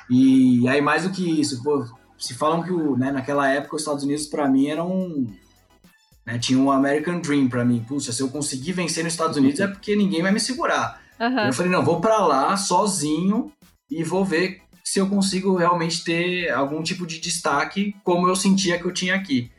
E 0.08 0.66
aí, 0.66 0.80
mais 0.80 1.02
do 1.02 1.10
que 1.10 1.40
isso, 1.40 1.62
pô, 1.62 1.84
se 2.18 2.34
falam 2.34 2.62
que 2.62 2.72
o, 2.72 2.96
né, 2.96 3.12
naquela 3.12 3.48
época 3.48 3.76
os 3.76 3.82
Estados 3.82 4.02
Unidos 4.02 4.26
para 4.26 4.48
mim 4.48 4.68
eram 4.68 4.90
um, 4.90 5.26
né, 6.26 6.38
tinha 6.38 6.58
um 6.58 6.70
American 6.70 7.20
Dream 7.20 7.48
para 7.48 7.64
mim. 7.64 7.84
Puxa, 7.86 8.12
se 8.12 8.22
eu 8.22 8.28
conseguir 8.28 8.72
vencer 8.72 9.04
nos 9.04 9.12
Estados 9.12 9.36
Unidos 9.36 9.60
é 9.60 9.68
porque 9.68 9.94
ninguém 9.94 10.22
vai 10.22 10.32
me 10.32 10.40
segurar. 10.40 11.00
Uhum. 11.20 11.46
Eu 11.46 11.52
falei, 11.52 11.70
não, 11.72 11.84
vou 11.84 12.00
para 12.00 12.18
lá 12.18 12.56
sozinho 12.56 13.52
e 13.90 14.04
vou 14.04 14.24
ver 14.24 14.62
se 14.84 14.98
eu 14.98 15.08
consigo 15.08 15.56
realmente 15.56 16.02
ter 16.02 16.50
algum 16.50 16.82
tipo 16.82 17.06
de 17.06 17.20
destaque 17.20 17.94
como 18.02 18.28
eu 18.28 18.36
sentia 18.36 18.78
que 18.78 18.86
eu 18.86 18.92
tinha 18.92 19.14
aqui. 19.14 19.50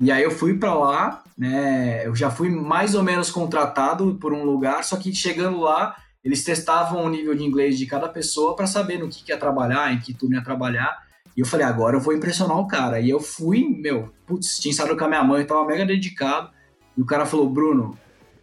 E 0.00 0.10
aí 0.10 0.22
eu 0.22 0.30
fui 0.30 0.58
para 0.58 0.74
lá, 0.74 1.22
né? 1.38 2.06
Eu 2.06 2.14
já 2.14 2.30
fui 2.30 2.48
mais 2.48 2.94
ou 2.94 3.02
menos 3.02 3.30
contratado 3.30 4.16
por 4.20 4.32
um 4.32 4.44
lugar, 4.44 4.82
só 4.82 4.96
que 4.96 5.14
chegando 5.14 5.60
lá, 5.60 5.94
eles 6.24 6.42
testavam 6.42 7.04
o 7.04 7.08
nível 7.08 7.34
de 7.34 7.44
inglês 7.44 7.78
de 7.78 7.86
cada 7.86 8.08
pessoa 8.08 8.56
para 8.56 8.66
saber 8.66 8.98
no 8.98 9.08
que, 9.08 9.22
que 9.22 9.30
ia 9.30 9.38
trabalhar, 9.38 9.92
em 9.92 10.00
que 10.00 10.12
turno 10.12 10.36
ia 10.36 10.42
trabalhar. 10.42 11.04
E 11.36 11.40
eu 11.40 11.46
falei, 11.46 11.66
agora 11.66 11.96
eu 11.96 12.00
vou 12.00 12.14
impressionar 12.14 12.58
o 12.58 12.66
cara. 12.66 13.00
E 13.00 13.10
eu 13.10 13.20
fui, 13.20 13.64
meu, 13.68 14.12
putz, 14.26 14.58
tinha 14.58 14.70
estado 14.70 14.96
com 14.96 15.04
a 15.04 15.08
minha 15.08 15.22
mãe, 15.22 15.44
tava 15.44 15.64
mega 15.64 15.84
dedicado. 15.84 16.50
E 16.96 17.02
o 17.02 17.06
cara 17.06 17.26
falou, 17.26 17.48
Bruno, 17.48 17.96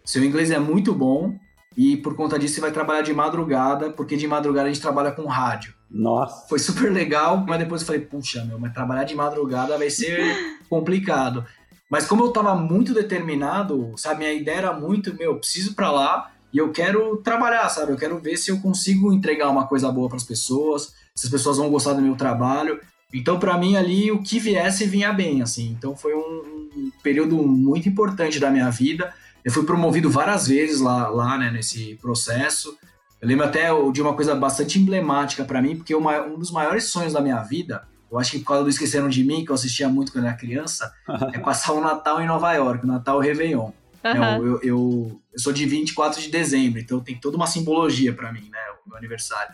seu 0.03 0.23
inglês 0.23 0.51
é 0.51 0.59
muito 0.59 0.93
bom 0.93 1.37
e 1.75 1.97
por 1.97 2.15
conta 2.15 2.37
disso 2.37 2.55
você 2.55 2.61
vai 2.61 2.71
trabalhar 2.71 3.01
de 3.01 3.13
madrugada, 3.13 3.89
porque 3.91 4.17
de 4.17 4.27
madrugada 4.27 4.67
a 4.67 4.71
gente 4.71 4.81
trabalha 4.81 5.11
com 5.11 5.25
rádio. 5.25 5.73
Nossa. 5.89 6.47
Foi 6.47 6.59
super 6.59 6.91
legal, 6.91 7.45
mas 7.47 7.59
depois 7.59 7.81
eu 7.81 7.87
falei, 7.87 8.01
puxa, 8.01 8.43
meu, 8.45 8.59
mas 8.59 8.73
trabalhar 8.73 9.03
de 9.03 9.15
madrugada 9.15 9.77
vai 9.77 9.89
ser 9.89 10.35
complicado. 10.69 11.45
Mas 11.89 12.05
como 12.05 12.23
eu 12.23 12.31
tava 12.31 12.55
muito 12.55 12.93
determinado, 12.93 13.93
sabe, 13.97 14.19
minha 14.19 14.33
ideia 14.33 14.57
era 14.57 14.73
muito, 14.73 15.13
meu, 15.13 15.37
preciso 15.37 15.75
para 15.75 15.91
lá 15.91 16.31
e 16.53 16.57
eu 16.57 16.71
quero 16.71 17.17
trabalhar, 17.17 17.67
sabe? 17.69 17.91
Eu 17.91 17.97
quero 17.97 18.19
ver 18.19 18.37
se 18.37 18.51
eu 18.51 18.59
consigo 18.59 19.13
entregar 19.13 19.49
uma 19.49 19.67
coisa 19.67 19.91
boa 19.91 20.07
para 20.07 20.17
as 20.17 20.23
pessoas, 20.23 20.93
se 21.15 21.25
as 21.25 21.31
pessoas 21.31 21.57
vão 21.57 21.69
gostar 21.69 21.93
do 21.93 22.01
meu 22.01 22.15
trabalho. 22.15 22.79
Então, 23.13 23.39
para 23.39 23.57
mim 23.57 23.75
ali, 23.75 24.11
o 24.11 24.21
que 24.21 24.39
viesse 24.39 24.85
vinha 24.85 25.11
bem, 25.11 25.41
assim. 25.41 25.75
Então, 25.77 25.95
foi 25.95 26.13
um, 26.13 26.69
um, 26.75 26.91
período 27.03 27.37
muito 27.37 27.87
importante 27.87 28.39
da 28.39 28.49
minha 28.49 28.69
vida. 28.69 29.13
Eu 29.43 29.51
fui 29.51 29.63
promovido 29.63 30.09
várias 30.09 30.47
vezes 30.47 30.79
lá, 30.79 31.07
lá 31.09 31.37
né, 31.37 31.49
nesse 31.51 31.95
processo. 32.01 32.77
Eu 33.21 33.27
lembro 33.27 33.45
até 33.45 33.69
de 33.91 34.01
uma 34.01 34.13
coisa 34.13 34.35
bastante 34.35 34.79
emblemática 34.79 35.43
para 35.43 35.61
mim, 35.61 35.75
porque 35.75 35.93
uma, 35.93 36.21
um 36.21 36.37
dos 36.37 36.51
maiores 36.51 36.85
sonhos 36.85 37.13
da 37.13 37.21
minha 37.21 37.41
vida, 37.41 37.87
eu 38.11 38.19
acho 38.19 38.31
que 38.31 38.39
por 38.39 38.47
causa 38.47 38.63
do 38.63 38.69
Esqueceram 38.69 39.07
de 39.07 39.23
Mim, 39.23 39.45
que 39.45 39.51
eu 39.51 39.55
assistia 39.55 39.87
muito 39.87 40.11
quando 40.11 40.25
era 40.25 40.33
criança, 40.35 40.91
é 41.33 41.39
passar 41.39 41.73
o 41.73 41.81
Natal 41.81 42.21
em 42.21 42.27
Nova 42.27 42.51
York, 42.53 42.83
o 42.83 42.87
Natal 42.87 43.23
e 43.23 43.27
Réveillon. 43.27 43.71
Uhum. 44.03 44.23
Eu, 44.23 44.45
eu, 44.45 44.61
eu, 44.63 45.21
sou 45.37 45.53
de 45.53 45.65
24 45.65 46.19
de 46.19 46.29
dezembro, 46.29 46.79
então 46.79 46.99
tem 46.99 47.15
toda 47.15 47.37
uma 47.37 47.45
simbologia 47.45 48.11
para 48.11 48.33
mim, 48.33 48.49
né, 48.49 48.59
o 48.85 48.89
meu 48.89 48.97
aniversário. 48.97 49.53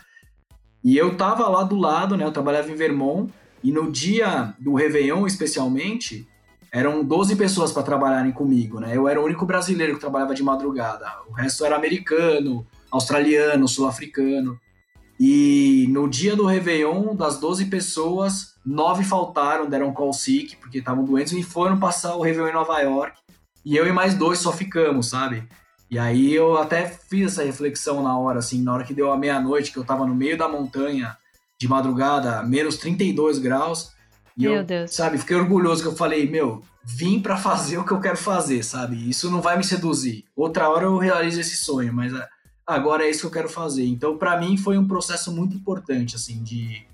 E 0.84 0.96
eu 0.96 1.18
tava 1.18 1.48
lá 1.50 1.64
do 1.64 1.76
lado, 1.76 2.16
né, 2.16 2.24
eu 2.24 2.32
trabalhava 2.32 2.72
em 2.72 2.76
Vermont, 2.76 3.32
e 3.62 3.72
no 3.72 3.92
dia 3.92 4.54
do 4.58 4.74
Réveillon, 4.74 5.28
especialmente, 5.28 6.28
eram 6.72 7.04
12 7.04 7.36
pessoas 7.36 7.72
para 7.72 7.84
trabalharem 7.84 8.32
comigo, 8.32 8.80
né? 8.80 8.96
Eu 8.96 9.08
era 9.08 9.20
o 9.20 9.26
único 9.26 9.46
brasileiro 9.46 9.96
que 9.96 10.00
trabalhava 10.00 10.34
de 10.34 10.44
madrugada. 10.44 11.06
O 11.30 11.34
resto 11.34 11.66
era 11.66 11.76
americano, 11.76 12.66
australiano, 12.92 13.68
sul-africano. 13.68 14.60
E 15.20 15.88
no 15.90 16.08
dia 16.08 16.36
do 16.36 16.46
Réveillon, 16.46 17.16
das 17.16 17.40
12 17.40 17.66
pessoas, 17.66 18.54
nove 18.66 19.04
faltaram, 19.04 19.68
deram 19.68 19.92
call 19.94 20.14
sick, 20.14 20.56
porque 20.58 20.78
estavam 20.78 21.04
doentes 21.04 21.34
e 21.34 21.42
foram 21.42 21.80
passar 21.80 22.16
o 22.16 22.22
Réveillon 22.22 22.50
em 22.50 22.54
Nova 22.54 22.80
York. 22.80 23.18
E 23.66 23.76
eu 23.76 23.88
e 23.88 23.92
mais 23.92 24.14
dois 24.14 24.40
só 24.40 24.52
ficamos, 24.52 25.08
sabe? 25.08 25.48
E 25.90 25.98
aí 25.98 26.34
eu 26.34 26.58
até 26.58 26.86
fiz 26.86 27.32
essa 27.32 27.44
reflexão 27.44 28.04
na 28.04 28.18
hora, 28.18 28.40
assim, 28.40 28.62
na 28.62 28.74
hora 28.74 28.84
que 28.84 28.94
deu 28.94 29.12
a 29.12 29.18
meia-noite, 29.18 29.72
que 29.72 29.78
eu 29.78 29.86
tava 29.86 30.06
no 30.06 30.14
meio 30.14 30.38
da 30.38 30.48
montanha, 30.48 31.18
de 31.60 31.68
madrugada, 31.68 32.44
menos 32.44 32.78
32 32.78 33.40
graus. 33.40 33.92
E 34.38 34.44
meu 34.44 34.58
eu, 34.58 34.64
Deus. 34.64 34.94
sabe, 34.94 35.18
fiquei 35.18 35.36
orgulhoso 35.36 35.82
que 35.82 35.88
eu 35.88 35.96
falei, 35.96 36.30
meu, 36.30 36.62
vim 36.84 37.20
para 37.20 37.36
fazer 37.36 37.78
o 37.78 37.84
que 37.84 37.92
eu 37.92 38.00
quero 38.00 38.18
fazer, 38.18 38.64
sabe? 38.64 39.10
Isso 39.10 39.32
não 39.32 39.42
vai 39.42 39.58
me 39.58 39.64
seduzir. 39.64 40.26
Outra 40.36 40.70
hora 40.70 40.86
eu 40.86 40.98
realizo 40.98 41.42
esse 41.42 41.58
sonho, 41.58 41.92
mas 41.92 42.14
agora 42.66 43.04
é 43.04 43.10
isso 43.10 43.22
que 43.22 43.28
eu 43.28 43.32
quero 43.32 43.50
fazer. 43.50 43.86
Então, 43.86 44.18
para 44.18 44.40
mim 44.40 44.56
foi 44.56 44.78
um 44.78 44.88
processo 44.88 45.32
muito 45.32 45.56
importante, 45.56 46.16
assim, 46.16 46.44
de 46.44 46.86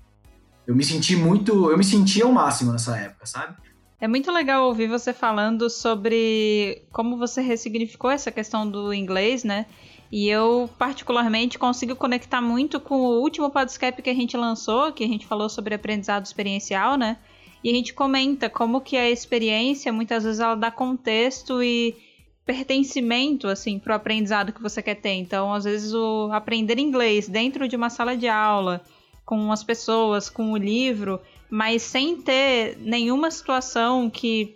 eu 0.66 0.74
me 0.74 0.82
senti 0.82 1.14
muito, 1.14 1.70
eu 1.70 1.76
me 1.76 1.84
senti 1.84 2.22
ao 2.22 2.32
máximo 2.32 2.72
nessa 2.72 2.96
época, 2.96 3.26
sabe? 3.26 3.56
É 4.00 4.08
muito 4.08 4.30
legal 4.32 4.66
ouvir 4.66 4.88
você 4.88 5.12
falando 5.12 5.70
sobre 5.70 6.82
como 6.90 7.16
você 7.16 7.40
ressignificou 7.40 8.10
essa 8.10 8.30
questão 8.30 8.68
do 8.68 8.92
inglês, 8.92 9.44
né? 9.44 9.66
E 10.10 10.28
eu, 10.28 10.68
particularmente, 10.78 11.58
consigo 11.58 11.96
conectar 11.96 12.40
muito 12.40 12.78
com 12.78 12.96
o 12.96 13.20
último 13.20 13.50
Podscape 13.50 14.02
que 14.02 14.10
a 14.10 14.14
gente 14.14 14.36
lançou, 14.36 14.92
que 14.92 15.04
a 15.04 15.08
gente 15.08 15.26
falou 15.26 15.48
sobre 15.48 15.74
aprendizado 15.74 16.24
experiencial, 16.24 16.96
né? 16.96 17.18
E 17.64 17.70
a 17.70 17.72
gente 17.72 17.94
comenta 17.94 18.50
como 18.50 18.82
que 18.82 18.94
a 18.94 19.10
experiência, 19.10 19.90
muitas 19.90 20.22
vezes, 20.22 20.38
ela 20.38 20.54
dá 20.54 20.70
contexto 20.70 21.62
e 21.62 21.96
pertencimento 22.44 23.48
assim 23.48 23.78
para 23.78 23.94
o 23.94 23.96
aprendizado 23.96 24.52
que 24.52 24.60
você 24.60 24.82
quer 24.82 24.96
ter. 24.96 25.14
Então, 25.14 25.50
às 25.50 25.64
vezes 25.64 25.94
o 25.94 26.28
aprender 26.30 26.78
inglês 26.78 27.26
dentro 27.26 27.66
de 27.66 27.74
uma 27.74 27.88
sala 27.88 28.14
de 28.14 28.28
aula, 28.28 28.82
com 29.24 29.50
as 29.50 29.64
pessoas, 29.64 30.28
com 30.28 30.52
o 30.52 30.58
livro, 30.58 31.18
mas 31.48 31.80
sem 31.80 32.20
ter 32.20 32.76
nenhuma 32.80 33.30
situação 33.30 34.10
que 34.10 34.54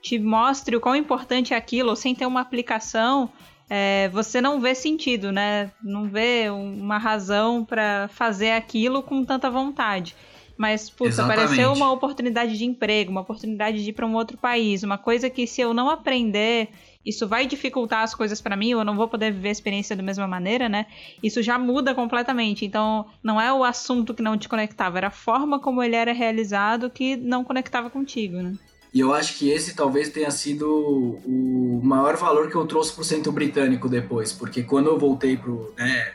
te 0.00 0.16
mostre 0.16 0.76
o 0.76 0.80
quão 0.80 0.94
importante 0.94 1.52
é 1.52 1.56
aquilo, 1.56 1.90
ou 1.90 1.96
sem 1.96 2.14
ter 2.14 2.26
uma 2.26 2.40
aplicação, 2.40 3.28
é, 3.68 4.08
você 4.10 4.40
não 4.40 4.60
vê 4.60 4.72
sentido, 4.72 5.32
né? 5.32 5.72
Não 5.82 6.04
vê 6.04 6.48
uma 6.48 6.96
razão 6.96 7.64
para 7.64 8.06
fazer 8.12 8.52
aquilo 8.52 9.02
com 9.02 9.24
tanta 9.24 9.50
vontade. 9.50 10.14
Mas, 10.56 10.88
putz, 10.88 11.18
apareceu 11.18 11.72
uma 11.72 11.92
oportunidade 11.92 12.56
de 12.56 12.64
emprego, 12.64 13.10
uma 13.10 13.20
oportunidade 13.20 13.82
de 13.82 13.90
ir 13.90 13.92
para 13.92 14.06
um 14.06 14.14
outro 14.14 14.38
país, 14.38 14.82
uma 14.82 14.96
coisa 14.96 15.28
que 15.28 15.46
se 15.46 15.60
eu 15.60 15.74
não 15.74 15.90
aprender 15.90 16.70
isso 17.06 17.28
vai 17.28 17.46
dificultar 17.46 18.02
as 18.02 18.12
coisas 18.12 18.40
para 18.40 18.56
mim, 18.56 18.74
ou 18.74 18.80
eu 18.80 18.84
não 18.84 18.96
vou 18.96 19.06
poder 19.06 19.32
viver 19.32 19.50
a 19.50 19.52
experiência 19.52 19.94
da 19.94 20.02
mesma 20.02 20.26
maneira, 20.26 20.68
né? 20.68 20.86
Isso 21.22 21.40
já 21.40 21.56
muda 21.56 21.94
completamente. 21.94 22.64
Então, 22.64 23.06
não 23.22 23.40
é 23.40 23.52
o 23.52 23.62
assunto 23.62 24.12
que 24.12 24.22
não 24.22 24.36
te 24.36 24.48
conectava, 24.48 24.98
era 24.98 25.06
a 25.06 25.10
forma 25.10 25.60
como 25.60 25.80
ele 25.80 25.94
era 25.94 26.12
realizado 26.12 26.90
que 26.90 27.14
não 27.14 27.44
conectava 27.44 27.88
contigo, 27.88 28.38
né? 28.38 28.54
E 28.92 28.98
eu 28.98 29.12
acho 29.12 29.38
que 29.38 29.50
esse 29.50 29.76
talvez 29.76 30.08
tenha 30.08 30.30
sido 30.30 30.66
o 30.68 31.80
maior 31.84 32.16
valor 32.16 32.50
que 32.50 32.56
eu 32.56 32.66
trouxe 32.66 32.92
para 32.92 33.02
o 33.02 33.04
centro 33.04 33.30
britânico 33.30 33.88
depois, 33.88 34.32
porque 34.32 34.62
quando 34.62 34.86
eu 34.86 34.98
voltei 34.98 35.36
pro, 35.36 35.72
né, 35.76 36.14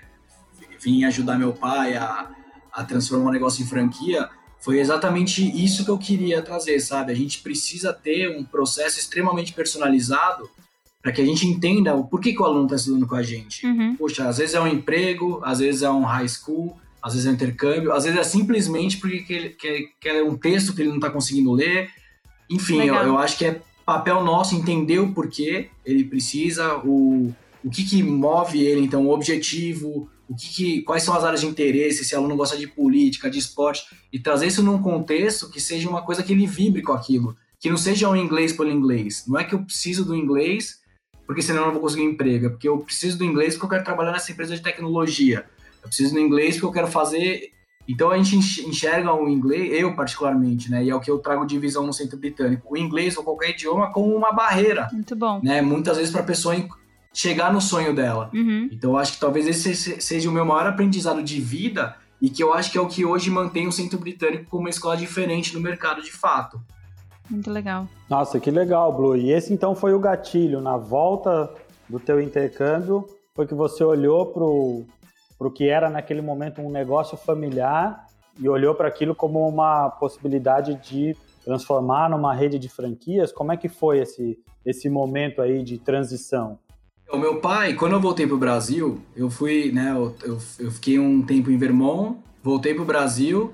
vim 0.80 1.04
ajudar 1.04 1.38
meu 1.38 1.54
pai 1.54 1.96
a, 1.96 2.32
a 2.74 2.84
transformar 2.84 3.30
um 3.30 3.34
negócio 3.34 3.64
em 3.64 3.68
franquia, 3.68 4.30
foi 4.60 4.80
exatamente 4.80 5.42
isso 5.42 5.84
que 5.84 5.90
eu 5.90 5.98
queria 5.98 6.42
trazer, 6.42 6.80
sabe? 6.80 7.12
A 7.12 7.16
gente 7.16 7.40
precisa 7.40 7.92
ter 7.92 8.38
um 8.38 8.44
processo 8.44 9.00
extremamente 9.00 9.54
personalizado 9.54 10.50
para 11.02 11.12
que 11.12 11.20
a 11.20 11.26
gente 11.26 11.48
entenda 11.48 11.96
o 11.96 12.04
porquê 12.04 12.32
que 12.32 12.42
o 12.42 12.46
aluno 12.46 12.66
está 12.66 12.76
estudando 12.76 13.08
com 13.08 13.16
a 13.16 13.24
gente. 13.24 13.66
Uhum. 13.66 13.96
Poxa, 13.96 14.28
às 14.28 14.38
vezes 14.38 14.54
é 14.54 14.62
um 14.62 14.68
emprego, 14.68 15.42
às 15.44 15.60
vezes 15.60 15.82
é 15.82 15.90
um 15.90 16.04
high 16.04 16.28
school, 16.28 16.78
às 17.02 17.14
vezes 17.14 17.28
é 17.28 17.32
um 17.32 17.34
intercâmbio, 17.34 17.92
às 17.92 18.04
vezes 18.04 18.20
é 18.20 18.24
simplesmente 18.24 18.98
porque 18.98 19.22
quer, 19.22 19.50
quer, 19.58 19.82
quer 20.00 20.24
um 20.24 20.38
texto 20.38 20.76
que 20.76 20.82
ele 20.82 20.90
não 20.90 20.98
está 20.98 21.10
conseguindo 21.10 21.52
ler. 21.52 21.90
Enfim, 22.48 22.82
eu, 22.84 22.94
eu, 22.94 23.18
acho 23.18 23.38
que 23.38 23.46
é 23.46 23.62
papel 23.84 24.24
nosso 24.24 24.54
entender 24.54 25.00
o 25.00 25.12
porquê 25.12 25.70
ele 25.84 26.04
precisa, 26.04 26.78
o, 26.78 27.34
o 27.64 27.70
que, 27.70 27.84
que 27.84 28.04
move 28.04 28.64
ele, 28.64 28.82
então, 28.82 29.08
o 29.08 29.12
objetivo, 29.12 30.08
o 30.32 30.36
que, 30.36 30.50
que 30.50 30.82
quais 30.84 31.04
são 31.04 31.14
as 31.14 31.26
áreas 31.26 31.42
de 31.42 31.48
interesse, 31.48 32.06
se 32.06 32.16
o 32.16 32.18
aluno 32.18 32.38
gosta 32.38 32.56
de 32.56 32.66
política, 32.66 33.30
de 33.30 33.38
esporte, 33.38 33.86
e 34.14 34.18
trazer 34.18 34.48
isso 34.48 34.64
num 34.64 34.82
contexto 34.82 35.50
que 35.50 35.60
seja 35.60 35.90
uma 35.90 36.02
coisa 36.02 36.24
que 36.24 36.32
ele 36.32 36.48
vibre 36.48 36.82
com 36.82 36.94
aquilo. 36.94 37.36
Que 37.60 37.70
não 37.70 37.78
seja 37.78 38.10
um 38.10 38.16
inglês 38.16 38.54
pelo 38.54 38.72
inglês. 38.72 39.26
Não 39.28 39.38
é 39.38 39.44
que 39.44 39.54
eu 39.54 39.62
preciso 39.64 40.06
do 40.06 40.16
inglês 40.16 40.80
porque 41.28 41.42
senão 41.42 41.62
eu 41.62 41.66
não 41.68 41.74
vou 41.74 41.82
conseguir 41.82 42.04
emprego. 42.04 42.46
É 42.46 42.50
porque 42.50 42.68
eu 42.68 42.78
preciso 42.80 43.18
do 43.18 43.26
inglês 43.26 43.54
porque 43.54 43.66
eu 43.66 43.70
quero 43.70 43.84
trabalhar 43.84 44.12
nessa 44.12 44.32
empresa 44.32 44.56
de 44.56 44.62
tecnologia. 44.62 45.46
Eu 45.82 45.88
preciso 45.88 46.14
do 46.14 46.20
inglês 46.20 46.56
porque 46.56 46.66
eu 46.66 46.72
quero 46.72 46.88
fazer. 46.88 47.52
Então 47.88 48.10
a 48.10 48.18
gente 48.18 48.62
enxerga 48.68 49.14
o 49.14 49.28
inglês, 49.28 49.82
eu 49.82 49.94
particularmente, 49.96 50.72
né? 50.72 50.84
E 50.84 50.90
é 50.90 50.96
o 50.96 51.00
que 51.00 51.12
eu 51.12 51.20
trago 51.20 51.46
de 51.46 51.60
visão 51.60 51.86
no 51.86 51.94
centro 51.94 52.18
britânico. 52.18 52.74
O 52.74 52.78
inglês 52.78 53.18
ou 53.18 53.24
qualquer 53.24 53.52
idioma 53.52 53.92
como 53.92 54.16
uma 54.16 54.32
barreira. 54.32 54.90
Muito 54.94 55.16
bom. 55.16 55.42
Né? 55.44 55.62
Muitas 55.62 55.98
vezes 55.98 56.12
para 56.12 56.22
a 56.22 56.26
pessoa 56.26 56.56
chegar 57.14 57.52
no 57.54 57.62
sonho 57.62 57.96
dela. 57.96 58.30
Uhum. 58.34 58.70
Então 58.72 58.92
eu 58.92 58.98
acho 58.98 59.14
que 59.14 59.20
talvez 59.20 59.48
esse 59.48 60.02
seja 60.02 60.30
o 60.30 60.34
meu 60.34 60.46
maior 60.46 60.68
aprendizado 60.68 61.22
de 61.22 61.40
vida 61.42 61.96
e 62.22 62.30
que 62.30 62.44
eu 62.44 62.54
acho 62.54 62.72
que 62.72 62.78
é 62.78 62.82
o 62.82 62.88
que 62.88 63.04
hoje 63.04 63.30
mantém 63.30 63.68
o 63.68 63.72
centro 63.72 64.00
britânico 64.00 64.46
como 64.50 64.64
uma 64.64 64.70
escola 64.70 64.96
diferente 64.96 65.54
no 65.54 65.60
mercado 65.60 66.02
de 66.02 66.12
fato. 66.12 66.62
Muito 67.30 67.50
legal. 67.50 67.88
Nossa, 68.10 68.40
que 68.40 68.52
legal, 68.52 68.94
Blue. 68.94 69.16
E 69.16 69.32
esse 69.32 69.54
então 69.54 69.74
foi 69.74 69.94
o 69.94 70.00
gatilho. 70.00 70.62
Na 70.62 70.78
volta 70.78 71.50
do 71.90 72.00
teu 72.00 72.22
intercâmbio, 72.22 73.08
foi 73.34 73.48
que 73.48 73.54
você 73.54 73.84
olhou 73.84 74.26
para 74.28 74.44
o 74.44 75.52
que 75.52 75.68
era 75.68 75.90
naquele 75.90 76.22
momento 76.22 76.62
um 76.62 76.70
negócio 76.70 77.18
familiar 77.18 78.06
e 78.40 78.48
olhou 78.48 78.76
para 78.76 78.88
aquilo 78.88 79.16
como 79.16 79.48
uma 79.48 79.90
possibilidade 79.90 80.76
de 80.76 81.16
transformar 81.44 82.10
numa 82.10 82.34
rede 82.34 82.60
de 82.60 82.70
franquias. 82.70 83.32
Como 83.32 83.52
é 83.52 83.58
que 83.58 83.70
foi 83.70 84.00
esse, 84.00 84.38
esse 84.66 84.90
momento 84.90 85.42
aí 85.42 85.64
de 85.64 85.78
transição? 85.78 86.60
O 87.12 87.18
meu 87.18 87.42
pai, 87.42 87.74
quando 87.74 87.92
eu 87.92 88.00
voltei 88.00 88.26
para 88.26 88.36
o 88.36 88.40
Brasil, 88.40 89.02
eu 89.16 89.30
fui, 89.30 89.70
né, 89.74 89.92
eu, 89.92 90.16
eu, 90.24 90.40
eu, 90.60 90.72
fiquei 90.72 90.98
um 90.98 91.22
tempo 91.22 91.52
em 91.52 91.58
Vermont, 91.58 92.18
voltei 92.42 92.74
para 92.74 92.84
o 92.84 92.86
Brasil, 92.86 93.54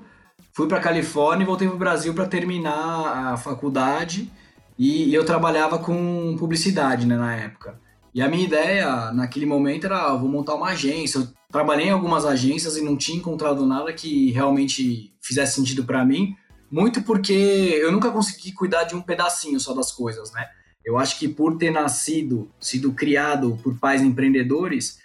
fui 0.52 0.68
para 0.68 0.78
Califórnia 0.78 1.42
e 1.42 1.46
voltei 1.46 1.66
para 1.66 1.74
o 1.74 1.78
Brasil 1.78 2.14
para 2.14 2.26
terminar 2.26 3.32
a 3.32 3.36
faculdade 3.36 4.30
e, 4.78 5.08
e, 5.08 5.14
eu 5.14 5.24
trabalhava 5.24 5.78
com 5.80 6.36
publicidade, 6.38 7.04
né, 7.04 7.16
na 7.16 7.34
época. 7.34 7.80
E 8.14 8.22
a 8.22 8.28
minha 8.28 8.44
ideia 8.44 9.10
naquele 9.10 9.44
momento 9.44 9.86
era, 9.86 10.06
ah, 10.06 10.16
vou 10.16 10.28
montar 10.28 10.54
uma 10.54 10.68
agência. 10.68 11.18
Eu 11.18 11.28
trabalhei 11.50 11.88
em 11.88 11.92
algumas 11.92 12.24
agências 12.24 12.76
e 12.76 12.82
não 12.82 12.96
tinha 12.96 13.18
encontrado 13.18 13.66
nada 13.66 13.92
que 13.92 14.30
realmente 14.30 15.12
fizesse 15.20 15.56
sentido 15.56 15.84
para 15.84 16.04
mim, 16.04 16.36
muito 16.70 17.02
porque 17.02 17.32
eu 17.32 17.90
nunca 17.90 18.10
consegui 18.10 18.52
cuidar 18.52 18.84
de 18.84 18.94
um 18.94 19.02
pedacinho 19.02 19.58
só 19.58 19.74
das 19.74 19.90
coisas, 19.90 20.30
né? 20.32 20.46
Eu 20.88 20.96
acho 20.96 21.18
que 21.18 21.28
por 21.28 21.58
ter 21.58 21.70
nascido, 21.70 22.50
sido 22.58 22.94
criado 22.94 23.60
por 23.62 23.78
pais 23.78 24.00
empreendedores, 24.00 24.98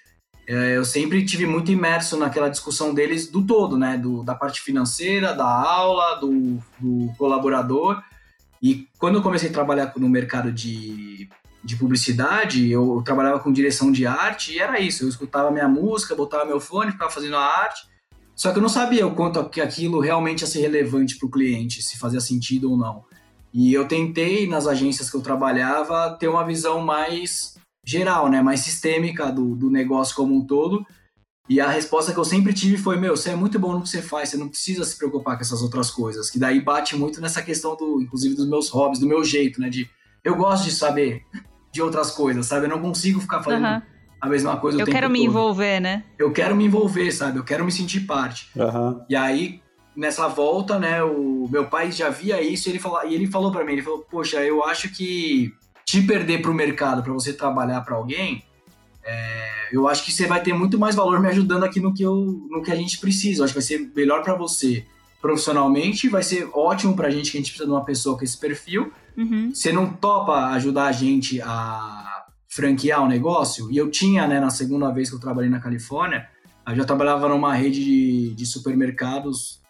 é, 0.47 0.77
eu 0.77 0.85
sempre 0.85 1.25
tive 1.25 1.45
muito 1.45 1.73
imerso 1.73 2.15
naquela 2.15 2.47
discussão 2.47 2.93
deles 2.93 3.27
do 3.27 3.45
todo, 3.45 3.77
né? 3.77 3.97
Do, 3.97 4.23
da 4.23 4.33
parte 4.33 4.61
financeira, 4.61 5.33
da 5.33 5.45
aula, 5.45 6.21
do, 6.21 6.57
do 6.79 7.11
colaborador. 7.17 8.01
E 8.61 8.87
quando 8.97 9.15
eu 9.15 9.21
comecei 9.21 9.49
a 9.49 9.51
trabalhar 9.51 9.91
no 9.97 10.07
mercado 10.07 10.53
de, 10.53 11.27
de 11.61 11.75
publicidade, 11.75 12.71
eu 12.71 13.01
trabalhava 13.03 13.41
com 13.41 13.51
direção 13.51 13.91
de 13.91 14.07
arte 14.07 14.53
e 14.53 14.59
era 14.59 14.79
isso. 14.79 15.03
Eu 15.03 15.09
escutava 15.09 15.51
minha 15.51 15.67
música, 15.67 16.15
botava 16.15 16.45
meu 16.45 16.61
fone, 16.61 16.93
ficava 16.93 17.11
fazendo 17.11 17.35
a 17.35 17.43
arte. 17.43 17.81
Só 18.33 18.53
que 18.53 18.57
eu 18.57 18.61
não 18.61 18.69
sabia 18.69 19.05
o 19.05 19.13
quanto 19.13 19.37
aquilo 19.37 19.99
realmente 19.99 20.43
ia 20.43 20.47
ser 20.47 20.61
relevante 20.61 21.17
para 21.17 21.27
o 21.27 21.31
cliente, 21.31 21.81
se 21.81 21.99
fazia 21.99 22.21
sentido 22.21 22.71
ou 22.71 22.77
não. 22.77 23.03
E 23.53 23.73
eu 23.73 23.87
tentei, 23.87 24.47
nas 24.47 24.65
agências 24.65 25.09
que 25.09 25.15
eu 25.15 25.21
trabalhava, 25.21 26.17
ter 26.19 26.27
uma 26.27 26.45
visão 26.45 26.81
mais 26.81 27.55
geral, 27.85 28.29
né? 28.29 28.41
mais 28.41 28.61
sistêmica 28.61 29.31
do, 29.31 29.55
do 29.55 29.69
negócio 29.69 30.15
como 30.15 30.35
um 30.35 30.45
todo. 30.45 30.85
E 31.49 31.59
a 31.59 31.69
resposta 31.69 32.13
que 32.13 32.19
eu 32.19 32.25
sempre 32.25 32.53
tive 32.53 32.77
foi: 32.77 32.97
Meu, 32.97 33.15
você 33.15 33.31
é 33.31 33.35
muito 33.35 33.59
bom 33.59 33.73
no 33.73 33.81
que 33.81 33.89
você 33.89 34.01
faz, 34.01 34.29
você 34.29 34.37
não 34.37 34.47
precisa 34.47 34.83
se 34.85 34.97
preocupar 34.97 35.35
com 35.35 35.41
essas 35.41 35.61
outras 35.61 35.91
coisas. 35.91 36.29
Que 36.29 36.39
daí 36.39 36.61
bate 36.61 36.95
muito 36.95 37.19
nessa 37.19 37.41
questão, 37.41 37.75
do, 37.75 38.01
inclusive, 38.01 38.33
dos 38.33 38.47
meus 38.47 38.69
hobbies, 38.69 38.99
do 38.99 39.07
meu 39.07 39.23
jeito, 39.23 39.59
né? 39.59 39.69
De 39.69 39.89
eu 40.23 40.35
gosto 40.35 40.63
de 40.63 40.71
saber 40.71 41.23
de 41.71 41.81
outras 41.81 42.11
coisas, 42.11 42.45
sabe? 42.45 42.65
Eu 42.65 42.69
não 42.69 42.81
consigo 42.81 43.19
ficar 43.19 43.43
fazendo 43.43 43.65
uhum. 43.65 43.81
a 44.21 44.29
mesma 44.29 44.57
coisa. 44.57 44.79
Eu 44.79 44.85
quero 44.85 45.09
me 45.09 45.19
todo. 45.19 45.27
envolver, 45.27 45.81
né? 45.81 46.03
Eu 46.17 46.31
quero 46.31 46.55
me 46.55 46.65
envolver, 46.65 47.11
sabe? 47.11 47.39
Eu 47.39 47.43
quero 47.43 47.65
me 47.65 47.71
sentir 47.71 48.01
parte. 48.01 48.49
Uhum. 48.55 49.03
E 49.09 49.15
aí, 49.15 49.61
nessa 49.95 50.27
volta, 50.27 50.79
né, 50.79 51.03
o 51.03 51.47
meu 51.51 51.65
pai 51.65 51.91
já 51.91 52.09
via 52.09 52.41
isso 52.41 52.67
e 52.67 52.71
ele, 52.71 52.79
fala, 52.79 53.05
e 53.05 53.13
ele 53.13 53.27
falou 53.27 53.51
para 53.51 53.63
mim, 53.63 53.73
ele 53.73 53.81
falou, 53.81 53.99
poxa, 54.09 54.43
eu 54.43 54.63
acho 54.63 54.89
que 54.89 55.53
te 55.85 56.01
perder 56.01 56.41
para 56.41 56.51
o 56.51 56.53
mercado 56.53 57.03
para 57.03 57.13
você 57.13 57.33
trabalhar 57.33 57.81
para 57.81 57.95
alguém, 57.95 58.43
é, 59.05 59.69
eu 59.71 59.87
acho 59.87 60.03
que 60.05 60.11
você 60.11 60.25
vai 60.25 60.41
ter 60.41 60.53
muito 60.53 60.79
mais 60.79 60.95
valor 60.95 61.19
me 61.19 61.27
ajudando 61.27 61.63
aqui 61.63 61.79
no 61.79 61.93
que, 61.93 62.03
eu, 62.03 62.15
no 62.49 62.61
que 62.61 62.71
a 62.71 62.75
gente 62.75 62.99
precisa. 62.99 63.41
Eu 63.41 63.45
acho 63.45 63.53
que 63.53 63.59
vai 63.59 63.67
ser 63.67 63.91
melhor 63.95 64.23
para 64.23 64.35
você 64.35 64.85
profissionalmente, 65.21 66.09
vai 66.09 66.21
ser 66.21 66.49
ótimo 66.53 66.95
para 66.95 67.07
a 67.07 67.11
gente 67.11 67.31
que 67.31 67.37
a 67.37 67.39
gente 67.39 67.49
precisa 67.49 67.65
de 67.65 67.71
uma 67.71 67.83
pessoa 67.83 68.17
com 68.17 68.23
esse 68.23 68.37
perfil. 68.37 68.91
Uhum. 69.17 69.51
Você 69.53 69.71
não 69.71 69.91
topa 69.91 70.47
ajudar 70.51 70.85
a 70.85 70.91
gente 70.91 71.41
a 71.41 72.25
franquear 72.47 73.03
o 73.03 73.07
negócio? 73.07 73.71
E 73.71 73.77
eu 73.77 73.89
tinha, 73.89 74.27
né, 74.27 74.39
na 74.39 74.49
segunda 74.49 74.91
vez 74.91 75.09
que 75.09 75.15
eu 75.15 75.19
trabalhei 75.19 75.49
na 75.49 75.59
Califórnia, 75.59 76.27
eu 76.67 76.75
já 76.75 76.85
trabalhava 76.85 77.27
numa 77.27 77.53
rede 77.53 77.83
de, 77.83 78.35
de 78.35 78.45
supermercados 78.45 79.62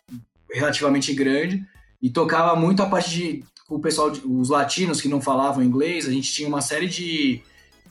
relativamente 0.53 1.13
grande 1.13 1.65
e 2.01 2.09
tocava 2.09 2.55
muito 2.55 2.83
a 2.83 2.85
parte 2.85 3.09
de 3.09 3.43
o 3.69 3.79
pessoal, 3.79 4.11
os 4.25 4.49
latinos 4.49 5.01
que 5.01 5.07
não 5.07 5.21
falavam 5.21 5.63
inglês, 5.63 6.07
a 6.07 6.11
gente 6.11 6.31
tinha 6.31 6.47
uma 6.47 6.61
série 6.61 6.87
de, 6.87 7.41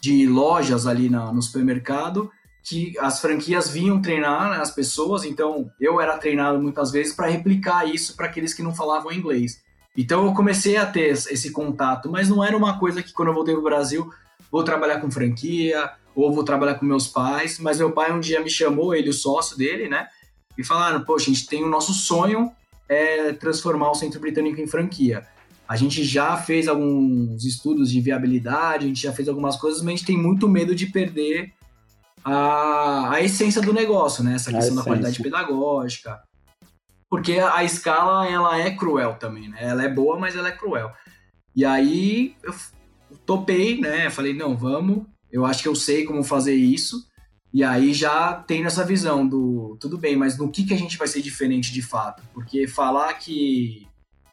de 0.00 0.26
lojas 0.26 0.86
ali 0.86 1.10
na, 1.10 1.32
no 1.32 1.42
supermercado 1.42 2.30
que 2.62 2.96
as 3.00 3.20
franquias 3.20 3.68
vinham 3.68 4.00
treinar 4.00 4.50
né, 4.50 4.56
as 4.58 4.70
pessoas, 4.70 5.24
então 5.24 5.70
eu 5.80 6.00
era 6.00 6.16
treinado 6.16 6.62
muitas 6.62 6.92
vezes 6.92 7.12
para 7.12 7.26
replicar 7.26 7.88
isso 7.88 8.14
para 8.14 8.26
aqueles 8.26 8.54
que 8.54 8.62
não 8.62 8.74
falavam 8.74 9.12
inglês. 9.12 9.60
Então 9.96 10.24
eu 10.24 10.32
comecei 10.32 10.76
a 10.76 10.86
ter 10.86 11.08
esse 11.08 11.50
contato, 11.50 12.08
mas 12.08 12.28
não 12.28 12.42
era 12.42 12.56
uma 12.56 12.78
coisa 12.78 13.02
que 13.02 13.12
quando 13.12 13.28
eu 13.28 13.34
voltei 13.34 13.54
para 13.54 13.60
o 13.60 13.64
Brasil 13.64 14.10
vou 14.50 14.62
trabalhar 14.62 15.00
com 15.00 15.10
franquia 15.10 15.90
ou 16.14 16.32
vou 16.32 16.44
trabalhar 16.44 16.74
com 16.74 16.84
meus 16.84 17.08
pais, 17.08 17.58
mas 17.58 17.78
meu 17.78 17.90
pai 17.90 18.12
um 18.12 18.20
dia 18.20 18.40
me 18.40 18.50
chamou, 18.50 18.94
ele 18.94 19.08
o 19.08 19.14
sócio 19.14 19.56
dele, 19.56 19.88
né? 19.88 20.06
E 20.56 20.64
falaram: 20.64 21.04
poxa, 21.04 21.30
a 21.30 21.34
gente 21.34 21.46
tem 21.46 21.64
o 21.64 21.68
nosso 21.68 21.92
sonho 21.92 22.52
é 22.88 23.32
transformar 23.32 23.90
o 23.90 23.94
Centro 23.94 24.20
Britânico 24.20 24.60
em 24.60 24.66
franquia. 24.66 25.26
A 25.66 25.76
gente 25.76 26.04
já 26.04 26.36
fez 26.36 26.68
alguns 26.68 27.44
estudos 27.44 27.90
de 27.90 28.00
viabilidade, 28.00 28.84
a 28.84 28.88
gente 28.88 29.02
já 29.02 29.12
fez 29.12 29.28
algumas 29.28 29.56
coisas, 29.56 29.80
mas 29.80 29.94
a 29.94 29.96
gente 29.96 30.06
tem 30.06 30.18
muito 30.18 30.48
medo 30.48 30.74
de 30.74 30.86
perder 30.86 31.52
a, 32.24 33.14
a 33.14 33.22
essência 33.22 33.62
do 33.62 33.72
negócio, 33.72 34.22
né? 34.22 34.34
Essa 34.34 34.52
questão 34.52 34.76
da 34.76 34.82
qualidade 34.82 35.22
pedagógica. 35.22 36.20
Porque 37.08 37.38
a, 37.38 37.56
a, 37.56 37.64
escala, 37.64 38.26
ela 38.26 38.58
é 38.58 38.70
cruel 38.70 39.14
também, 39.14 39.48
né? 39.48 39.58
Ela 39.60 39.84
é 39.84 39.88
boa, 39.88 40.18
mas 40.18 40.36
ela 40.36 40.48
é 40.48 40.52
cruel. 40.52 40.92
E 41.54 41.64
aí 41.64 42.36
eu 42.42 42.54
topei, 43.24 43.80
né? 43.80 44.10
Falei, 44.10 44.34
não, 44.34 44.56
vamos. 44.56 45.04
Eu 45.30 45.44
acho 45.44 45.62
que 45.62 45.68
eu 45.68 45.74
sei 45.74 46.04
como 46.04 46.22
fazer 46.22 46.54
isso. 46.54 47.06
E 47.52 47.62
aí 47.62 47.92
já 47.92 48.32
tem 48.32 48.64
essa 48.64 48.84
visão 48.84 49.26
do 49.26 49.76
tudo 49.78 49.98
bem, 49.98 50.16
mas 50.16 50.38
no 50.38 50.50
que, 50.50 50.64
que 50.64 50.72
a 50.72 50.78
gente 50.78 50.96
vai 50.96 51.06
ser 51.06 51.20
diferente 51.20 51.72
de 51.72 51.82
fato? 51.82 52.22
Porque 52.32 52.66
falar 52.66 53.12
que 53.14 53.86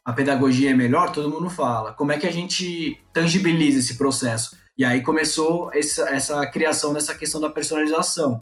a 0.04 0.12
pedagogia 0.12 0.70
é 0.70 0.74
melhor, 0.74 1.12
todo 1.12 1.30
mundo 1.30 1.50
fala. 1.50 1.92
Como 1.92 2.12
é 2.12 2.18
que 2.18 2.26
a 2.26 2.32
gente 2.32 2.98
tangibiliza 3.12 3.78
esse 3.78 3.98
processo? 3.98 4.56
E 4.76 4.84
aí 4.84 5.02
começou 5.02 5.70
essa, 5.74 6.08
essa 6.08 6.46
criação 6.46 6.94
dessa 6.94 7.14
questão 7.14 7.40
da 7.40 7.50
personalização, 7.50 8.40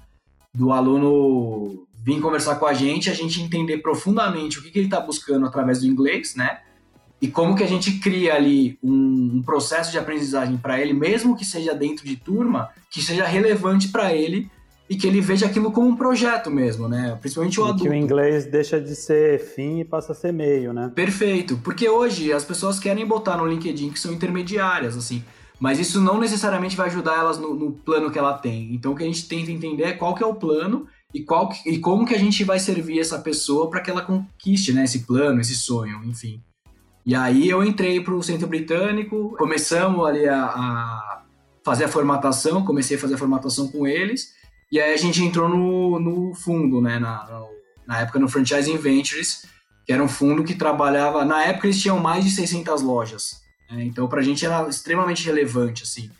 do 0.54 0.70
aluno 0.70 1.86
vir 2.04 2.20
conversar 2.20 2.56
com 2.56 2.66
a 2.66 2.72
gente, 2.72 3.10
a 3.10 3.14
gente 3.14 3.42
entender 3.42 3.78
profundamente 3.78 4.58
o 4.58 4.62
que, 4.62 4.70
que 4.70 4.78
ele 4.78 4.86
está 4.86 5.00
buscando 5.00 5.44
através 5.46 5.80
do 5.80 5.86
inglês, 5.86 6.36
né? 6.36 6.60
E 7.20 7.26
como 7.26 7.56
que 7.56 7.64
a 7.64 7.66
gente 7.66 7.98
cria 7.98 8.34
ali 8.34 8.78
um, 8.80 9.38
um 9.38 9.42
processo 9.42 9.90
de 9.90 9.98
aprendizagem 9.98 10.56
para 10.56 10.80
ele, 10.80 10.92
mesmo 10.92 11.36
que 11.36 11.44
seja 11.44 11.74
dentro 11.74 12.06
de 12.06 12.14
turma, 12.14 12.70
que 12.88 13.02
seja 13.02 13.26
relevante 13.26 13.88
para 13.88 14.14
ele 14.14 14.48
e 14.88 14.96
que 14.96 15.06
ele 15.06 15.20
veja 15.20 15.46
aquilo 15.46 15.70
como 15.70 15.88
um 15.88 15.96
projeto 15.96 16.50
mesmo, 16.50 16.88
né? 16.88 17.16
Principalmente 17.20 17.60
o 17.60 17.64
e 17.66 17.68
adulto. 17.68 17.82
Que 17.84 17.90
o 17.90 17.94
inglês 17.94 18.46
deixa 18.46 18.80
de 18.80 18.96
ser 18.96 19.38
fim 19.38 19.80
e 19.80 19.84
passa 19.84 20.12
a 20.12 20.14
ser 20.14 20.32
meio, 20.32 20.72
né? 20.72 20.90
Perfeito, 20.94 21.58
porque 21.62 21.88
hoje 21.88 22.32
as 22.32 22.44
pessoas 22.44 22.78
querem 22.78 23.06
botar 23.06 23.36
no 23.36 23.46
LinkedIn 23.46 23.90
que 23.90 24.00
são 24.00 24.12
intermediárias, 24.12 24.96
assim, 24.96 25.22
mas 25.60 25.78
isso 25.78 26.00
não 26.00 26.18
necessariamente 26.18 26.76
vai 26.76 26.86
ajudar 26.86 27.18
elas 27.18 27.38
no, 27.38 27.54
no 27.54 27.72
plano 27.72 28.10
que 28.10 28.18
ela 28.18 28.32
tem. 28.38 28.74
Então 28.74 28.92
o 28.92 28.96
que 28.96 29.02
a 29.02 29.06
gente 29.06 29.28
tenta 29.28 29.50
entender 29.50 29.84
é 29.84 29.92
qual 29.92 30.14
que 30.14 30.22
é 30.22 30.26
o 30.26 30.34
plano 30.34 30.86
e, 31.12 31.22
qual 31.22 31.48
que, 31.48 31.68
e 31.68 31.78
como 31.78 32.06
que 32.06 32.14
a 32.14 32.18
gente 32.18 32.42
vai 32.44 32.58
servir 32.58 32.98
essa 32.98 33.18
pessoa 33.18 33.68
para 33.68 33.80
que 33.80 33.90
ela 33.90 34.02
conquiste, 34.02 34.72
né, 34.72 34.84
esse 34.84 35.00
plano, 35.00 35.40
esse 35.40 35.54
sonho, 35.54 36.02
enfim. 36.04 36.42
E 37.04 37.14
aí 37.14 37.48
eu 37.48 37.64
entrei 37.64 38.00
para 38.00 38.14
o 38.14 38.22
Centro 38.22 38.46
Britânico, 38.46 39.34
começamos 39.38 40.06
ali 40.06 40.28
a, 40.28 40.44
a 40.44 41.22
fazer 41.64 41.84
a 41.84 41.88
formatação, 41.88 42.64
comecei 42.64 42.96
a 42.96 43.00
fazer 43.00 43.14
a 43.14 43.18
formatação 43.18 43.68
com 43.68 43.86
eles. 43.86 44.37
E 44.70 44.80
aí 44.80 44.92
a 44.92 44.96
gente 44.96 45.22
entrou 45.22 45.48
no, 45.48 45.98
no 45.98 46.34
fundo, 46.34 46.80
né? 46.80 46.98
Na, 46.98 47.26
na 47.86 48.00
época 48.00 48.18
no 48.18 48.28
Franchising 48.28 48.76
Ventures, 48.76 49.46
que 49.86 49.92
era 49.92 50.02
um 50.02 50.08
fundo 50.08 50.44
que 50.44 50.54
trabalhava. 50.54 51.24
Na 51.24 51.42
época 51.44 51.66
eles 51.66 51.80
tinham 51.80 51.98
mais 51.98 52.24
de 52.24 52.30
600 52.30 52.82
lojas. 52.82 53.40
Né? 53.70 53.84
Então 53.84 54.06
pra 54.08 54.22
gente 54.22 54.44
era 54.44 54.68
extremamente 54.68 55.24
relevante, 55.24 55.82
assim. 55.82 56.10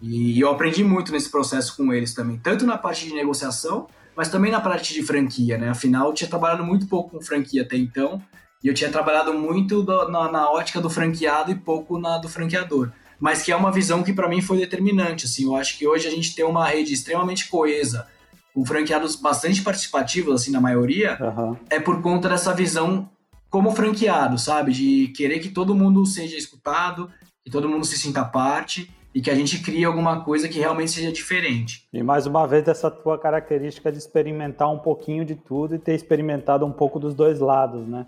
E, 0.00 0.32
e 0.36 0.40
eu 0.40 0.50
aprendi 0.50 0.82
muito 0.82 1.12
nesse 1.12 1.30
processo 1.30 1.76
com 1.76 1.92
eles 1.92 2.12
também, 2.12 2.36
tanto 2.36 2.66
na 2.66 2.76
parte 2.76 3.06
de 3.06 3.14
negociação, 3.14 3.86
mas 4.16 4.28
também 4.28 4.50
na 4.50 4.60
parte 4.60 4.92
de 4.92 5.02
franquia, 5.02 5.56
né? 5.56 5.68
Afinal, 5.68 6.08
eu 6.08 6.12
tinha 6.12 6.28
trabalhado 6.28 6.64
muito 6.64 6.88
pouco 6.88 7.10
com 7.10 7.24
franquia 7.24 7.62
até 7.62 7.76
então, 7.76 8.20
e 8.64 8.66
eu 8.66 8.74
tinha 8.74 8.90
trabalhado 8.90 9.32
muito 9.32 9.80
do, 9.80 10.08
na, 10.08 10.30
na 10.30 10.50
ótica 10.50 10.80
do 10.80 10.90
franqueado 10.90 11.52
e 11.52 11.54
pouco 11.54 12.00
na 12.00 12.18
do 12.18 12.28
franqueador 12.28 12.90
mas 13.22 13.40
que 13.40 13.52
é 13.52 13.56
uma 13.56 13.70
visão 13.70 14.02
que 14.02 14.12
para 14.12 14.28
mim 14.28 14.42
foi 14.42 14.58
determinante. 14.58 15.26
Assim, 15.26 15.44
eu 15.44 15.54
acho 15.54 15.78
que 15.78 15.86
hoje 15.86 16.08
a 16.08 16.10
gente 16.10 16.34
tem 16.34 16.44
uma 16.44 16.66
rede 16.66 16.92
extremamente 16.92 17.48
coesa, 17.48 18.08
com 18.52 18.66
franqueados 18.66 19.14
bastante 19.14 19.62
participativos, 19.62 20.34
assim, 20.34 20.50
na 20.50 20.60
maioria, 20.60 21.16
uhum. 21.20 21.56
é 21.70 21.78
por 21.78 22.02
conta 22.02 22.28
dessa 22.28 22.52
visão 22.52 23.08
como 23.48 23.70
franqueado, 23.70 24.36
sabe? 24.38 24.72
De 24.72 25.12
querer 25.16 25.38
que 25.38 25.50
todo 25.50 25.72
mundo 25.72 26.04
seja 26.04 26.36
escutado, 26.36 27.08
que 27.44 27.50
todo 27.50 27.68
mundo 27.68 27.84
se 27.84 27.96
sinta 27.96 28.24
parte 28.24 28.90
e 29.14 29.20
que 29.20 29.30
a 29.30 29.36
gente 29.36 29.60
crie 29.60 29.84
alguma 29.84 30.24
coisa 30.24 30.48
que 30.48 30.58
realmente 30.58 30.90
seja 30.90 31.12
diferente. 31.12 31.86
E 31.92 32.02
mais 32.02 32.26
uma 32.26 32.44
vez 32.44 32.66
essa 32.66 32.90
tua 32.90 33.16
característica 33.16 33.92
de 33.92 33.98
experimentar 33.98 34.68
um 34.68 34.80
pouquinho 34.80 35.24
de 35.24 35.36
tudo 35.36 35.76
e 35.76 35.78
ter 35.78 35.94
experimentado 35.94 36.66
um 36.66 36.72
pouco 36.72 36.98
dos 36.98 37.14
dois 37.14 37.38
lados, 37.38 37.86
né? 37.86 38.04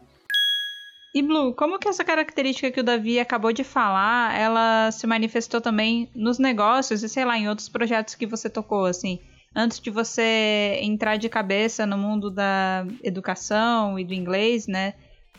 E 1.14 1.22
Blue, 1.22 1.54
como 1.54 1.78
que 1.78 1.88
essa 1.88 2.04
característica 2.04 2.70
que 2.72 2.80
o 2.80 2.84
Davi 2.84 3.20
acabou 3.20 3.52
de 3.52 3.62
falar, 3.62 4.36
ela 4.36 4.90
se 4.90 5.06
manifestou 5.06 5.60
também 5.60 6.10
nos 6.14 6.38
negócios 6.40 7.04
e 7.04 7.08
sei 7.08 7.24
lá, 7.24 7.38
em 7.38 7.48
outros 7.48 7.68
projetos 7.68 8.16
que 8.16 8.26
você 8.26 8.50
tocou, 8.50 8.84
assim, 8.84 9.20
antes 9.54 9.78
de 9.78 9.90
você 9.90 10.80
entrar 10.82 11.16
de 11.16 11.28
cabeça 11.28 11.86
no 11.86 11.96
mundo 11.96 12.30
da 12.30 12.84
educação 13.02 13.96
e 13.96 14.04
do 14.04 14.12
inglês, 14.12 14.66
né? 14.66 14.94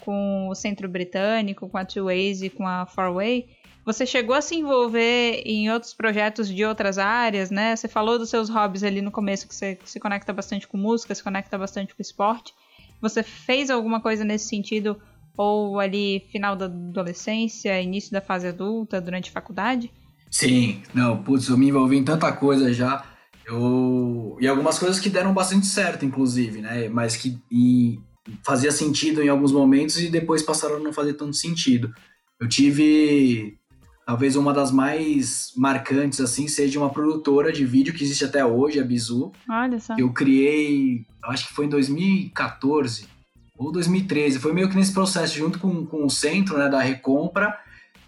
com 0.05 0.47
o 0.49 0.55
Centro 0.55 0.87
Britânico, 0.87 1.67
com 1.67 1.77
a 1.77 1.83
Two 1.83 2.05
Ways 2.05 2.43
e 2.43 2.49
com 2.49 2.67
a 2.67 2.85
Four 2.85 3.15
Way, 3.15 3.47
você 3.83 4.05
chegou 4.05 4.35
a 4.35 4.41
se 4.41 4.55
envolver 4.55 5.41
em 5.45 5.71
outros 5.71 5.93
projetos 5.93 6.47
de 6.47 6.63
outras 6.63 6.97
áreas, 6.97 7.49
né? 7.49 7.75
Você 7.75 7.87
falou 7.87 8.17
dos 8.17 8.29
seus 8.29 8.49
hobbies 8.49 8.83
ali 8.83 9.01
no 9.01 9.11
começo, 9.11 9.47
que 9.47 9.55
você 9.55 9.77
se 9.83 9.99
conecta 9.99 10.31
bastante 10.31 10.67
com 10.67 10.77
música, 10.77 11.13
se 11.13 11.23
conecta 11.23 11.57
bastante 11.57 11.93
com 11.93 12.01
esporte. 12.01 12.53
Você 13.01 13.21
fez 13.23 13.69
alguma 13.69 13.99
coisa 13.99 14.23
nesse 14.23 14.47
sentido, 14.47 14.99
ou 15.37 15.79
ali 15.79 16.25
final 16.31 16.55
da 16.55 16.65
adolescência, 16.65 17.81
início 17.81 18.11
da 18.11 18.21
fase 18.21 18.47
adulta, 18.47 19.01
durante 19.01 19.29
a 19.29 19.33
faculdade? 19.33 19.91
Sim, 20.29 20.81
não, 20.93 21.21
putz, 21.23 21.47
eu 21.47 21.57
me 21.57 21.69
envolvi 21.69 21.97
em 21.97 22.03
tanta 22.03 22.31
coisa 22.31 22.73
já. 22.73 23.05
Eu... 23.45 24.37
E 24.39 24.47
algumas 24.47 24.79
coisas 24.79 24.99
que 24.99 25.09
deram 25.09 25.33
bastante 25.33 25.65
certo, 25.65 26.05
inclusive, 26.05 26.61
né? 26.61 26.89
Mas 26.89 27.15
que 27.15 27.37
e... 27.51 27.99
fazia 28.43 28.71
sentido 28.71 29.21
em 29.21 29.29
alguns 29.29 29.51
momentos 29.51 30.01
e 30.01 30.09
depois 30.09 30.41
passaram 30.41 30.77
a 30.77 30.79
não 30.79 30.91
fazer 30.91 31.13
tanto 31.13 31.35
sentido. 31.35 31.93
Eu 32.39 32.49
tive 32.49 33.57
talvez 34.05 34.35
uma 34.35 34.53
das 34.53 34.71
mais 34.71 35.51
marcantes, 35.55 36.19
assim, 36.19 36.47
seja 36.47 36.79
uma 36.79 36.89
produtora 36.89 37.51
de 37.51 37.65
vídeo 37.65 37.93
que 37.93 38.03
existe 38.03 38.23
até 38.23 38.45
hoje, 38.45 38.79
a 38.79 38.83
Bizu. 38.83 39.31
Olha 39.49 39.79
só. 39.79 39.95
Eu 39.97 40.13
criei, 40.13 41.05
acho 41.23 41.47
que 41.47 41.53
foi 41.53 41.65
em 41.65 41.69
2014 41.69 43.14
ou 43.57 43.71
2013. 43.71 44.39
Foi 44.39 44.53
meio 44.53 44.69
que 44.69 44.75
nesse 44.75 44.93
processo, 44.93 45.35
junto 45.35 45.59
com, 45.59 45.85
com 45.85 46.05
o 46.05 46.09
centro, 46.09 46.57
né, 46.57 46.69
da 46.69 46.79
recompra, 46.79 47.57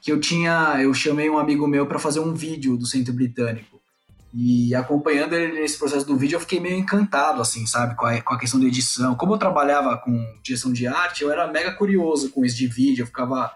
que 0.01 0.11
eu 0.11 0.19
tinha, 0.19 0.81
eu 0.81 0.93
chamei 0.93 1.29
um 1.29 1.37
amigo 1.37 1.67
meu 1.67 1.85
para 1.85 1.99
fazer 1.99 2.19
um 2.19 2.33
vídeo 2.33 2.77
do 2.77 2.85
centro 2.85 3.13
britânico. 3.13 3.77
E 4.33 4.75
acompanhando 4.75 5.33
ele 5.33 5.59
nesse 5.59 5.79
processo 5.79 6.05
do 6.05 6.17
vídeo, 6.17 6.35
eu 6.35 6.39
fiquei 6.39 6.59
meio 6.59 6.77
encantado, 6.77 7.41
assim, 7.41 7.65
sabe, 7.65 7.95
com 7.95 8.05
a, 8.05 8.21
com 8.21 8.33
a 8.33 8.39
questão 8.39 8.59
da 8.59 8.67
edição. 8.67 9.15
Como 9.15 9.33
eu 9.33 9.37
trabalhava 9.37 9.97
com 9.97 10.23
direção 10.43 10.71
de 10.71 10.85
arte, 10.85 11.23
eu 11.23 11.31
era 11.31 11.51
mega 11.51 11.71
curioso 11.73 12.29
com 12.29 12.45
isso 12.45 12.57
de 12.57 12.67
vídeo, 12.67 13.03
eu 13.03 13.07
ficava 13.07 13.51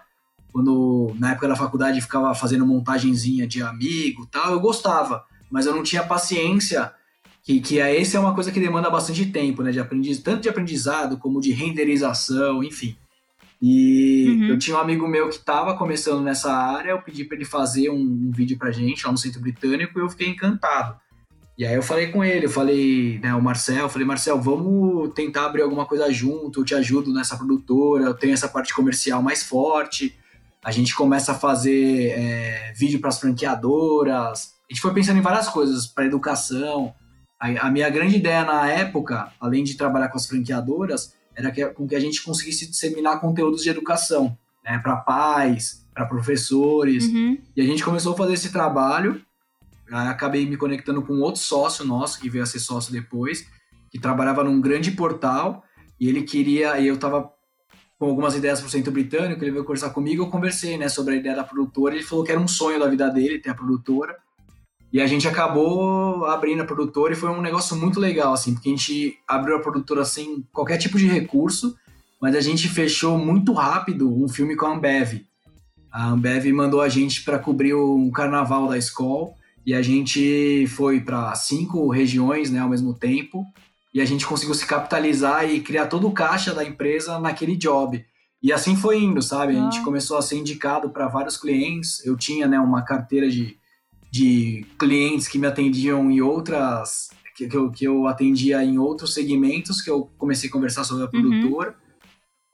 quando 0.52 1.14
na 1.18 1.32
época 1.32 1.48
da 1.48 1.56
faculdade 1.56 2.00
ficava 2.00 2.34
fazendo 2.34 2.66
montagenzinha 2.66 3.46
de 3.46 3.62
amigo 3.62 4.26
tal, 4.26 4.52
eu 4.52 4.60
gostava, 4.60 5.24
mas 5.50 5.64
eu 5.64 5.74
não 5.74 5.82
tinha 5.82 6.02
paciência, 6.02 6.92
que, 7.42 7.60
que 7.60 7.80
é, 7.80 7.94
esse 8.00 8.16
é 8.16 8.20
uma 8.20 8.34
coisa 8.34 8.52
que 8.52 8.60
demanda 8.60 8.88
bastante 8.88 9.26
tempo, 9.26 9.62
né, 9.62 9.72
de 9.72 9.80
aprendiz, 9.80 10.18
tanto 10.20 10.42
de 10.42 10.48
aprendizado 10.48 11.18
como 11.18 11.40
de 11.40 11.52
renderização, 11.52 12.62
enfim. 12.62 12.96
E 13.60 14.26
uhum. 14.28 14.46
eu 14.48 14.58
tinha 14.58 14.76
um 14.76 14.80
amigo 14.80 15.06
meu 15.06 15.28
que 15.28 15.36
estava 15.36 15.76
começando 15.76 16.22
nessa 16.22 16.52
área, 16.52 16.90
eu 16.90 17.02
pedi 17.02 17.24
para 17.24 17.36
ele 17.36 17.44
fazer 17.44 17.90
um, 17.90 18.00
um 18.00 18.30
vídeo 18.32 18.58
pra 18.58 18.72
gente 18.72 19.04
lá 19.04 19.12
no 19.12 19.18
Centro 19.18 19.40
Britânico 19.40 19.98
e 19.98 20.02
eu 20.02 20.08
fiquei 20.08 20.28
encantado. 20.28 20.96
E 21.56 21.66
aí 21.66 21.74
eu 21.74 21.82
falei 21.82 22.08
com 22.08 22.24
ele, 22.24 22.46
eu 22.46 22.50
falei, 22.50 23.20
né, 23.22 23.34
o 23.34 23.42
Marcel, 23.42 23.84
eu 23.84 23.88
falei, 23.88 24.06
Marcel, 24.06 24.40
vamos 24.40 25.12
tentar 25.14 25.46
abrir 25.46 25.62
alguma 25.62 25.86
coisa 25.86 26.10
junto, 26.12 26.60
eu 26.60 26.64
te 26.64 26.74
ajudo 26.74 27.12
nessa 27.12 27.36
produtora, 27.36 28.04
eu 28.04 28.14
tenho 28.14 28.32
essa 28.32 28.48
parte 28.48 28.74
comercial 28.74 29.22
mais 29.22 29.42
forte, 29.42 30.16
a 30.64 30.70
gente 30.70 30.94
começa 30.94 31.32
a 31.32 31.34
fazer 31.34 32.10
é, 32.10 32.72
vídeo 32.74 33.00
para 33.00 33.08
as 33.08 33.18
franqueadoras. 33.18 34.54
A 34.68 34.72
gente 34.72 34.80
foi 34.80 34.94
pensando 34.94 35.18
em 35.18 35.22
várias 35.22 35.48
coisas 35.48 35.86
para 35.86 36.06
educação. 36.06 36.94
A, 37.42 37.66
a, 37.66 37.70
minha 37.72 37.90
grande 37.90 38.14
ideia 38.14 38.44
na 38.44 38.68
época, 38.68 39.32
além 39.40 39.64
de 39.64 39.76
trabalhar 39.76 40.08
com 40.08 40.16
as 40.16 40.28
franqueadoras, 40.28 41.16
era 41.34 41.50
que, 41.50 41.66
com 41.66 41.88
que 41.88 41.96
a 41.96 41.98
gente 41.98 42.22
conseguisse 42.22 42.70
disseminar 42.70 43.20
conteúdos 43.20 43.64
de 43.64 43.68
educação, 43.68 44.38
né, 44.64 44.78
para 44.78 44.94
pais, 44.98 45.84
para 45.92 46.06
professores. 46.06 47.04
Uhum. 47.06 47.36
E 47.56 47.60
a 47.60 47.64
gente 47.64 47.84
começou 47.84 48.14
a 48.14 48.16
fazer 48.16 48.34
esse 48.34 48.52
trabalho. 48.52 49.20
Aí 49.90 50.06
acabei 50.06 50.46
me 50.46 50.56
conectando 50.56 51.02
com 51.02 51.14
outro 51.14 51.40
sócio 51.40 51.84
nosso, 51.84 52.20
que 52.20 52.30
veio 52.30 52.44
a 52.44 52.46
ser 52.46 52.60
sócio 52.60 52.92
depois, 52.92 53.44
que 53.90 53.98
trabalhava 53.98 54.44
num 54.44 54.60
grande 54.60 54.92
portal. 54.92 55.64
E 55.98 56.08
ele 56.08 56.22
queria, 56.22 56.78
e 56.78 56.86
eu 56.86 56.94
estava 56.94 57.28
com 57.98 58.06
algumas 58.06 58.36
ideias 58.36 58.60
para 58.60 58.68
o 58.68 58.70
centro 58.70 58.92
britânico, 58.92 59.42
ele 59.42 59.50
veio 59.50 59.64
conversar 59.64 59.90
comigo, 59.90 60.22
eu 60.22 60.30
conversei, 60.30 60.78
né, 60.78 60.88
sobre 60.88 61.14
a 61.14 61.16
ideia 61.16 61.34
da 61.36 61.44
produtora, 61.44 61.94
ele 61.94 62.04
falou 62.04 62.24
que 62.24 62.30
era 62.30 62.40
um 62.40 62.48
sonho 62.48 62.78
da 62.78 62.88
vida 62.88 63.08
dele 63.08 63.40
ter 63.40 63.50
a 63.50 63.54
produtora, 63.54 64.16
e 64.92 65.00
a 65.00 65.06
gente 65.06 65.26
acabou 65.26 66.26
abrindo 66.26 66.62
a 66.62 66.66
produtora 66.66 67.12
e 67.12 67.16
foi 67.16 67.30
um 67.30 67.40
negócio 67.40 67.76
muito 67.76 67.98
legal, 67.98 68.32
assim, 68.32 68.52
porque 68.52 68.68
a 68.68 68.72
gente 68.72 69.18
abriu 69.26 69.56
a 69.56 69.60
produtora 69.60 70.04
sem 70.04 70.44
qualquer 70.52 70.78
tipo 70.78 70.98
de 70.98 71.06
recurso, 71.06 71.76
mas 72.20 72.36
a 72.36 72.40
gente 72.40 72.68
fechou 72.68 73.16
muito 73.16 73.52
rápido 73.52 74.08
um 74.08 74.28
filme 74.28 74.54
com 74.54 74.66
a 74.66 74.74
Ambev. 74.74 75.24
A 75.90 76.08
Ambev 76.08 76.46
mandou 76.52 76.80
a 76.80 76.88
gente 76.88 77.22
para 77.22 77.38
cobrir 77.38 77.74
um 77.74 78.10
carnaval 78.10 78.68
da 78.68 78.76
escola 78.76 79.30
e 79.64 79.74
a 79.74 79.80
gente 79.80 80.66
foi 80.68 81.00
para 81.00 81.34
cinco 81.34 81.88
regiões, 81.88 82.50
né, 82.50 82.60
ao 82.60 82.68
mesmo 82.68 82.92
tempo 82.92 83.46
e 83.94 84.00
a 84.00 84.04
gente 84.04 84.26
conseguiu 84.26 84.54
se 84.54 84.66
capitalizar 84.66 85.48
e 85.48 85.60
criar 85.60 85.86
todo 85.86 86.06
o 86.08 86.12
caixa 86.12 86.54
da 86.54 86.64
empresa 86.64 87.18
naquele 87.18 87.56
job. 87.56 88.04
E 88.42 88.52
assim 88.52 88.74
foi 88.74 89.02
indo, 89.02 89.20
sabe? 89.20 89.56
A 89.56 89.60
gente 89.60 89.78
ah. 89.78 89.84
começou 89.84 90.16
a 90.16 90.22
ser 90.22 90.36
indicado 90.36 90.90
para 90.90 91.06
vários 91.08 91.36
clientes. 91.36 92.04
Eu 92.04 92.16
tinha 92.16 92.48
né, 92.48 92.58
uma 92.58 92.82
carteira 92.82 93.30
de, 93.30 93.56
de 94.12 94.66
clientes 94.78 95.26
que 95.26 95.38
me 95.38 95.46
atendiam 95.46 96.10
em 96.10 96.20
outras. 96.20 97.10
Que, 97.34 97.48
que, 97.48 97.56
eu, 97.56 97.70
que 97.70 97.84
eu 97.86 98.06
atendia 98.06 98.62
em 98.62 98.78
outros 98.78 99.14
segmentos, 99.14 99.80
que 99.80 99.90
eu 99.90 100.10
comecei 100.18 100.50
a 100.50 100.52
conversar 100.52 100.84
sobre 100.84 101.04
a 101.04 101.06
uhum. 101.06 101.10
produtora. 101.10 101.70
Uhum. 101.70 101.76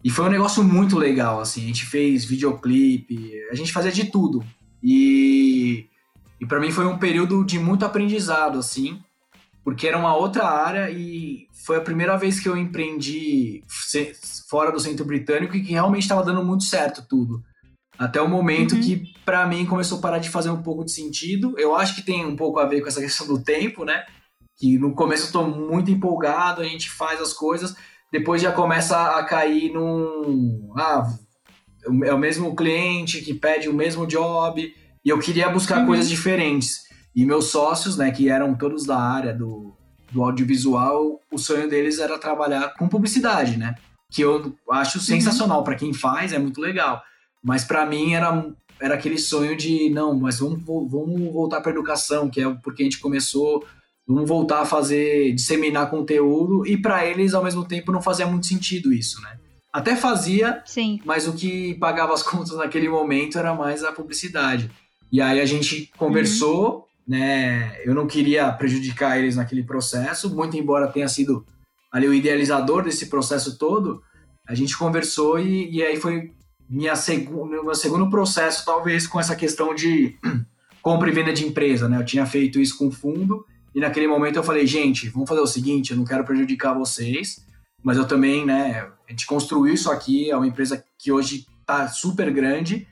E 0.04 0.08
foi 0.08 0.26
um 0.26 0.30
negócio 0.30 0.62
muito 0.62 0.96
legal, 0.96 1.40
assim. 1.40 1.64
A 1.64 1.66
gente 1.66 1.84
fez 1.84 2.24
videoclipe, 2.24 3.32
a 3.50 3.54
gente 3.56 3.72
fazia 3.72 3.90
de 3.90 4.04
tudo. 4.04 4.44
E, 4.80 5.86
e 6.40 6.46
para 6.46 6.60
mim 6.60 6.70
foi 6.70 6.86
um 6.86 6.96
período 6.96 7.44
de 7.44 7.58
muito 7.58 7.84
aprendizado, 7.84 8.60
assim 8.60 9.00
porque 9.68 9.86
era 9.86 9.98
uma 9.98 10.16
outra 10.16 10.48
área 10.48 10.90
e 10.90 11.46
foi 11.66 11.76
a 11.76 11.82
primeira 11.82 12.16
vez 12.16 12.40
que 12.40 12.48
eu 12.48 12.56
empreendi 12.56 13.62
fora 14.48 14.72
do 14.72 14.80
centro 14.80 15.04
britânico 15.04 15.54
e 15.54 15.62
que 15.62 15.72
realmente 15.72 16.04
estava 16.04 16.24
dando 16.24 16.42
muito 16.42 16.64
certo 16.64 17.04
tudo. 17.06 17.44
Até 17.98 18.22
o 18.22 18.28
momento 18.28 18.76
uhum. 18.76 18.80
que, 18.80 19.02
para 19.24 19.46
mim, 19.46 19.66
começou 19.66 19.98
a 19.98 20.00
parar 20.00 20.18
de 20.18 20.30
fazer 20.30 20.50
um 20.50 20.62
pouco 20.62 20.84
de 20.84 20.92
sentido. 20.92 21.54
Eu 21.58 21.74
acho 21.74 21.96
que 21.96 22.02
tem 22.02 22.24
um 22.24 22.36
pouco 22.36 22.60
a 22.60 22.66
ver 22.66 22.80
com 22.80 22.88
essa 22.88 23.00
questão 23.00 23.26
do 23.26 23.42
tempo, 23.42 23.84
né? 23.84 24.04
Que 24.56 24.78
no 24.78 24.94
começo 24.94 25.24
eu 25.24 25.26
estou 25.26 25.48
muito 25.48 25.90
empolgado, 25.90 26.62
a 26.62 26.64
gente 26.64 26.88
faz 26.90 27.20
as 27.20 27.32
coisas, 27.32 27.76
depois 28.12 28.40
já 28.40 28.52
começa 28.52 29.18
a 29.18 29.24
cair 29.24 29.72
num. 29.72 30.72
Ah, 30.76 31.12
é 32.04 32.12
o 32.12 32.18
mesmo 32.18 32.54
cliente 32.54 33.20
que 33.20 33.34
pede 33.34 33.68
o 33.68 33.74
mesmo 33.74 34.06
job, 34.06 34.72
e 35.04 35.08
eu 35.08 35.18
queria 35.18 35.48
buscar 35.48 35.80
uhum. 35.80 35.86
coisas 35.86 36.08
diferentes. 36.08 36.88
E 37.14 37.24
meus 37.24 37.46
sócios, 37.50 37.96
né, 37.96 38.12
que 38.12 38.28
eram 38.28 38.54
todos 38.54 38.84
da 38.84 38.98
área 38.98 39.34
do, 39.34 39.74
do 40.12 40.22
audiovisual, 40.22 41.20
o 41.32 41.38
sonho 41.38 41.68
deles 41.68 41.98
era 41.98 42.18
trabalhar 42.18 42.74
com 42.74 42.88
publicidade, 42.88 43.56
né? 43.56 43.74
Que 44.10 44.22
eu 44.22 44.54
acho 44.70 45.00
sensacional. 45.00 45.58
Uhum. 45.58 45.64
para 45.64 45.74
quem 45.74 45.92
faz, 45.92 46.32
é 46.32 46.38
muito 46.38 46.60
legal. 46.60 47.02
Mas 47.42 47.64
para 47.64 47.86
mim 47.86 48.14
era, 48.14 48.46
era 48.80 48.94
aquele 48.94 49.18
sonho 49.18 49.56
de, 49.56 49.90
não, 49.90 50.18
mas 50.18 50.38
vamos, 50.38 50.62
vamos 50.64 51.32
voltar 51.32 51.60
para 51.60 51.72
educação, 51.72 52.28
que 52.28 52.40
é 52.40 52.48
porque 52.62 52.82
a 52.82 52.84
gente 52.84 52.98
começou, 53.00 53.64
vamos 54.06 54.28
voltar 54.28 54.62
a 54.62 54.66
fazer, 54.66 55.32
disseminar 55.32 55.90
conteúdo. 55.90 56.66
E 56.66 56.76
para 56.76 57.04
eles, 57.06 57.34
ao 57.34 57.44
mesmo 57.44 57.64
tempo, 57.64 57.92
não 57.92 58.02
fazia 58.02 58.26
muito 58.26 58.46
sentido 58.46 58.92
isso, 58.92 59.20
né? 59.22 59.38
Até 59.72 59.94
fazia, 59.94 60.62
Sim. 60.64 61.00
mas 61.04 61.28
o 61.28 61.32
que 61.32 61.74
pagava 61.74 62.14
as 62.14 62.22
contas 62.24 62.56
naquele 62.56 62.88
momento 62.88 63.38
era 63.38 63.54
mais 63.54 63.84
a 63.84 63.92
publicidade. 63.92 64.70
E 65.10 65.20
aí 65.20 65.40
a 65.40 65.46
gente 65.46 65.90
conversou, 65.96 66.74
uhum 66.74 66.88
né? 67.08 67.80
Eu 67.84 67.94
não 67.94 68.06
queria 68.06 68.52
prejudicar 68.52 69.18
eles 69.18 69.36
naquele 69.36 69.62
processo, 69.62 70.28
muito 70.28 70.58
embora 70.58 70.92
tenha 70.92 71.08
sido 71.08 71.46
ali 71.90 72.06
o 72.06 72.12
idealizador 72.12 72.84
desse 72.84 73.06
processo 73.06 73.56
todo. 73.56 74.02
A 74.46 74.54
gente 74.54 74.76
conversou 74.76 75.40
e, 75.40 75.70
e 75.70 75.82
aí 75.82 75.96
foi 75.96 76.34
minha 76.68 76.94
segu 76.94 77.46
meu 77.46 77.74
segundo 77.74 78.10
processo, 78.10 78.64
talvez, 78.64 79.06
com 79.06 79.18
essa 79.18 79.34
questão 79.34 79.74
de 79.74 80.16
compra 80.82 81.08
e 81.08 81.12
venda 81.12 81.32
de 81.32 81.46
empresa, 81.46 81.88
né? 81.88 81.98
Eu 81.98 82.04
tinha 82.04 82.26
feito 82.26 82.60
isso 82.60 82.76
com 82.78 82.90
fundo 82.90 83.44
e 83.74 83.80
naquele 83.80 84.06
momento 84.06 84.36
eu 84.36 84.42
falei, 84.42 84.66
gente, 84.66 85.08
vamos 85.08 85.28
fazer 85.28 85.40
o 85.40 85.46
seguinte, 85.46 85.90
eu 85.90 85.96
não 85.96 86.04
quero 86.04 86.24
prejudicar 86.24 86.74
vocês, 86.74 87.44
mas 87.82 87.96
eu 87.96 88.06
também, 88.06 88.44
né? 88.44 88.88
A 89.08 89.10
gente 89.10 89.26
construiu 89.26 89.72
isso 89.72 89.90
aqui, 89.90 90.30
é 90.30 90.36
uma 90.36 90.46
empresa 90.46 90.84
que 90.98 91.12
hoje 91.12 91.46
está 91.60 91.88
super 91.88 92.30
grande 92.30 92.86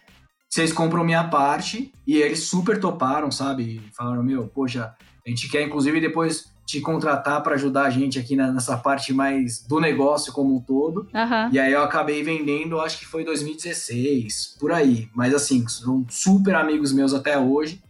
vocês 0.57 0.73
compram 0.73 1.05
minha 1.05 1.25
parte 1.25 1.93
e 2.07 2.17
eles 2.17 2.45
super 2.45 2.81
toparam, 2.81 3.31
sabe? 3.31 3.83
Falaram, 3.95 4.23
meu, 4.23 4.49
poxa, 4.49 4.95
a 5.25 5.29
gente 5.29 5.51
quer 5.51 5.63
inclusive 5.63 6.01
depois 6.01 6.47
te 6.67 6.81
contratar 6.81 7.43
para 7.43 7.55
ajudar 7.55 7.85
a 7.85 7.91
gente 7.91 8.19
aqui 8.19 8.35
nessa 8.35 8.77
parte 8.77 9.13
mais 9.13 9.63
do 9.63 9.79
negócio 9.79 10.33
como 10.33 10.57
um 10.57 10.61
todo. 10.61 11.09
Uhum. 11.15 11.53
E 11.53 11.59
aí 11.61 11.73
eu 11.73 11.83
acabei 11.83 12.25
vendendo, 12.25 12.81
acho 12.81 12.99
que 12.99 13.07
foi 13.07 13.25
2016, 13.25 14.57
por 14.59 14.73
aí. 14.73 15.09
Mas 15.15 15.33
assim, 15.33 15.67
são 15.69 16.05
super 16.11 16.57
amigos 16.57 16.93
meus 16.93 17.15
até 17.15 17.39
hoje. 17.39 17.81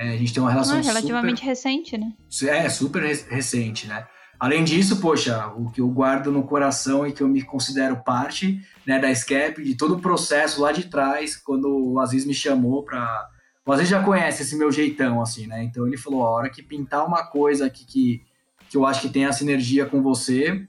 É, 0.00 0.14
a 0.14 0.16
gente 0.16 0.32
tem 0.32 0.42
uma 0.42 0.50
relação 0.50 0.78
ah, 0.78 0.80
relativamente 0.80 1.38
super... 1.38 1.48
recente, 1.48 1.98
né? 1.98 2.12
É, 2.48 2.68
super 2.68 3.02
recente, 3.02 3.86
né? 3.86 4.06
Além 4.40 4.64
disso, 4.64 5.00
poxa, 5.00 5.46
o 5.56 5.70
que 5.70 5.80
eu 5.80 5.88
guardo 5.88 6.32
no 6.32 6.42
coração 6.42 7.06
e 7.06 7.12
que 7.12 7.22
eu 7.22 7.28
me 7.28 7.42
considero 7.42 8.02
parte 8.04 8.60
né, 8.86 8.98
da 8.98 9.14
SCAP, 9.14 9.62
de 9.62 9.76
todo 9.76 9.94
o 9.94 10.00
processo 10.00 10.60
lá 10.60 10.72
de 10.72 10.84
trás, 10.84 11.36
quando 11.36 11.68
o 11.68 12.00
Aziz 12.00 12.24
me 12.24 12.34
chamou 12.34 12.82
para. 12.82 13.28
O 13.66 13.72
Aziz 13.72 13.88
já 13.88 14.02
conhece 14.02 14.42
esse 14.42 14.56
meu 14.56 14.70
jeitão, 14.70 15.22
assim, 15.22 15.46
né? 15.46 15.64
Então 15.64 15.86
ele 15.86 15.96
falou: 15.96 16.26
a 16.26 16.30
hora 16.30 16.50
que 16.50 16.62
pintar 16.62 17.06
uma 17.06 17.24
coisa 17.24 17.66
aqui 17.66 17.84
que, 17.84 18.22
que 18.68 18.76
eu 18.76 18.84
acho 18.84 19.00
que 19.00 19.08
tem 19.08 19.24
a 19.24 19.32
sinergia 19.32 19.86
com 19.86 20.02
você, 20.02 20.66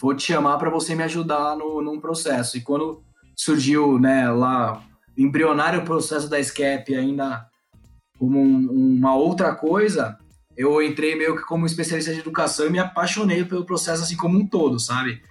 vou 0.00 0.14
te 0.14 0.24
chamar 0.24 0.58
para 0.58 0.70
você 0.70 0.94
me 0.94 1.04
ajudar 1.04 1.56
no, 1.56 1.80
num 1.80 2.00
processo. 2.00 2.56
E 2.56 2.60
quando 2.60 3.02
surgiu, 3.36 3.98
né, 3.98 4.28
lá, 4.30 4.82
embrionário 5.16 5.84
processo 5.84 6.28
da 6.28 6.42
SCAP 6.42 6.94
ainda 6.94 7.46
como 8.18 8.40
um, 8.40 8.96
uma 8.98 9.14
outra 9.14 9.54
coisa, 9.54 10.18
eu 10.56 10.82
entrei 10.82 11.14
meio 11.16 11.36
que 11.36 11.42
como 11.42 11.66
especialista 11.66 12.12
de 12.12 12.20
educação 12.20 12.66
e 12.66 12.70
me 12.70 12.78
apaixonei 12.78 13.44
pelo 13.44 13.64
processo 13.64 14.02
assim 14.02 14.16
como 14.16 14.38
um 14.38 14.46
todo, 14.46 14.78
sabe? 14.78 15.22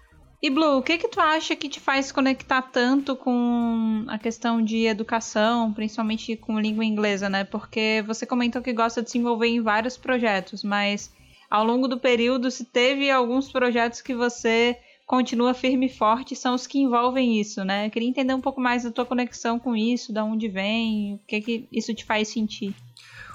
E 0.43 0.49
Blue, 0.49 0.77
o 0.79 0.81
que 0.81 0.97
que 0.97 1.07
tu 1.07 1.19
acha 1.19 1.55
que 1.55 1.69
te 1.69 1.79
faz 1.79 2.11
conectar 2.11 2.63
tanto 2.63 3.15
com 3.15 4.03
a 4.07 4.17
questão 4.17 4.59
de 4.59 4.87
educação, 4.87 5.71
principalmente 5.71 6.35
com 6.35 6.59
língua 6.59 6.83
inglesa, 6.83 7.29
né? 7.29 7.43
Porque 7.43 8.03
você 8.07 8.25
comentou 8.25 8.59
que 8.59 8.73
gosta 8.73 9.03
de 9.03 9.11
se 9.11 9.19
envolver 9.19 9.47
em 9.47 9.61
vários 9.61 9.97
projetos, 9.97 10.63
mas 10.63 11.13
ao 11.47 11.63
longo 11.63 11.87
do 11.87 11.99
período, 11.99 12.49
se 12.49 12.65
teve 12.65 13.11
alguns 13.11 13.51
projetos 13.51 14.01
que 14.01 14.15
você 14.15 14.79
continua 15.05 15.53
firme 15.53 15.85
e 15.85 15.89
forte, 15.89 16.35
são 16.35 16.55
os 16.55 16.65
que 16.65 16.79
envolvem 16.79 17.39
isso, 17.39 17.63
né? 17.63 17.85
Eu 17.85 17.91
queria 17.91 18.09
entender 18.09 18.33
um 18.33 18.41
pouco 18.41 18.59
mais 18.59 18.81
da 18.81 18.89
tua 18.89 19.05
conexão 19.05 19.59
com 19.59 19.75
isso, 19.75 20.11
da 20.11 20.23
onde 20.23 20.47
vem, 20.47 21.15
o 21.15 21.19
que 21.27 21.39
que 21.39 21.67
isso 21.71 21.93
te 21.93 22.03
faz 22.03 22.29
sentir 22.29 22.73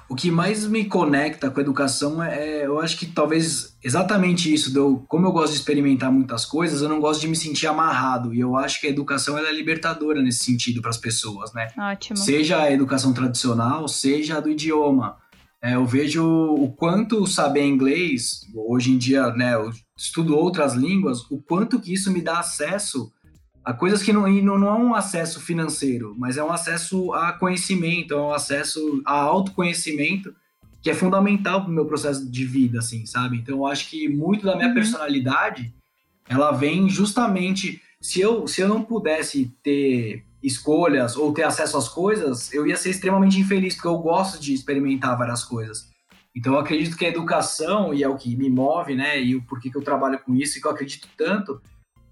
o 0.09 0.15
que 0.15 0.31
mais 0.31 0.65
me 0.65 0.85
conecta 0.85 1.49
com 1.51 1.59
a 1.59 1.63
educação 1.63 2.23
é, 2.23 2.65
eu 2.65 2.79
acho 2.79 2.97
que 2.97 3.05
talvez 3.05 3.77
exatamente 3.83 4.53
isso, 4.53 4.73
como 5.07 5.27
eu 5.27 5.31
gosto 5.31 5.53
de 5.53 5.59
experimentar 5.59 6.11
muitas 6.11 6.45
coisas, 6.45 6.81
eu 6.81 6.89
não 6.89 6.99
gosto 6.99 7.21
de 7.21 7.27
me 7.27 7.35
sentir 7.35 7.67
amarrado, 7.67 8.33
e 8.33 8.39
eu 8.39 8.55
acho 8.55 8.79
que 8.79 8.87
a 8.87 8.89
educação 8.89 9.37
é 9.37 9.51
libertadora 9.51 10.21
nesse 10.21 10.45
sentido 10.45 10.81
para 10.81 10.91
as 10.91 10.97
pessoas, 10.97 11.53
né? 11.53 11.67
Ótimo. 11.77 12.17
Seja 12.17 12.61
a 12.61 12.71
educação 12.71 13.13
tradicional, 13.13 13.87
seja 13.87 14.37
a 14.37 14.39
do 14.39 14.49
idioma. 14.49 15.17
É, 15.61 15.75
eu 15.75 15.85
vejo 15.85 16.23
o 16.23 16.71
quanto 16.71 17.25
saber 17.25 17.65
inglês, 17.65 18.41
hoje 18.55 18.91
em 18.91 18.97
dia, 18.97 19.31
né, 19.31 19.55
eu 19.55 19.71
estudo 19.97 20.37
outras 20.37 20.73
línguas, 20.73 21.21
o 21.31 21.41
quanto 21.41 21.79
que 21.79 21.91
isso 21.91 22.11
me 22.11 22.21
dá 22.21 22.39
acesso 22.39 23.11
a 23.67 23.73
coisas 23.73 24.01
que 24.01 24.13
não, 24.13 24.25
não, 24.25 24.57
não 24.57 24.67
é 24.69 24.73
um 24.75 24.95
acesso 24.95 25.41
financeiro, 25.41 26.15
mas 26.17 26.37
é 26.37 26.43
um 26.43 26.53
acesso 26.53 27.11
a 27.11 27.33
conhecimento, 27.33 28.13
é 28.13 28.17
um 28.17 28.31
acesso 28.31 29.01
a 29.05 29.11
autoconhecimento 29.11 30.33
que 30.81 30.89
é 30.89 30.93
fundamental 30.93 31.61
para 31.61 31.69
o 31.69 31.73
meu 31.73 31.85
processo 31.85 32.31
de 32.31 32.45
vida, 32.45 32.79
assim, 32.79 33.05
sabe? 33.05 33.35
Então, 33.35 33.57
eu 33.57 33.67
acho 33.67 33.89
que 33.89 34.07
muito 34.07 34.45
da 34.45 34.55
minha 34.55 34.69
uhum. 34.69 34.73
personalidade, 34.73 35.73
ela 36.29 36.51
vem 36.53 36.87
justamente... 36.87 37.81
Se 37.99 38.21
eu, 38.21 38.47
se 38.47 38.61
eu 38.61 38.69
não 38.69 38.83
pudesse 38.83 39.51
ter 39.61 40.23
escolhas 40.41 41.17
ou 41.17 41.33
ter 41.33 41.43
acesso 41.43 41.77
às 41.77 41.89
coisas, 41.89 42.53
eu 42.53 42.65
ia 42.65 42.77
ser 42.77 42.91
extremamente 42.91 43.37
infeliz, 43.37 43.73
porque 43.73 43.89
eu 43.89 43.97
gosto 43.97 44.39
de 44.39 44.53
experimentar 44.53 45.17
várias 45.17 45.43
coisas. 45.43 45.89
Então, 46.33 46.53
eu 46.53 46.59
acredito 46.59 46.95
que 46.95 47.05
a 47.05 47.09
educação, 47.09 47.93
e 47.93 48.01
é 48.01 48.07
o 48.07 48.15
que 48.15 48.33
me 48.33 48.49
move, 48.49 48.95
né, 48.95 49.21
e 49.21 49.35
o 49.35 49.41
porquê 49.41 49.69
que 49.69 49.75
eu 49.75 49.83
trabalho 49.83 50.19
com 50.19 50.33
isso, 50.33 50.57
e 50.57 50.61
que 50.61 50.67
eu 50.67 50.71
acredito 50.71 51.09
tanto, 51.17 51.59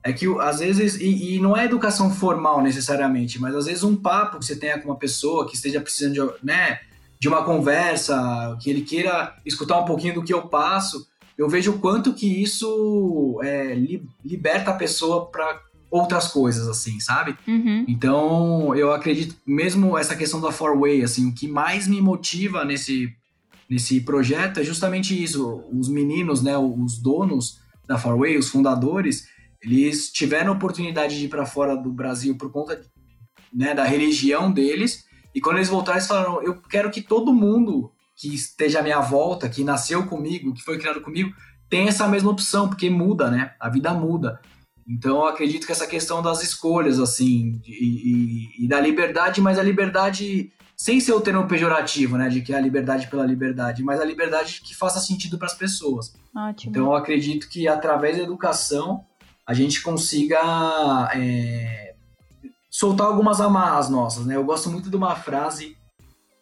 é 0.06 0.14
que 0.14 0.28
às 0.40 0.60
vezes, 0.60 1.02
e, 1.02 1.36
e, 1.36 1.40
não 1.40 1.58
é 1.58 1.66
educação 1.66 2.14
formal 2.14 2.62
necessariamente, 2.62 3.42
mas 3.42 3.56
às 3.56 3.66
vezes 3.66 3.84
um 3.84 3.96
papo 3.96 4.38
que 4.38 4.46
você 4.46 4.56
tenha 4.56 4.80
com 4.80 4.90
uma 4.90 5.00
pessoa 5.00 5.48
que 5.48 5.56
esteja 5.56 5.82
precisando 5.82 6.14
de, 6.14 6.46
né, 6.46 6.80
de 7.20 7.28
uma 7.28 7.44
conversa, 7.44 8.56
que 8.62 8.70
ele 8.70 8.82
queira 8.82 9.36
escutar 9.44 9.80
um 9.80 9.86
pouquinho 9.86 10.14
do 10.14 10.24
que 10.24 10.32
eu 10.32 10.44
passo, 10.44 11.08
eu 11.36 11.50
vejo 11.50 11.72
o 11.72 11.80
quanto 11.80 12.14
que 12.14 12.28
isso 12.28 13.40
é, 13.44 13.74
li, 13.74 14.08
liberta 14.24 14.70
a 14.70 14.76
pessoa 14.76 15.26
para 15.26 15.60
outras 15.90 16.28
coisas, 16.28 16.68
assim, 16.68 17.00
sabe? 17.00 17.36
Uhum. 17.48 17.86
Então, 17.88 18.76
eu 18.76 18.94
acredito, 18.94 19.36
mesmo 19.44 19.98
essa 19.98 20.16
questão 20.16 20.40
da 20.40 20.52
Four 20.52 20.80
Way, 20.80 21.02
assim, 21.02 21.28
o 21.30 21.34
que 21.34 21.48
mais 21.48 21.88
me 21.88 22.00
motiva 22.00 22.64
nesse, 22.64 23.12
nesse 23.68 24.02
projeto 24.02 24.60
é 24.60 24.64
justamente 24.64 25.22
isso. 25.22 25.64
Os 25.74 25.90
meninos, 25.90 26.44
né, 26.44 26.56
os 26.56 27.00
donos 27.00 27.60
da 27.88 27.98
Four 27.98 28.20
Way, 28.20 28.38
os 28.38 28.50
fundadores, 28.50 29.34
eles 29.66 30.12
tiveram 30.12 30.54
a 30.54 30.56
oportunidade 30.56 31.18
de 31.18 31.26
ir 31.26 31.30
para 31.30 31.46
fora 31.46 31.76
do 31.76 31.92
Brasil 31.92 32.38
por 32.38 32.52
conta 32.52 32.80
né, 33.52 33.74
da 33.74 33.84
religião 33.84 34.52
deles. 34.52 35.06
E 35.34 35.42
quando 35.42 35.58
eles 35.58 35.70
voltaram, 35.70 35.98
eles 35.98 36.08
falaram: 36.08 36.42
Eu 36.44 36.62
quero 36.62 36.92
que 36.92 37.02
todo 37.02 37.34
mundo 37.34 37.92
que 38.16 38.34
esteja 38.34 38.80
à 38.80 38.84
minha 38.84 39.02
volta, 39.02 39.50
que 39.50 39.64
nasceu 39.64 40.06
comigo, 40.06 40.54
que 40.54 40.62
foi 40.62 40.78
criado 40.78 41.02
comigo, 41.02 41.34
tenha 41.70 41.90
essa 41.90 42.08
mesma 42.08 42.32
opção, 42.32 42.70
porque 42.70 42.90
muda, 42.90 43.30
né? 43.30 43.54
A 43.60 43.70
vida 43.70 43.94
muda. 43.94 44.40
Então, 44.88 45.18
eu 45.18 45.26
acredito 45.26 45.66
que 45.66 45.72
essa 45.72 45.88
questão 45.88 46.22
das 46.22 46.44
escolhas, 46.44 47.00
assim, 47.00 47.60
e, 47.66 48.60
e, 48.60 48.66
e 48.66 48.68
da 48.68 48.80
liberdade, 48.80 49.42
mas 49.42 49.58
a 49.58 49.64
liberdade 49.64 50.52
sem 50.78 51.00
ser 51.00 51.14
o 51.14 51.22
termo 51.22 51.48
pejorativo, 51.48 52.18
né? 52.18 52.30
De 52.30 52.42
que 52.42 52.54
é 52.54 52.58
a 52.58 52.62
liberdade 52.62 53.08
pela 53.08 53.26
liberdade, 53.26 53.84
mas 53.84 54.00
a 54.00 54.06
liberdade 54.06 54.62
que 54.62 54.76
faça 54.76 55.00
sentido 55.00 55.38
para 55.38 55.48
as 55.48 55.56
pessoas. 55.56 56.14
Ótimo. 56.36 56.72
Então, 56.72 56.86
eu 56.86 56.96
acredito 56.96 57.50
que 57.50 57.68
através 57.68 58.18
da 58.18 58.24
educação 58.24 59.06
a 59.48 59.54
gente 59.54 59.82
consiga 59.82 61.12
é, 61.14 61.94
soltar 62.70 63.08
algumas 63.08 63.40
amarras 63.40 63.90
nossas, 63.90 64.26
né? 64.26 64.36
Eu 64.36 64.44
gosto 64.44 64.70
muito 64.70 64.90
de 64.90 64.96
uma 64.96 65.16
frase 65.16 65.78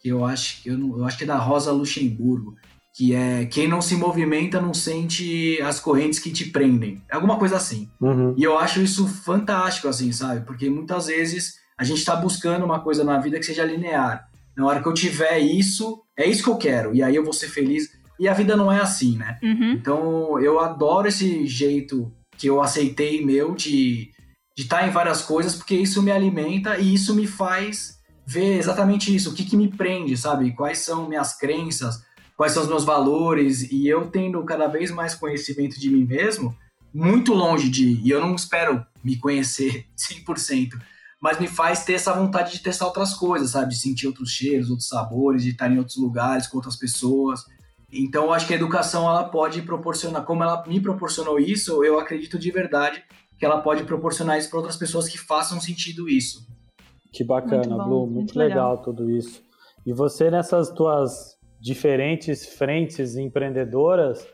que 0.01 0.09
eu 0.09 0.25
acho, 0.25 0.61
eu, 0.65 0.77
não, 0.77 0.97
eu 0.97 1.05
acho 1.05 1.17
que 1.17 1.23
é 1.23 1.27
da 1.27 1.37
Rosa 1.37 1.71
Luxemburgo, 1.71 2.55
que 2.93 3.15
é 3.15 3.45
quem 3.45 3.67
não 3.67 3.81
se 3.81 3.95
movimenta 3.95 4.61
não 4.61 4.73
sente 4.73 5.59
as 5.61 5.79
correntes 5.79 6.19
que 6.19 6.31
te 6.31 6.45
prendem. 6.45 7.01
É 7.09 7.15
alguma 7.15 7.37
coisa 7.37 7.57
assim. 7.57 7.89
Uhum. 7.99 8.35
E 8.37 8.43
eu 8.43 8.57
acho 8.57 8.81
isso 8.81 9.07
fantástico, 9.07 9.87
assim, 9.87 10.11
sabe? 10.11 10.45
Porque 10.45 10.69
muitas 10.69 11.07
vezes 11.07 11.55
a 11.77 11.83
gente 11.83 11.99
está 11.99 12.15
buscando 12.15 12.65
uma 12.65 12.81
coisa 12.81 13.03
na 13.03 13.19
vida 13.19 13.39
que 13.39 13.45
seja 13.45 13.65
linear. 13.65 14.29
Na 14.55 14.65
hora 14.65 14.81
que 14.81 14.87
eu 14.87 14.93
tiver 14.93 15.39
isso, 15.39 16.03
é 16.17 16.27
isso 16.27 16.43
que 16.43 16.49
eu 16.49 16.57
quero. 16.57 16.93
E 16.93 17.01
aí 17.01 17.15
eu 17.15 17.23
vou 17.23 17.33
ser 17.33 17.47
feliz. 17.47 17.89
E 18.19 18.27
a 18.27 18.33
vida 18.33 18.55
não 18.55 18.71
é 18.71 18.79
assim, 18.79 19.17
né? 19.17 19.39
Uhum. 19.41 19.71
Então 19.71 20.39
eu 20.39 20.59
adoro 20.59 21.07
esse 21.07 21.47
jeito 21.47 22.11
que 22.37 22.47
eu 22.47 22.61
aceitei 22.61 23.23
meu 23.25 23.55
de 23.55 24.11
de 24.55 24.63
estar 24.63 24.81
tá 24.81 24.87
em 24.87 24.91
várias 24.91 25.21
coisas, 25.23 25.55
porque 25.55 25.75
isso 25.75 26.01
me 26.01 26.11
alimenta 26.11 26.77
e 26.77 26.93
isso 26.93 27.15
me 27.15 27.25
faz 27.25 27.99
ver 28.25 28.57
exatamente 28.57 29.13
isso, 29.13 29.31
o 29.31 29.33
que, 29.33 29.43
que 29.43 29.57
me 29.57 29.67
prende, 29.67 30.15
sabe? 30.15 30.53
Quais 30.53 30.79
são 30.79 31.09
minhas 31.09 31.37
crenças, 31.37 32.03
quais 32.37 32.53
são 32.53 32.63
os 32.63 32.69
meus 32.69 32.85
valores, 32.85 33.69
e 33.71 33.87
eu 33.87 34.09
tendo 34.09 34.43
cada 34.43 34.67
vez 34.67 34.91
mais 34.91 35.13
conhecimento 35.15 35.79
de 35.79 35.89
mim 35.89 36.05
mesmo, 36.05 36.55
muito 36.93 37.33
longe 37.33 37.69
de, 37.69 37.99
e 38.01 38.09
eu 38.09 38.21
não 38.21 38.35
espero 38.35 38.85
me 39.03 39.17
conhecer 39.17 39.87
100%, 39.97 40.79
mas 41.19 41.39
me 41.39 41.47
faz 41.47 41.83
ter 41.83 41.93
essa 41.93 42.13
vontade 42.13 42.53
de 42.53 42.59
testar 42.59 42.85
outras 42.85 43.13
coisas, 43.13 43.51
sabe? 43.51 43.69
De 43.69 43.79
sentir 43.79 44.07
outros 44.07 44.29
cheiros, 44.29 44.69
outros 44.69 44.89
sabores, 44.89 45.43
de 45.43 45.51
estar 45.51 45.71
em 45.71 45.77
outros 45.77 45.97
lugares 45.97 46.47
com 46.47 46.57
outras 46.57 46.75
pessoas. 46.75 47.45
Então, 47.93 48.25
eu 48.25 48.33
acho 48.33 48.47
que 48.47 48.53
a 48.53 48.55
educação 48.55 49.07
ela 49.07 49.25
pode 49.25 49.61
proporcionar, 49.61 50.25
como 50.25 50.43
ela 50.43 50.63
me 50.67 50.79
proporcionou 50.79 51.39
isso, 51.39 51.83
eu 51.83 51.99
acredito 51.99 52.39
de 52.39 52.51
verdade 52.51 53.03
que 53.37 53.45
ela 53.45 53.61
pode 53.61 53.83
proporcionar 53.83 54.37
isso 54.37 54.49
para 54.49 54.59
outras 54.59 54.77
pessoas 54.77 55.07
que 55.07 55.17
façam 55.17 55.59
sentido 55.59 56.09
isso. 56.09 56.47
Que 57.11 57.23
bacana, 57.23 57.57
muito 57.57 57.69
bom, 57.69 57.83
Blue, 57.83 57.99
muito, 57.99 58.13
muito 58.13 58.39
legal. 58.39 58.71
legal 58.71 58.83
tudo 58.83 59.11
isso. 59.11 59.43
E 59.85 59.93
você 59.93 60.31
nessas 60.31 60.69
tuas 60.71 61.37
diferentes 61.59 62.45
frentes 62.45 63.15
empreendedoras 63.15 64.27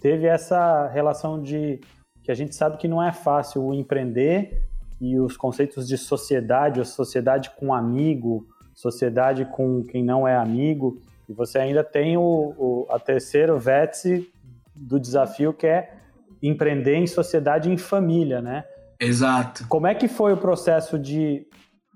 teve 0.00 0.26
essa 0.26 0.88
relação 0.88 1.40
de 1.40 1.80
que 2.22 2.30
a 2.30 2.34
gente 2.34 2.54
sabe 2.54 2.76
que 2.76 2.88
não 2.88 3.02
é 3.02 3.12
fácil 3.12 3.64
o 3.64 3.74
empreender 3.74 4.62
e 5.00 5.18
os 5.18 5.36
conceitos 5.36 5.86
de 5.86 5.98
sociedade, 5.98 6.80
a 6.80 6.84
sociedade 6.84 7.50
com 7.58 7.74
amigo, 7.74 8.46
sociedade 8.74 9.44
com 9.44 9.82
quem 9.82 10.04
não 10.04 10.26
é 10.26 10.36
amigo. 10.36 11.00
E 11.28 11.32
você 11.32 11.58
ainda 11.58 11.84
tem 11.84 12.16
o, 12.16 12.22
o 12.22 12.86
a 12.90 12.98
terceiro 12.98 13.58
vértice 13.58 14.30
do 14.74 14.98
desafio 14.98 15.52
que 15.52 15.66
é 15.66 15.94
empreender 16.42 16.96
em 16.96 17.06
sociedade 17.06 17.70
em 17.70 17.76
família, 17.76 18.42
né? 18.42 18.64
Exato. 19.00 19.66
Como 19.68 19.86
é 19.86 19.94
que 19.94 20.08
foi 20.08 20.32
o 20.32 20.36
processo 20.36 20.98
de 20.98 21.46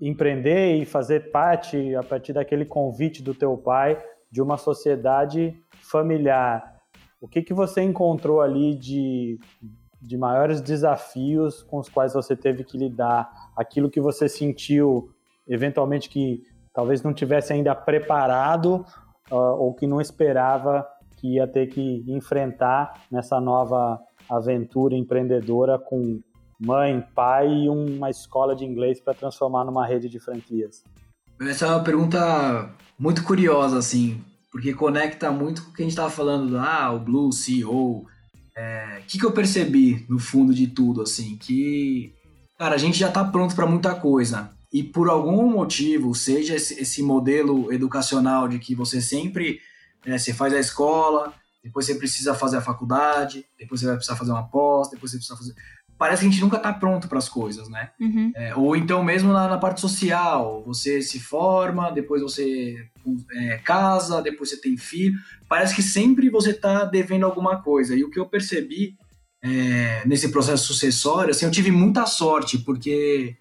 empreender 0.01 0.77
e 0.77 0.85
fazer 0.85 1.31
parte, 1.31 1.95
a 1.95 2.03
partir 2.03 2.33
daquele 2.33 2.65
convite 2.65 3.23
do 3.23 3.35
teu 3.35 3.57
pai, 3.57 4.01
de 4.31 4.43
uma 4.43 4.57
sociedade 4.57 5.57
familiar? 5.81 6.77
O 7.21 7.29
que, 7.29 7.43
que 7.43 7.55
você 7.55 7.83
encontrou 7.83 8.41
ali 8.41 8.75
de, 8.75 9.39
de 10.01 10.17
maiores 10.17 10.61
desafios 10.61 11.63
com 11.63 11.79
os 11.79 11.89
quais 11.89 12.13
você 12.13 12.37
teve 12.37 12.63
que 12.63 12.77
lidar? 12.77 13.29
Aquilo 13.57 13.91
que 13.91 14.01
você 14.01 14.29
sentiu, 14.29 15.11
eventualmente, 15.49 16.09
que 16.09 16.43
talvez 16.73 17.03
não 17.03 17.15
tivesse 17.15 17.53
ainda 17.53 17.75
preparado 17.75 18.85
uh, 19.31 19.35
ou 19.35 19.75
que 19.75 19.87
não 19.87 20.01
esperava 20.01 20.87
que 21.17 21.35
ia 21.35 21.47
ter 21.47 21.69
que 21.69 22.05
enfrentar 22.07 23.03
nessa 23.11 23.41
nova 23.41 23.99
aventura 24.29 24.95
empreendedora 24.95 25.79
com 25.79 26.21
mãe, 26.61 27.05
pai 27.15 27.49
e 27.49 27.69
uma 27.69 28.11
escola 28.11 28.55
de 28.55 28.65
inglês 28.65 29.01
para 29.01 29.15
transformar 29.15 29.65
numa 29.65 29.87
rede 29.87 30.09
de 30.09 30.19
franquias? 30.19 30.83
Essa 31.41 31.67
é 31.67 31.69
uma 31.69 31.85
pergunta 31.85 32.71
muito 32.99 33.23
curiosa, 33.25 33.79
assim, 33.79 34.23
porque 34.51 34.73
conecta 34.73 35.31
muito 35.31 35.63
com 35.63 35.71
o 35.71 35.73
que 35.75 35.83
a 35.83 35.85
gente 35.85 35.93
estava 35.93 36.11
falando, 36.11 36.51
do, 36.51 36.59
ah, 36.59 36.93
o 36.93 36.99
Blue 36.99 37.33
CEO. 37.33 37.71
O 37.71 38.07
é, 38.57 39.03
que, 39.07 39.19
que 39.19 39.25
eu 39.25 39.33
percebi 39.33 40.07
no 40.09 40.19
fundo 40.19 40.55
de 40.55 40.67
tudo, 40.67 41.03
assim, 41.03 41.37
que, 41.37 42.15
cara, 42.59 42.75
a 42.75 42.79
gente 42.79 42.99
já 42.99 43.09
está 43.09 43.23
pronto 43.23 43.55
para 43.55 43.67
muita 43.67 43.95
coisa 43.95 44.56
e 44.73 44.83
por 44.83 45.09
algum 45.09 45.51
motivo, 45.51 46.15
seja 46.15 46.55
esse, 46.55 47.03
modelo 47.03 47.73
educacional 47.73 48.49
de 48.49 48.59
que 48.59 48.75
você 48.75 49.01
sempre 49.01 49.61
né, 50.05 50.19
você 50.19 50.33
faz 50.33 50.53
a 50.53 50.59
escola, 50.59 51.33
depois 51.63 51.87
você 51.87 51.95
precisa 51.95 52.35
fazer 52.35 52.59
a 52.59 52.63
faculdade, 52.63 53.45
depois 53.59 53.81
você 53.81 53.87
vai 53.87 53.97
precisar 53.97 54.17
fazer 54.17 54.33
uma 54.33 54.49
pós, 54.49 54.91
depois 54.91 55.11
você 55.11 55.19
precisa 55.19 55.37
fazer. 55.37 55.55
parece 55.99 56.23
que 56.23 56.29
a 56.29 56.31
gente 56.31 56.41
nunca 56.41 56.59
tá 56.59 56.73
pronto 56.73 57.09
para 57.09 57.19
as 57.19 57.29
coisas, 57.29 57.69
né? 57.69 57.91
Uhum. 58.01 58.33
É, 58.35 58.55
ou 58.55 58.77
então 58.77 59.03
mesmo 59.03 59.33
na, 59.33 59.49
na, 59.49 59.59
parte 59.59 59.81
social, 59.81 60.63
você 60.65 61.03
se 61.03 61.19
forma, 61.19 61.91
depois 61.91 62.23
você 62.23 62.89
é, 63.33 63.59
casa, 63.59 64.23
depois 64.23 64.51
você 64.51 64.61
tem 64.61 64.77
filho. 64.77 65.19
Parece 65.49 65.75
que 65.75 65.83
sempre 65.83 66.29
você 66.31 66.55
tá 66.55 66.85
devendo 66.85 67.27
alguma 67.27 67.63
coisa. 67.63 67.97
E 67.97 68.05
o 68.05 68.11
que 68.11 68.19
eu 68.19 68.27
percebi 68.27 68.97
é, 69.43 70.03
nesse 70.07 70.31
processo 70.31 70.67
sucessório, 70.67 71.31
assim, 71.31 71.45
eu 71.47 71.51
tive 71.51 71.71
muita 71.71 72.07
sorte, 72.07 72.59
porque 72.59 73.37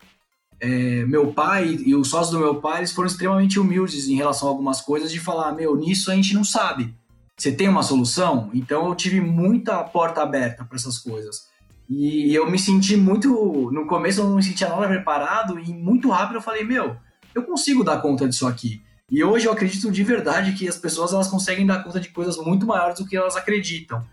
é, 0.59 1.05
meu 1.05 1.33
pai 1.33 1.77
e 1.85 1.95
os 1.95 2.09
sócios 2.09 2.31
do 2.31 2.39
meu 2.39 2.55
pai 2.55 2.79
eles 2.79 2.91
foram 2.91 3.07
extremamente 3.07 3.59
humildes 3.59 4.07
em 4.07 4.15
relação 4.15 4.47
a 4.47 4.51
algumas 4.51 4.81
coisas, 4.81 5.11
de 5.11 5.19
falar, 5.19 5.51
meu, 5.53 5.75
nisso 5.75 6.11
a 6.11 6.15
gente 6.15 6.33
não 6.33 6.43
sabe. 6.43 6.93
Você 7.37 7.51
tem 7.51 7.67
uma 7.67 7.83
solução? 7.83 8.49
Então 8.53 8.87
eu 8.87 8.95
tive 8.95 9.19
muita 9.19 9.83
porta 9.83 10.21
aberta 10.21 10.63
para 10.63 10.77
essas 10.77 10.97
coisas. 10.97 11.47
E 11.89 12.33
eu 12.33 12.49
me 12.49 12.57
senti 12.57 12.95
muito. 12.95 13.69
No 13.71 13.85
começo 13.85 14.21
eu 14.21 14.27
não 14.27 14.37
me 14.37 14.43
sentia 14.43 14.69
nada 14.69 14.87
preparado, 14.87 15.59
e 15.59 15.73
muito 15.73 16.09
rápido 16.09 16.37
eu 16.37 16.41
falei, 16.41 16.63
meu, 16.63 16.95
eu 17.33 17.43
consigo 17.43 17.83
dar 17.83 18.01
conta 18.01 18.27
disso 18.27 18.47
aqui. 18.47 18.81
E 19.11 19.23
hoje 19.23 19.45
eu 19.45 19.51
acredito 19.51 19.91
de 19.91 20.03
verdade 20.03 20.53
que 20.53 20.67
as 20.67 20.77
pessoas 20.77 21.13
elas 21.13 21.27
conseguem 21.27 21.65
dar 21.65 21.83
conta 21.83 21.99
de 21.99 22.09
coisas 22.09 22.37
muito 22.37 22.65
maiores 22.65 22.97
do 22.97 23.05
que 23.05 23.15
elas 23.15 23.35
acreditam. 23.35 24.03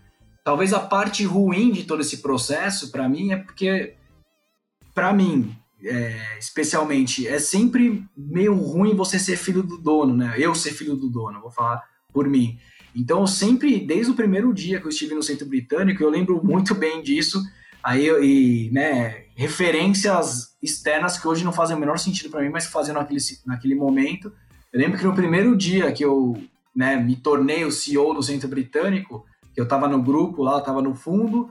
Talvez 0.43 0.73
a 0.73 0.79
parte 0.79 1.23
ruim 1.23 1.71
de 1.71 1.83
todo 1.83 2.01
esse 2.01 2.17
processo, 2.17 2.91
para 2.91 3.07
mim, 3.07 3.31
é 3.31 3.37
porque, 3.37 3.95
para 4.93 5.13
mim, 5.13 5.55
é, 5.85 6.37
especialmente, 6.39 7.27
é 7.27 7.39
sempre 7.39 8.05
meio 8.15 8.53
ruim 8.55 8.95
você 8.95 9.19
ser 9.19 9.37
filho 9.37 9.63
do 9.63 9.77
dono, 9.77 10.15
né? 10.15 10.35
Eu 10.37 10.55
ser 10.55 10.71
filho 10.71 10.95
do 10.95 11.09
dono, 11.09 11.41
vou 11.41 11.51
falar 11.51 11.83
por 12.11 12.27
mim. 12.27 12.57
Então, 12.95 13.21
eu 13.21 13.27
sempre, 13.27 13.79
desde 13.79 14.11
o 14.11 14.15
primeiro 14.15 14.53
dia 14.53 14.79
que 14.79 14.85
eu 14.85 14.89
estive 14.89 15.15
no 15.15 15.23
Centro 15.23 15.47
Britânico, 15.47 16.03
eu 16.03 16.09
lembro 16.09 16.43
muito 16.43 16.75
bem 16.75 17.01
disso 17.01 17.43
Aí, 17.83 18.07
e, 18.07 18.71
né, 18.71 19.25
referências 19.35 20.55
externas 20.63 21.19
que 21.19 21.27
hoje 21.27 21.43
não 21.43 21.51
fazem 21.51 21.75
o 21.75 21.79
menor 21.79 21.99
sentido 21.99 22.29
para 22.29 22.41
mim, 22.41 22.49
mas 22.49 22.65
faziam 22.65 22.95
naquele, 22.95 23.19
naquele 23.45 23.75
momento. 23.75 24.31
Eu 24.71 24.79
lembro 24.79 24.97
que 24.97 25.03
no 25.03 25.13
primeiro 25.13 25.55
dia 25.57 25.91
que 25.91 26.03
eu 26.03 26.41
né, 26.73 26.95
me 26.95 27.17
tornei 27.17 27.65
o 27.65 27.71
CEO 27.71 28.13
do 28.13 28.23
Centro 28.23 28.47
Britânico, 28.47 29.25
que 29.53 29.59
eu 29.59 29.65
estava 29.65 29.89
no 29.89 30.01
grupo 30.01 30.41
lá, 30.43 30.59
estava 30.59 30.81
no 30.81 30.95
fundo, 30.95 31.49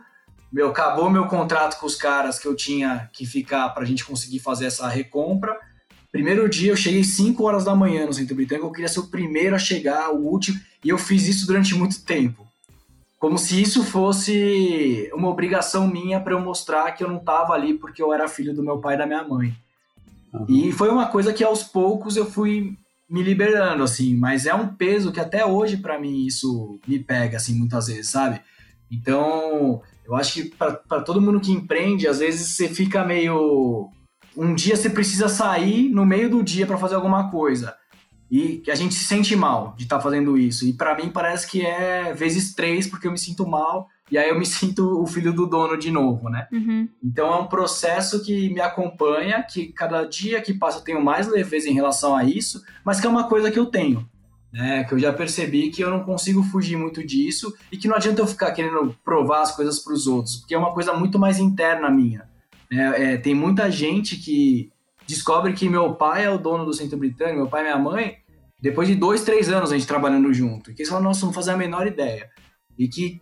meu, 0.52 0.68
acabou 0.68 1.10
meu 1.10 1.26
contrato 1.26 1.78
com 1.80 1.86
os 1.86 1.96
caras 1.96 2.38
que 2.38 2.46
eu 2.46 2.54
tinha 2.54 3.08
que 3.12 3.24
ficar 3.24 3.68
para 3.70 3.82
a 3.82 3.86
gente 3.86 4.04
conseguir 4.04 4.38
fazer 4.38 4.66
essa 4.66 4.88
recompra. 4.88 5.56
Primeiro 6.10 6.48
dia 6.48 6.72
eu 6.72 6.76
cheguei 6.76 7.02
5 7.02 7.42
horas 7.42 7.64
da 7.64 7.74
manhã 7.74 8.04
no 8.04 8.12
Centro 8.12 8.34
Britânico, 8.34 8.66
eu 8.66 8.72
queria 8.72 8.88
ser 8.88 9.00
o 9.00 9.06
primeiro 9.08 9.56
a 9.56 9.58
chegar, 9.58 10.10
o 10.10 10.26
último, 10.26 10.60
e 10.84 10.90
eu 10.90 10.98
fiz 10.98 11.26
isso 11.26 11.46
durante 11.46 11.74
muito 11.74 12.04
tempo 12.04 12.46
como 13.22 13.38
se 13.38 13.62
isso 13.62 13.84
fosse 13.84 15.08
uma 15.14 15.28
obrigação 15.28 15.86
minha 15.86 16.18
para 16.18 16.32
eu 16.32 16.40
mostrar 16.40 16.90
que 16.90 17.04
eu 17.04 17.08
não 17.08 17.18
estava 17.18 17.52
ali 17.52 17.72
porque 17.72 18.02
eu 18.02 18.12
era 18.12 18.26
filho 18.26 18.52
do 18.52 18.64
meu 18.64 18.78
pai 18.78 18.96
e 18.96 18.98
da 18.98 19.06
minha 19.06 19.22
mãe. 19.22 19.54
Uhum. 20.32 20.46
E 20.48 20.72
foi 20.72 20.88
uma 20.88 21.06
coisa 21.06 21.32
que 21.32 21.44
aos 21.44 21.62
poucos 21.62 22.16
eu 22.16 22.28
fui 22.28 22.76
me 23.08 23.22
liberando, 23.22 23.84
assim, 23.84 24.16
mas 24.16 24.44
é 24.44 24.52
um 24.52 24.66
peso 24.66 25.12
que 25.12 25.20
até 25.20 25.46
hoje 25.46 25.76
para 25.76 26.00
mim 26.00 26.26
isso 26.26 26.80
me 26.84 26.98
pega, 26.98 27.36
assim, 27.36 27.54
muitas 27.54 27.86
vezes, 27.86 28.08
sabe? 28.10 28.40
Então, 28.90 29.80
eu 30.04 30.14
acho 30.14 30.34
que 30.34 30.44
para 30.56 31.00
todo 31.02 31.20
mundo 31.20 31.40
que 31.40 31.52
empreende, 31.52 32.08
às 32.08 32.18
vezes 32.18 32.48
você 32.48 32.68
fica 32.68 33.04
meio. 33.04 33.88
Um 34.36 34.54
dia 34.54 34.76
você 34.76 34.88
precisa 34.88 35.28
sair 35.28 35.90
no 35.90 36.06
meio 36.06 36.30
do 36.30 36.42
dia 36.42 36.66
para 36.66 36.78
fazer 36.78 36.94
alguma 36.94 37.30
coisa 37.30 37.74
e 38.32 38.62
a 38.66 38.74
gente 38.74 38.94
se 38.94 39.04
sente 39.04 39.36
mal 39.36 39.74
de 39.76 39.82
estar 39.82 39.98
tá 39.98 40.02
fazendo 40.02 40.38
isso. 40.38 40.66
E 40.66 40.72
para 40.72 40.96
mim 40.96 41.10
parece 41.10 41.46
que 41.46 41.60
é 41.60 42.14
vezes 42.14 42.54
três, 42.54 42.86
porque 42.86 43.06
eu 43.06 43.12
me 43.12 43.18
sinto 43.18 43.46
mal 43.46 43.88
e 44.10 44.16
aí 44.16 44.30
eu 44.30 44.38
me 44.38 44.46
sinto 44.48 45.02
o 45.02 45.06
filho 45.06 45.34
do 45.34 45.46
dono 45.46 45.76
de 45.76 45.90
novo, 45.90 46.30
né? 46.30 46.48
Uhum. 46.50 46.88
Então 47.04 47.30
é 47.30 47.36
um 47.36 47.46
processo 47.46 48.24
que 48.24 48.48
me 48.48 48.60
acompanha, 48.62 49.42
que 49.42 49.66
cada 49.66 50.04
dia 50.04 50.40
que 50.40 50.54
passa 50.54 50.78
eu 50.78 50.82
tenho 50.82 51.04
mais 51.04 51.28
leveza 51.28 51.68
em 51.68 51.74
relação 51.74 52.16
a 52.16 52.24
isso, 52.24 52.62
mas 52.82 52.98
que 52.98 53.06
é 53.06 53.10
uma 53.10 53.28
coisa 53.28 53.50
que 53.50 53.58
eu 53.58 53.66
tenho. 53.66 54.08
Né, 54.52 54.84
que 54.84 54.92
eu 54.92 54.98
já 54.98 55.10
percebi 55.10 55.70
que 55.70 55.82
eu 55.82 55.88
não 55.88 56.04
consigo 56.04 56.42
fugir 56.42 56.76
muito 56.76 57.02
disso 57.02 57.56
e 57.70 57.78
que 57.78 57.88
não 57.88 57.96
adianta 57.96 58.20
eu 58.20 58.26
ficar 58.26 58.50
querendo 58.52 58.94
provar 59.02 59.40
as 59.40 59.56
coisas 59.56 59.78
para 59.78 59.94
os 59.94 60.06
outros, 60.06 60.36
porque 60.36 60.54
é 60.54 60.58
uma 60.58 60.74
coisa 60.74 60.92
muito 60.92 61.18
mais 61.18 61.38
interna 61.38 61.90
minha. 61.90 62.28
É, 62.70 63.14
é, 63.14 63.16
tem 63.16 63.34
muita 63.34 63.70
gente 63.70 64.16
que 64.16 64.70
descobre 65.06 65.54
que 65.54 65.70
meu 65.70 65.94
pai 65.94 66.26
é 66.26 66.30
o 66.30 66.36
dono 66.36 66.66
do 66.66 66.74
Centro 66.74 66.98
Britânico, 66.98 67.38
meu 67.38 67.48
pai 67.48 67.62
e 67.62 67.64
minha 67.64 67.78
mãe, 67.78 68.16
depois 68.62 68.86
de 68.86 68.94
dois, 68.94 69.24
três 69.24 69.48
anos 69.48 69.72
a 69.72 69.74
gente 69.74 69.88
trabalhando 69.88 70.32
junto. 70.32 70.70
E 70.70 70.74
que 70.74 70.82
eles 70.82 70.88
falam, 70.88 71.04
nossa, 71.04 71.26
não 71.26 71.32
fazem 71.32 71.52
a 71.52 71.56
menor 71.56 71.86
ideia. 71.86 72.30
E 72.78 72.86
que, 72.86 73.20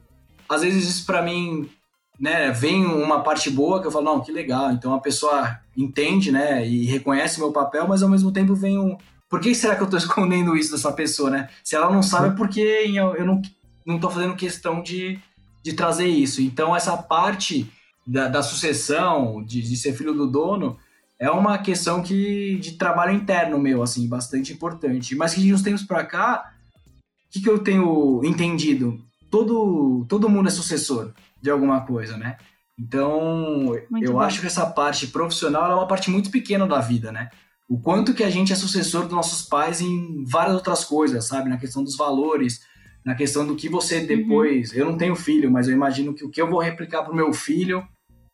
às 0.48 0.60
vezes, 0.60 0.86
isso 0.86 1.06
para 1.06 1.22
mim, 1.22 1.68
né, 2.18 2.52
vem 2.52 2.84
uma 2.84 3.22
parte 3.22 3.48
boa 3.50 3.80
que 3.80 3.86
eu 3.86 3.90
falo, 3.90 4.04
não, 4.04 4.20
que 4.20 4.30
legal. 4.30 4.70
Então 4.70 4.92
a 4.92 5.00
pessoa 5.00 5.58
entende, 5.74 6.30
né, 6.30 6.66
e 6.66 6.84
reconhece 6.84 7.40
meu 7.40 7.50
papel, 7.50 7.88
mas 7.88 8.02
ao 8.02 8.08
mesmo 8.08 8.30
tempo 8.30 8.54
vem 8.54 8.78
um. 8.78 8.98
Por 9.30 9.40
que 9.40 9.54
será 9.54 9.76
que 9.76 9.82
eu 9.82 9.88
tô 9.88 9.96
escondendo 9.96 10.56
isso 10.56 10.72
dessa 10.72 10.92
pessoa, 10.92 11.30
né? 11.30 11.48
Se 11.64 11.76
ela 11.76 11.90
não 11.90 12.02
sabe, 12.02 12.28
é 12.28 12.32
porque 12.32 12.60
eu 12.60 13.24
não, 13.24 13.40
não 13.86 13.98
tô 13.98 14.10
fazendo 14.10 14.34
questão 14.34 14.82
de, 14.82 15.18
de 15.62 15.72
trazer 15.72 16.08
isso. 16.08 16.42
Então, 16.42 16.74
essa 16.74 16.96
parte 16.96 17.72
da, 18.06 18.26
da 18.26 18.42
sucessão, 18.42 19.42
de, 19.42 19.62
de 19.62 19.76
ser 19.76 19.94
filho 19.94 20.12
do 20.12 20.26
dono, 20.26 20.76
é 21.18 21.30
uma 21.30 21.58
questão 21.58 22.02
que 22.02 22.56
de 22.56 22.72
trabalho 22.72 23.12
interno 23.12 23.58
meu, 23.58 23.82
assim, 23.82 24.08
bastante 24.08 24.52
importante. 24.52 25.14
Mas 25.14 25.34
que 25.34 25.40
de 25.40 25.54
uns 25.54 25.62
tempos 25.62 25.84
para 25.84 26.04
cá, 26.04 26.52
o 27.28 27.32
que, 27.32 27.40
que 27.40 27.48
eu 27.48 27.60
tenho 27.60 28.20
entendido? 28.24 29.00
Todo, 29.30 30.04
todo 30.08 30.28
mundo 30.28 30.48
é 30.48 30.50
sucessor 30.50 31.12
de 31.40 31.50
alguma 31.50 31.82
coisa, 31.82 32.16
né? 32.16 32.36
Então, 32.76 33.76
muito 33.90 34.04
eu 34.04 34.14
bom. 34.14 34.20
acho 34.20 34.40
que 34.40 34.46
essa 34.46 34.66
parte 34.66 35.06
profissional 35.08 35.70
é 35.70 35.74
uma 35.74 35.86
parte 35.86 36.10
muito 36.10 36.30
pequena 36.30 36.66
da 36.66 36.80
vida, 36.80 37.12
né? 37.12 37.30
O 37.70 37.78
quanto 37.78 38.12
que 38.12 38.24
a 38.24 38.30
gente 38.30 38.52
é 38.52 38.56
sucessor 38.56 39.04
dos 39.04 39.12
nossos 39.12 39.46
pais 39.46 39.80
em 39.80 40.24
várias 40.24 40.56
outras 40.56 40.84
coisas, 40.84 41.24
sabe? 41.24 41.48
Na 41.48 41.56
questão 41.56 41.84
dos 41.84 41.96
valores, 41.96 42.66
na 43.04 43.14
questão 43.14 43.46
do 43.46 43.54
que 43.54 43.68
você 43.68 44.00
uhum. 44.00 44.06
depois. 44.06 44.72
Uhum. 44.72 44.78
Eu 44.78 44.86
não 44.86 44.98
tenho 44.98 45.14
filho, 45.14 45.48
mas 45.48 45.68
eu 45.68 45.74
imagino 45.74 46.12
que 46.12 46.24
o 46.24 46.28
que 46.28 46.42
eu 46.42 46.50
vou 46.50 46.58
replicar 46.58 47.04
pro 47.04 47.14
meu 47.14 47.32
filho 47.32 47.86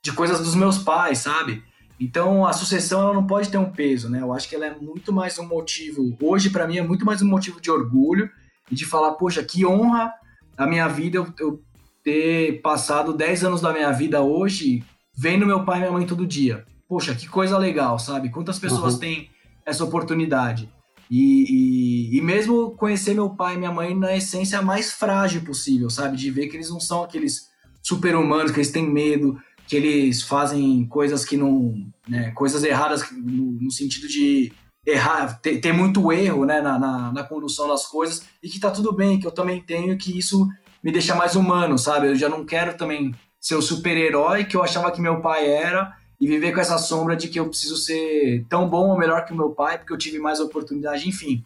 de 0.03 0.11
coisas 0.11 0.39
dos 0.39 0.55
meus 0.55 0.78
pais, 0.78 1.18
sabe? 1.18 1.62
Então 2.01 2.47
a 2.47 2.55
sucessão 2.55 3.03
ela 3.03 3.12
não 3.12 3.26
pode 3.26 3.51
ter 3.51 3.59
um 3.59 3.70
peso, 3.70 4.09
né? 4.09 4.22
Eu 4.22 4.32
acho 4.32 4.49
que 4.49 4.55
ela 4.55 4.64
é 4.64 4.74
muito 4.74 5.12
mais 5.12 5.39
um 5.39 5.47
motivo, 5.47 6.16
hoje 6.22 6.49
para 6.49 6.66
mim 6.66 6.78
é 6.78 6.82
muito 6.82 7.05
mais 7.05 7.20
um 7.20 7.28
motivo 7.28 7.61
de 7.61 7.70
orgulho 7.70 8.30
e 8.70 8.74
de 8.74 8.87
falar, 8.87 9.12
poxa, 9.12 9.45
que 9.45 9.66
honra 9.66 10.14
a 10.57 10.66
minha 10.66 10.89
vida 10.89 11.18
eu, 11.18 11.26
eu 11.39 11.62
ter 12.03 12.62
passado 12.62 13.12
10 13.12 13.45
anos 13.45 13.61
da 13.61 13.70
minha 13.70 13.93
vida 13.93 14.22
hoje 14.22 14.82
vendo 15.14 15.45
meu 15.45 15.62
pai 15.62 15.76
e 15.76 15.80
minha 15.80 15.93
mãe 15.93 16.07
todo 16.07 16.26
dia. 16.26 16.64
Poxa, 16.89 17.14
que 17.14 17.28
coisa 17.28 17.59
legal, 17.59 17.99
sabe? 17.99 18.30
Quantas 18.30 18.59
pessoas 18.59 18.95
uhum. 18.95 19.01
têm 19.01 19.30
essa 19.64 19.84
oportunidade? 19.84 20.70
E, 21.11 22.11
e, 22.12 22.18
e, 22.18 22.20
mesmo 22.20 22.72
conhecer 22.72 23.14
meu 23.14 23.30
pai 23.30 23.55
e 23.55 23.59
minha 23.59 23.70
mãe 23.70 23.95
na 23.95 24.16
essência 24.16 24.61
mais 24.61 24.93
frágil 24.93 25.43
possível, 25.43 25.89
sabe? 25.89 26.16
De 26.16 26.30
ver 26.30 26.49
que 26.49 26.57
eles 26.57 26.70
não 26.70 26.80
são 26.80 27.05
aqueles 27.05 27.49
super-humanos, 27.82 28.51
que 28.51 28.59
eles 28.59 28.72
têm 28.72 28.89
medo, 28.89 29.39
que 29.66 29.76
eles 29.76 30.22
fazem 30.22 30.87
coisas 30.87 31.24
que 31.24 31.37
não. 31.37 31.74
Né, 32.09 32.30
coisas 32.32 32.62
erradas 32.62 33.11
no, 33.12 33.59
no, 33.61 33.70
sentido 33.70 34.07
de 34.07 34.53
errar, 34.87 35.41
ter, 35.41 35.59
ter 35.61 35.72
muito 35.72 36.12
erro 36.12 36.45
né, 36.45 36.61
na, 36.61 36.78
na, 36.78 37.12
na, 37.12 37.24
condução 37.24 37.66
das 37.66 37.84
coisas 37.84 38.22
e 38.41 38.49
que 38.49 38.61
tá 38.61 38.70
tudo 38.70 38.93
bem, 38.93 39.18
que 39.18 39.26
eu 39.26 39.32
também 39.32 39.61
tenho, 39.61 39.99
que 39.99 40.16
isso 40.16 40.49
me 40.82 40.93
deixa 40.93 41.16
mais 41.16 41.34
humano, 41.34 41.76
sabe? 41.76 42.07
Eu 42.07 42.14
já 42.14 42.28
não 42.28 42.45
quero 42.45 42.76
também 42.76 43.12
ser 43.41 43.57
o 43.57 43.62
super-herói 43.62 44.45
que 44.45 44.57
eu 44.57 44.62
achava 44.62 44.93
que 44.93 45.01
meu 45.01 45.20
pai 45.20 45.49
era 45.49 45.97
e 46.21 46.27
viver 46.27 46.53
com 46.53 46.61
essa 46.61 46.79
sombra 46.79 47.14
de 47.14 47.29
que 47.29 47.39
eu 47.39 47.49
preciso 47.49 47.77
ser 47.77 48.45
tão 48.49 48.69
bom 48.69 48.91
ou 48.91 48.99
melhor 48.99 49.25
que 49.25 49.33
o 49.33 49.37
meu 49.37 49.51
pai 49.51 49.79
porque 49.79 49.93
eu 49.93 49.99
tive 49.99 50.19
mais 50.19 50.41
oportunidade, 50.41 51.09
enfim. 51.09 51.45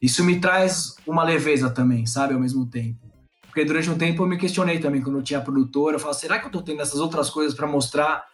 Isso 0.00 0.24
me 0.24 0.40
traz 0.40 0.96
uma 1.06 1.24
leveza 1.24 1.70
também, 1.70 2.06
sabe, 2.06 2.34
ao 2.34 2.40
mesmo 2.40 2.66
tempo. 2.66 2.98
Porque 3.46 3.64
durante 3.64 3.88
um 3.88 3.96
tempo 3.96 4.22
eu 4.22 4.26
me 4.26 4.36
questionei 4.36 4.78
também, 4.78 5.00
quando 5.00 5.18
eu 5.18 5.22
tinha 5.22 5.40
produtora, 5.40 5.96
eu 5.96 6.00
falava, 6.00 6.18
será 6.18 6.38
que 6.38 6.46
eu 6.46 6.50
tô 6.50 6.60
tendo 6.60 6.82
essas 6.82 7.00
outras 7.00 7.30
coisas 7.30 7.54
para 7.54 7.66
mostrar 7.66 8.26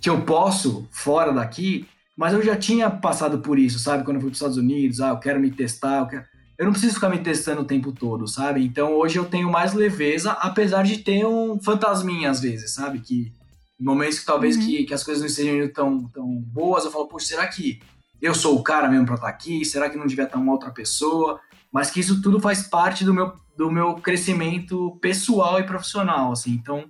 que 0.00 0.08
eu 0.08 0.22
posso 0.22 0.88
fora 0.90 1.32
daqui? 1.32 1.86
Mas 2.16 2.32
eu 2.32 2.42
já 2.42 2.56
tinha 2.56 2.88
passado 2.90 3.40
por 3.40 3.58
isso, 3.58 3.78
sabe? 3.78 4.02
Quando 4.02 4.16
eu 4.16 4.20
fui 4.22 4.30
para 4.30 4.34
os 4.34 4.38
Estados 4.38 4.56
Unidos, 4.56 5.00
ah, 5.02 5.10
eu 5.10 5.18
quero 5.18 5.38
me 5.38 5.50
testar, 5.50 5.98
eu, 5.98 6.06
quero... 6.06 6.24
eu 6.56 6.64
não 6.64 6.72
preciso 6.72 6.94
ficar 6.94 7.10
me 7.10 7.18
testando 7.18 7.60
o 7.60 7.66
tempo 7.66 7.92
todo, 7.92 8.26
sabe? 8.26 8.64
Então 8.64 8.94
hoje 8.94 9.18
eu 9.18 9.26
tenho 9.26 9.50
mais 9.50 9.74
leveza, 9.74 10.32
apesar 10.32 10.82
de 10.84 10.98
ter 10.98 11.26
um 11.26 11.60
fantasminha 11.60 12.30
às 12.30 12.40
vezes, 12.40 12.70
sabe? 12.70 13.00
Que 13.00 13.30
momentos 13.78 14.18
que 14.18 14.26
talvez 14.26 14.56
uhum. 14.56 14.64
que, 14.64 14.84
que 14.84 14.94
as 14.94 15.04
coisas 15.04 15.20
não 15.20 15.28
estejam 15.28 15.72
tão, 15.72 16.08
tão 16.08 16.26
boas, 16.26 16.84
eu 16.84 16.90
falo, 16.90 17.08
poxa, 17.08 17.26
será 17.26 17.46
que 17.46 17.80
eu 18.20 18.34
sou 18.34 18.58
o 18.58 18.62
cara 18.62 18.88
mesmo 18.88 19.06
para 19.06 19.16
estar 19.16 19.26
tá 19.26 19.32
aqui? 19.32 19.64
Será 19.64 19.90
que 19.90 19.98
não 19.98 20.06
devia 20.06 20.24
estar 20.24 20.38
uma 20.38 20.52
outra 20.52 20.70
pessoa? 20.70 21.40
Mas 21.70 21.90
que 21.90 22.00
isso 22.00 22.22
tudo 22.22 22.40
faz 22.40 22.62
parte 22.66 23.04
do 23.04 23.12
meu 23.12 23.32
do 23.56 23.70
meu 23.70 23.94
crescimento 23.94 24.98
pessoal 25.00 25.58
e 25.58 25.64
profissional, 25.64 26.30
assim. 26.30 26.52
Então, 26.52 26.84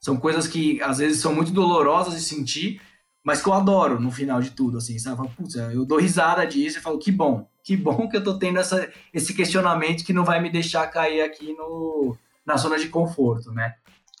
são 0.00 0.16
coisas 0.16 0.46
que 0.46 0.80
às 0.80 0.98
vezes 0.98 1.20
são 1.20 1.34
muito 1.34 1.52
dolorosas 1.52 2.14
de 2.14 2.20
sentir, 2.20 2.80
mas 3.24 3.42
que 3.42 3.48
eu 3.48 3.52
adoro 3.52 4.00
no 4.00 4.10
final 4.10 4.40
de 4.40 4.50
tudo, 4.50 4.78
assim, 4.78 4.98
sabe? 4.98 5.20
Eu, 5.20 5.28
Putz, 5.30 5.54
eu 5.56 5.84
dou 5.84 5.98
risada 5.98 6.46
disso 6.46 6.78
e 6.78 6.80
falo, 6.80 6.98
que 6.98 7.10
bom, 7.10 7.48
que 7.64 7.76
bom 7.76 8.08
que 8.08 8.16
eu 8.16 8.24
tô 8.24 8.38
tendo 8.38 8.58
essa, 8.58 8.90
esse 9.12 9.34
questionamento 9.34 10.04
que 10.04 10.12
não 10.12 10.24
vai 10.24 10.40
me 10.40 10.50
deixar 10.50 10.86
cair 10.88 11.22
aqui 11.22 11.52
no, 11.54 12.16
na 12.46 12.56
zona 12.56 12.78
de 12.78 12.88
conforto, 12.88 13.52
né? 13.52 13.74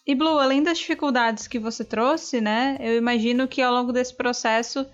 E 0.06 0.14
Blue, 0.14 0.38
além 0.38 0.62
das 0.62 0.78
dificuldades 0.78 1.46
que 1.46 1.58
você 1.58 1.84
trouxe, 1.84 2.40
né? 2.40 2.76
Eu 2.80 2.96
imagino 2.96 3.46
que 3.46 3.62
ao 3.62 3.72
longo 3.72 3.92
desse 3.92 4.14
processo 4.14 4.84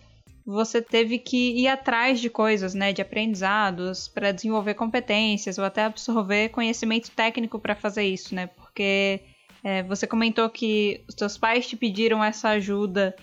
você 0.44 0.80
teve 0.80 1.18
que 1.18 1.60
ir 1.60 1.68
atrás 1.68 2.20
de 2.20 2.30
coisas, 2.30 2.74
né, 2.74 2.90
de 2.90 3.02
aprendizados 3.02 4.08
para 4.08 4.32
desenvolver 4.32 4.72
competências 4.74 5.58
ou 5.58 5.64
até 5.64 5.84
absorver 5.84 6.48
conhecimento 6.48 7.10
técnico 7.10 7.58
para 7.58 7.74
fazer 7.74 8.04
isso, 8.04 8.34
né? 8.34 8.46
Porque 8.46 9.20
é, 9.62 9.82
você 9.82 10.06
comentou 10.06 10.48
que 10.48 11.04
os 11.08 11.14
seus 11.14 11.36
pais 11.36 11.66
te 11.66 11.76
pediram 11.76 12.24
essa 12.24 12.50
ajuda 12.50 13.14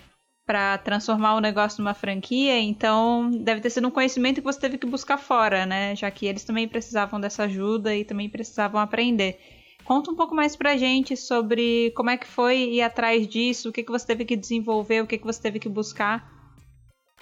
para 0.46 0.78
transformar 0.78 1.36
o 1.36 1.40
negócio 1.40 1.84
numa 1.84 1.96
franquia, 1.96 2.60
então 2.60 3.32
deve 3.32 3.62
ter 3.62 3.72
sido 3.72 3.88
um 3.88 3.92
conhecimento 3.92 4.42
que 4.42 4.46
você 4.46 4.60
teve 4.60 4.78
que 4.78 4.86
buscar 4.86 5.18
fora, 5.18 5.66
né? 5.66 5.96
Já 5.96 6.12
que 6.12 6.28
eles 6.28 6.44
também 6.44 6.68
precisavam 6.68 7.20
dessa 7.20 7.44
ajuda 7.44 7.96
e 7.96 8.06
também 8.06 8.30
precisavam 8.30 8.80
aprender. 8.80 9.40
Conta 9.86 10.10
um 10.10 10.16
pouco 10.16 10.34
mais 10.34 10.56
pra 10.56 10.76
gente 10.76 11.16
sobre 11.16 11.92
como 11.92 12.10
é 12.10 12.18
que 12.18 12.26
foi 12.26 12.58
ir 12.58 12.82
atrás 12.82 13.28
disso, 13.28 13.70
o 13.70 13.72
que, 13.72 13.84
que 13.84 13.92
você 13.92 14.06
teve 14.06 14.26
que 14.26 14.36
desenvolver, 14.36 15.02
o 15.02 15.08
que, 15.08 15.18
que 15.18 15.24
você 15.24 15.40
teve 15.40 15.60
que 15.60 15.70
buscar. 15.70 16.34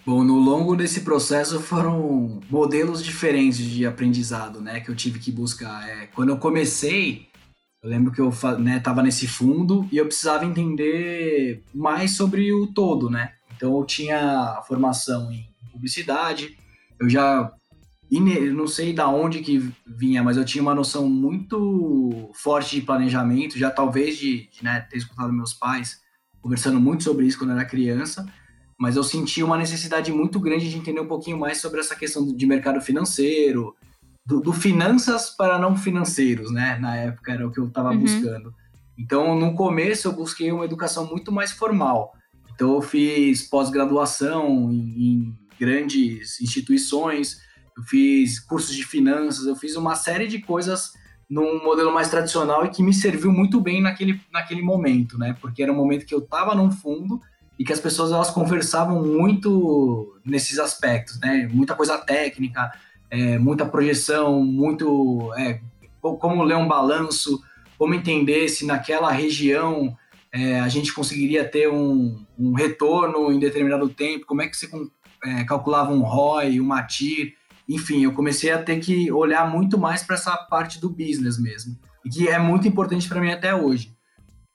Bom, 0.05 0.23
no 0.23 0.37
longo 0.37 0.75
desse 0.75 1.01
processo 1.01 1.59
foram 1.61 2.41
modelos 2.49 3.03
diferentes 3.03 3.57
de 3.57 3.85
aprendizado, 3.85 4.61
né, 4.61 4.79
que 4.79 4.89
eu 4.89 4.95
tive 4.95 5.19
que 5.19 5.31
buscar. 5.31 5.87
É, 5.87 6.07
quando 6.07 6.29
eu 6.29 6.37
comecei, 6.37 7.27
eu 7.81 7.89
lembro 7.89 8.13
que 8.13 8.21
eu 8.21 8.31
né, 8.59 8.81
nesse 9.03 9.27
fundo 9.27 9.85
e 9.91 9.97
eu 9.97 10.05
precisava 10.05 10.45
entender 10.45 11.61
mais 11.73 12.15
sobre 12.15 12.53
o 12.53 12.67
todo, 12.67 13.09
né? 13.09 13.33
Então 13.55 13.77
eu 13.77 13.85
tinha 13.85 14.61
formação 14.67 15.29
em 15.31 15.45
publicidade, 15.71 16.57
eu 16.99 17.09
já 17.09 17.51
não 18.19 18.67
sei 18.67 18.93
da 18.93 19.07
onde 19.07 19.39
que 19.39 19.71
vinha, 19.85 20.23
mas 20.23 20.37
eu 20.37 20.45
tinha 20.45 20.61
uma 20.61 20.75
noção 20.75 21.09
muito 21.09 22.29
forte 22.33 22.75
de 22.75 22.81
planejamento, 22.81 23.57
já 23.57 23.71
talvez 23.71 24.17
de, 24.17 24.49
de 24.49 24.63
né, 24.63 24.81
ter 24.81 24.97
escutado 24.97 25.31
meus 25.33 25.53
pais 25.53 26.01
conversando 26.41 26.79
muito 26.79 27.03
sobre 27.03 27.25
isso 27.25 27.37
quando 27.37 27.51
eu 27.51 27.57
era 27.57 27.65
criança 27.65 28.25
mas 28.83 28.97
eu 28.97 29.03
senti 29.03 29.41
uma 29.41 29.57
necessidade 29.57 30.11
muito 30.11 30.41
grande 30.41 30.69
de 30.69 30.77
entender 30.77 30.99
um 30.99 31.07
pouquinho 31.07 31.37
mais 31.39 31.61
sobre 31.61 31.79
essa 31.79 31.95
questão 31.95 32.25
de 32.35 32.45
mercado 32.45 32.81
financeiro, 32.81 33.73
do, 34.25 34.41
do 34.41 34.53
finanças 34.53 35.29
para 35.29 35.57
não 35.57 35.75
financeiros, 35.75 36.51
né? 36.51 36.77
Na 36.79 36.95
época 36.95 37.31
era 37.31 37.47
o 37.47 37.51
que 37.51 37.61
eu 37.61 37.67
estava 37.67 37.91
uhum. 37.91 37.99
buscando. 37.99 38.53
Então, 38.97 39.39
no 39.39 39.55
começo, 39.55 40.07
eu 40.07 40.11
busquei 40.11 40.51
uma 40.51 40.65
educação 40.65 41.05
muito 41.05 41.31
mais 41.31 41.51
formal. 41.51 42.13
Então, 42.53 42.73
eu 42.73 42.81
fiz 42.81 43.43
pós-graduação 43.43 44.71
em, 44.71 44.77
em 44.77 45.37
grandes 45.59 46.39
instituições, 46.41 47.39
eu 47.77 47.83
fiz 47.83 48.39
cursos 48.39 48.75
de 48.75 48.85
finanças, 48.85 49.45
eu 49.45 49.55
fiz 49.55 49.75
uma 49.75 49.95
série 49.95 50.27
de 50.27 50.39
coisas 50.39 50.93
num 51.29 51.63
modelo 51.63 51.93
mais 51.93 52.09
tradicional 52.09 52.65
e 52.65 52.69
que 52.69 52.83
me 52.83 52.93
serviu 52.93 53.31
muito 53.31 53.59
bem 53.59 53.81
naquele, 53.81 54.21
naquele 54.31 54.61
momento, 54.61 55.17
né? 55.17 55.35
Porque 55.41 55.63
era 55.63 55.71
um 55.71 55.75
momento 55.75 56.05
que 56.05 56.13
eu 56.13 56.19
estava 56.19 56.53
num 56.53 56.71
fundo 56.71 57.21
e 57.57 57.63
que 57.63 57.73
as 57.73 57.79
pessoas 57.79 58.11
elas 58.11 58.29
conversavam 58.29 59.03
muito 59.03 60.19
nesses 60.23 60.59
aspectos, 60.59 61.19
né? 61.19 61.49
Muita 61.51 61.75
coisa 61.75 61.97
técnica, 61.97 62.71
é, 63.09 63.37
muita 63.37 63.65
projeção, 63.65 64.43
muito 64.43 65.33
é, 65.37 65.59
como 66.01 66.43
ler 66.43 66.57
um 66.57 66.67
balanço, 66.67 67.41
como 67.77 67.93
entender 67.93 68.49
se 68.49 68.65
naquela 68.65 69.11
região 69.11 69.95
é, 70.31 70.59
a 70.59 70.67
gente 70.67 70.91
conseguiria 70.93 71.47
ter 71.47 71.69
um, 71.69 72.25
um, 72.37 72.53
retorno 72.53 73.31
em 73.31 73.39
determinado 73.39 73.87
tempo, 73.87 74.25
como 74.25 74.41
é 74.41 74.47
que 74.47 74.57
você 74.57 74.67
é, 75.23 75.43
calculava 75.43 75.91
um 75.91 76.01
ROI, 76.01 76.59
um 76.59 76.65
MATIR, 76.65 77.33
enfim, 77.67 78.03
eu 78.03 78.13
comecei 78.13 78.51
a 78.51 78.61
ter 78.61 78.79
que 78.79 79.11
olhar 79.11 79.49
muito 79.49 79.77
mais 79.77 80.03
para 80.03 80.15
essa 80.15 80.35
parte 80.35 80.79
do 80.79 80.89
business 80.89 81.39
mesmo, 81.39 81.77
e 82.05 82.09
que 82.09 82.27
é 82.27 82.37
muito 82.37 82.67
importante 82.67 83.07
para 83.07 83.21
mim 83.21 83.31
até 83.31 83.55
hoje. 83.55 83.93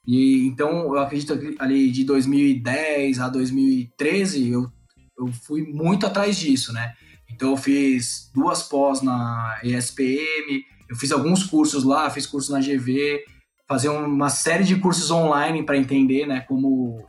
E 0.06 0.46
então 0.46 0.94
eu 0.94 0.98
acredito 0.98 1.38
que 1.38 1.54
ali 1.58 1.90
de 1.90 2.02
2010 2.04 3.20
a 3.20 3.28
2013 3.28 4.50
eu, 4.50 4.72
eu 5.18 5.26
fui 5.32 5.62
muito 5.62 6.06
atrás 6.06 6.36
disso, 6.38 6.72
né? 6.72 6.94
Então 7.30 7.50
eu 7.50 7.56
fiz 7.56 8.30
duas 8.34 8.62
pós 8.62 9.02
na 9.02 9.60
ESPM, 9.62 10.64
eu 10.88 10.96
fiz 10.96 11.12
alguns 11.12 11.44
cursos 11.44 11.84
lá, 11.84 12.08
fiz 12.08 12.26
curso 12.26 12.52
na 12.52 12.60
GV, 12.60 13.22
fazer 13.68 13.90
uma 13.90 14.30
série 14.30 14.64
de 14.64 14.76
cursos 14.76 15.10
online 15.10 15.62
para 15.62 15.76
entender, 15.76 16.26
né, 16.26 16.40
como 16.40 17.06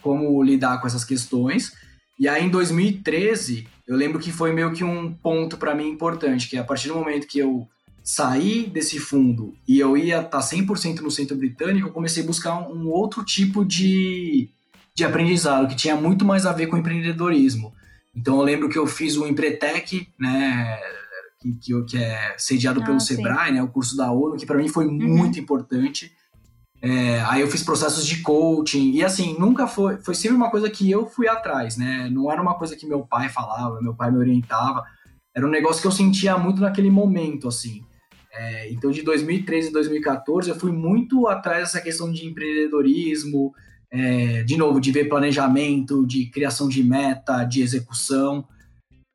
como 0.00 0.42
lidar 0.42 0.80
com 0.80 0.86
essas 0.86 1.04
questões. 1.04 1.72
E 2.18 2.26
aí 2.26 2.44
em 2.44 2.48
2013, 2.48 3.68
eu 3.88 3.96
lembro 3.96 4.20
que 4.20 4.30
foi 4.30 4.52
meio 4.52 4.70
que 4.74 4.84
um 4.84 5.14
ponto 5.14 5.56
para 5.56 5.74
mim 5.74 5.88
importante, 5.88 6.46
que 6.48 6.58
a 6.58 6.62
partir 6.62 6.88
do 6.88 6.94
momento 6.94 7.26
que 7.26 7.38
eu 7.38 7.66
sair 8.04 8.68
desse 8.68 8.98
fundo 8.98 9.54
e 9.66 9.78
eu 9.78 9.96
ia 9.96 10.18
estar 10.18 10.28
tá 10.28 10.40
100% 10.40 11.00
no 11.00 11.10
centro 11.10 11.36
britânico, 11.36 11.88
eu 11.88 11.92
comecei 11.92 12.22
a 12.22 12.26
buscar 12.26 12.58
um 12.58 12.86
outro 12.88 13.24
tipo 13.24 13.64
de, 13.64 14.50
de 14.94 15.04
aprendizado, 15.04 15.68
que 15.68 15.74
tinha 15.74 15.96
muito 15.96 16.22
mais 16.22 16.44
a 16.44 16.52
ver 16.52 16.66
com 16.66 16.76
empreendedorismo. 16.76 17.72
Então 18.14 18.36
eu 18.36 18.42
lembro 18.42 18.68
que 18.68 18.78
eu 18.78 18.86
fiz 18.86 19.16
o 19.16 19.26
Empretec, 19.26 20.06
né, 20.18 20.78
que, 21.40 21.52
que, 21.52 21.82
que 21.84 21.96
é 21.96 22.34
sediado 22.36 22.82
ah, 22.82 22.84
pelo 22.84 23.00
sim. 23.00 23.16
Sebrae, 23.16 23.52
né, 23.52 23.62
o 23.62 23.68
curso 23.68 23.96
da 23.96 24.12
ONU, 24.12 24.36
que 24.36 24.44
para 24.44 24.58
mim 24.58 24.68
foi 24.68 24.86
uhum. 24.86 24.92
muito 24.92 25.40
importante. 25.40 26.12
É, 26.80 27.20
aí 27.22 27.40
eu 27.40 27.48
fiz 27.48 27.62
processos 27.62 28.06
de 28.06 28.22
coaching, 28.22 28.92
e 28.92 29.04
assim, 29.04 29.36
nunca 29.38 29.66
foi, 29.66 29.96
foi 29.96 30.14
sempre 30.14 30.36
uma 30.36 30.50
coisa 30.50 30.70
que 30.70 30.88
eu 30.88 31.06
fui 31.06 31.26
atrás, 31.26 31.76
né, 31.76 32.08
não 32.12 32.30
era 32.30 32.40
uma 32.40 32.54
coisa 32.54 32.76
que 32.76 32.86
meu 32.86 33.00
pai 33.00 33.28
falava, 33.28 33.82
meu 33.82 33.94
pai 33.94 34.12
me 34.12 34.18
orientava, 34.18 34.84
era 35.34 35.46
um 35.46 35.50
negócio 35.50 35.80
que 35.82 35.88
eu 35.88 35.92
sentia 35.92 36.38
muito 36.38 36.60
naquele 36.60 36.90
momento, 36.90 37.48
assim. 37.48 37.84
É, 38.32 38.70
então, 38.70 38.90
de 38.90 39.02
2013 39.02 39.68
a 39.68 39.72
2014, 39.72 40.50
eu 40.50 40.56
fui 40.56 40.70
muito 40.70 41.26
atrás 41.26 41.64
dessa 41.64 41.80
questão 41.80 42.12
de 42.12 42.26
empreendedorismo, 42.26 43.52
é, 43.90 44.42
de 44.42 44.56
novo, 44.56 44.80
de 44.80 44.92
ver 44.92 45.08
planejamento, 45.08 46.06
de 46.06 46.26
criação 46.26 46.68
de 46.68 46.82
meta, 46.84 47.44
de 47.44 47.62
execução. 47.62 48.46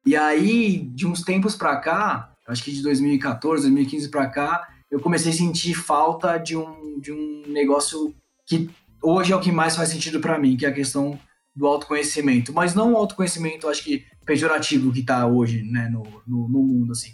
E 0.05 0.15
aí, 0.15 0.89
de 0.93 1.07
uns 1.07 1.21
tempos 1.21 1.55
para 1.55 1.77
cá, 1.77 2.33
acho 2.47 2.63
que 2.63 2.71
de 2.71 2.81
2014, 2.81 3.63
2015 3.63 4.09
para 4.09 4.27
cá, 4.27 4.67
eu 4.93 4.99
comecei 4.99 5.31
a 5.31 5.35
sentir 5.35 5.73
falta 5.73 6.37
de 6.37 6.55
um, 6.55 6.99
de 6.99 7.11
um 7.11 7.43
negócio 7.47 8.13
que 8.45 8.69
hoje 9.01 9.33
é 9.33 9.35
o 9.35 9.41
que 9.41 9.51
mais 9.51 9.75
faz 9.75 9.89
sentido 9.89 10.19
para 10.19 10.39
mim, 10.39 10.55
que 10.55 10.65
é 10.65 10.69
a 10.69 10.73
questão 10.73 11.19
do 11.55 11.67
autoconhecimento. 11.67 12.53
Mas 12.53 12.73
não 12.73 12.93
o 12.93 12.97
autoconhecimento, 12.97 13.67
acho 13.67 13.83
que 13.83 14.05
pejorativo 14.25 14.93
que 14.93 15.01
está 15.01 15.27
hoje 15.27 15.63
né, 15.63 15.89
no, 15.89 16.03
no, 16.25 16.47
no 16.47 16.63
mundo, 16.63 16.93
assim 16.93 17.13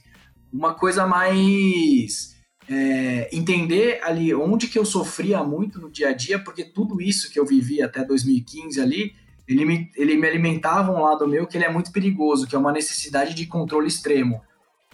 uma 0.52 0.74
coisa 0.74 1.06
mais 1.06 2.36
é, 2.68 3.30
entender 3.32 4.00
ali 4.04 4.34
onde 4.34 4.68
que 4.68 4.78
eu 4.78 4.86
sofria 4.86 5.44
muito 5.44 5.80
no 5.80 5.90
dia 5.90 6.10
a 6.10 6.14
dia, 6.14 6.40
porque 6.40 6.64
tudo 6.64 7.02
isso 7.02 7.32
que 7.32 7.40
eu 7.40 7.46
vivi 7.46 7.82
até 7.82 8.04
2015 8.04 8.82
ali, 8.82 9.14
ele 9.48 9.66
me, 9.66 9.90
ele 9.96 10.18
me 10.18 10.28
alimentava 10.28 10.92
um 10.92 11.02
lado 11.02 11.28
meu 11.28 11.48
que 11.48 11.58
ele 11.58 11.66
é 11.66 11.72
muito 11.72 11.92
perigoso, 11.92 12.48
que 12.48 12.56
é 12.56 12.60
uma 12.60 12.72
necessidade 12.72 13.34
de 13.34 13.46
controle 13.46 13.88
extremo. 13.88 14.42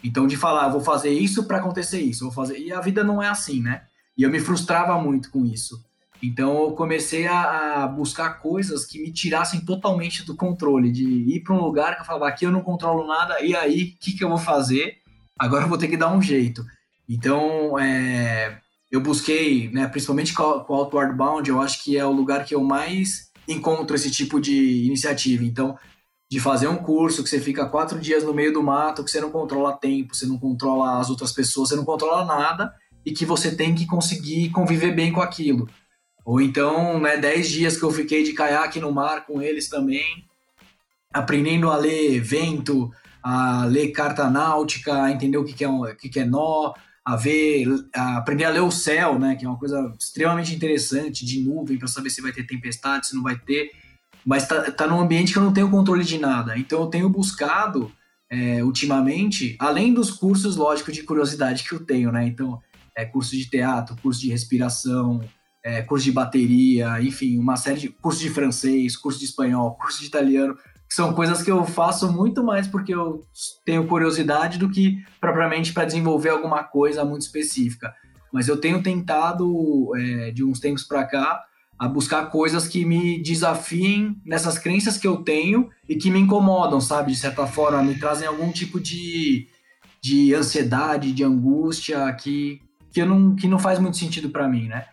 Então, 0.06 0.28
de 0.28 0.38
falar, 0.38 0.70
vou 0.70 0.82
fazer 0.82 1.10
isso 1.10 1.46
para 1.46 1.58
acontecer 1.58 2.00
isso, 2.00 2.26
vou 2.26 2.34
fazer. 2.34 2.60
E 2.60 2.72
a 2.72 2.80
vida 2.80 3.04
não 3.04 3.22
é 3.22 3.28
assim, 3.28 3.62
né? 3.62 3.84
E 4.18 4.24
eu 4.24 4.30
me 4.30 4.40
frustrava 4.40 5.02
muito 5.02 5.32
com 5.32 5.46
isso. 5.46 5.84
Então, 6.24 6.64
eu 6.64 6.72
comecei 6.72 7.28
a, 7.28 7.84
a 7.84 7.88
buscar 7.88 8.40
coisas 8.40 8.86
que 8.86 9.02
me 9.02 9.12
tirassem 9.12 9.62
totalmente 9.62 10.26
do 10.26 10.36
controle, 10.36 10.92
de 10.92 11.04
ir 11.04 11.42
para 11.44 11.54
um 11.54 11.62
lugar 11.62 11.96
que 11.96 12.02
eu 12.02 12.06
falava, 12.06 12.28
aqui 12.28 12.46
eu 12.46 12.52
não 12.52 12.62
controlo 12.62 13.06
nada, 13.06 13.42
e 13.42 13.56
aí, 13.56 13.96
o 13.96 14.00
que, 14.00 14.14
que 14.14 14.24
eu 14.24 14.30
vou 14.30 14.38
fazer? 14.38 15.00
agora 15.38 15.66
eu 15.66 15.70
vou 15.70 15.78
ter 15.78 15.88
que 15.88 15.98
dar 15.98 16.14
um 16.14 16.22
jeito. 16.22 16.66
Então, 17.08 17.78
é, 17.78 18.60
eu 18.92 19.02
busquei, 19.02 19.70
né, 19.70 19.88
principalmente 19.88 20.34
com, 20.34 20.44
o 20.44 20.74
Outward 20.74 21.16
Bound, 21.16 21.50
eu 21.50 21.62
acho 21.62 21.84
que 21.84 21.98
é 21.98 22.06
o 22.06 22.12
lugar 22.12 22.46
que 22.46 22.56
eu 22.56 22.64
mais 22.64 23.30
encontro 23.48 23.96
esse 23.96 24.10
tipo 24.10 24.40
de 24.40 24.86
iniciativa. 24.86 25.44
Então, 25.44 25.78
de 26.30 26.40
fazer 26.40 26.68
um 26.68 26.78
curso 26.78 27.24
que 27.24 27.30
você 27.30 27.40
fica 27.40 27.68
quatro 27.68 28.00
dias 28.00 28.24
no 28.24 28.34
meio 28.34 28.52
do 28.52 28.64
mato, 28.64 29.04
que 29.04 29.12
você 29.12 29.22
não 29.22 29.32
controla 29.32 29.78
tempo, 29.78 30.16
você 30.16 30.26
não 30.26 30.38
controla 30.38 31.00
as 31.00 31.10
outras 31.10 31.32
pessoas, 31.32 31.70
você 31.70 31.76
não 31.76 31.86
controla 31.86 32.26
nada 32.26 32.74
e 33.06 33.12
que 33.12 33.26
você 33.26 33.56
tem 33.56 33.76
que 33.76 33.86
conseguir 33.86 34.50
conviver 34.50 34.94
bem 34.94 35.12
com 35.12 35.22
aquilo. 35.22 35.70
Ou 36.26 36.42
então, 36.42 37.00
né, 37.00 37.18
dez 37.18 37.50
dias 37.50 37.78
que 37.78 37.84
eu 37.84 37.92
fiquei 37.92 38.24
de 38.24 38.34
caiaque 38.34 38.80
no 38.80 38.92
mar 38.92 39.28
com 39.28 39.42
eles 39.42 39.70
também, 39.70 40.26
aprendendo 41.14 41.70
a 41.70 41.78
ler 41.78 42.20
vento, 42.20 42.92
a 43.22 43.66
ler 43.66 43.92
carta 43.92 44.28
náutica, 44.28 45.04
a 45.04 45.12
entender 45.12 45.38
o 45.38 45.46
que, 45.46 45.54
que, 45.54 45.64
é, 45.64 45.70
o 45.70 45.96
que, 45.96 46.10
que 46.10 46.20
é 46.20 46.26
nó, 46.26 46.74
a 47.06 47.16
ver, 47.16 47.68
a 47.96 48.18
aprender 48.18 48.46
a 48.46 48.50
ler 48.50 48.62
o 48.62 48.72
céu, 48.72 49.20
né, 49.20 49.36
que 49.36 49.46
é 49.46 49.48
uma 49.48 49.60
coisa 49.60 49.94
extremamente 50.00 50.56
interessante, 50.56 51.24
de 51.24 51.40
nuvem, 51.40 51.78
para 51.78 51.88
saber 51.88 52.10
se 52.10 52.22
vai 52.22 52.32
ter 52.32 52.48
tempestade, 52.48 53.06
se 53.06 53.16
não 53.16 53.22
vai 53.22 53.38
ter, 53.38 53.70
mas 54.26 54.48
tá, 54.48 54.72
tá 54.72 54.88
num 54.88 55.00
ambiente 55.00 55.32
que 55.32 55.38
eu 55.38 55.44
não 55.44 55.54
tenho 55.54 55.70
controle 55.70 56.04
de 56.04 56.18
nada. 56.18 56.58
Então 56.58 56.82
eu 56.82 56.88
tenho 56.88 57.08
buscado, 57.08 57.92
é, 58.30 58.64
ultimamente, 58.64 59.56
além 59.60 59.94
dos 59.94 60.10
cursos, 60.10 60.56
lógico, 60.56 60.92
de 60.92 61.04
curiosidade 61.04 61.64
que 61.64 61.76
eu 61.76 61.86
tenho, 61.86 62.12
né, 62.12 62.26
então 62.26 62.60
é 62.96 63.06
curso 63.06 63.36
de 63.36 63.50
teatro, 63.50 63.96
curso 64.02 64.22
de 64.22 64.30
respiração, 64.30 65.22
é, 65.64 65.82
curso 65.82 66.06
de 66.06 66.12
bateria, 66.12 67.02
enfim, 67.02 67.38
uma 67.38 67.58
série 67.58 67.80
de 67.80 67.90
curso 67.90 68.22
de 68.22 68.30
francês, 68.30 68.96
curso 68.96 69.20
de 69.20 69.26
espanhol, 69.26 69.76
curso 69.76 70.00
de 70.00 70.08
italiano, 70.08 70.58
são 70.90 71.14
coisas 71.14 71.42
que 71.42 71.52
eu 71.52 71.66
faço 71.66 72.12
muito 72.12 72.44
mais 72.44 72.68
porque 72.68 72.94
eu 72.94 73.26
tenho 73.66 73.86
curiosidade 73.88 74.58
do 74.58 74.70
que 74.70 75.04
propriamente 75.20 75.74
para 75.74 75.86
desenvolver 75.86 76.30
alguma 76.30 76.64
coisa 76.64 77.04
muito 77.04 77.24
específica. 77.24 77.94
mas 78.32 78.48
eu 78.48 78.58
tenho 78.58 78.84
tentado, 78.84 79.92
é, 79.96 80.32
de 80.32 80.44
uns 80.44 80.60
tempos 80.60 80.84
para 80.84 81.06
cá, 81.06 81.44
a 81.78 81.88
buscar 81.88 82.30
coisas 82.30 82.68
que 82.68 82.86
me 82.86 83.22
desafiem 83.22 84.16
nessas 84.26 84.58
crenças 84.58 84.98
que 84.98 85.08
eu 85.08 85.18
tenho 85.18 85.70
e 85.88 85.96
que 85.96 86.10
me 86.10 86.20
incomodam, 86.20 86.80
sabe? 86.80 87.12
De 87.12 87.18
certa 87.18 87.46
forma, 87.46 87.84
me 87.84 88.00
trazem 88.00 88.28
algum 88.28 88.52
tipo 88.52 88.80
de, 88.80 89.48
de 90.02 90.34
ansiedade, 90.34 91.12
de 91.12 91.24
angústia 91.24 92.12
que, 92.14 92.62
que, 92.92 93.02
eu 93.02 93.06
não, 93.06 93.36
que 93.36 93.48
não 93.48 93.60
faz 93.60 93.78
muito 93.78 93.98
sentido 93.98 94.30
para 94.30 94.48
mim, 94.48 94.68
né? 94.68 94.86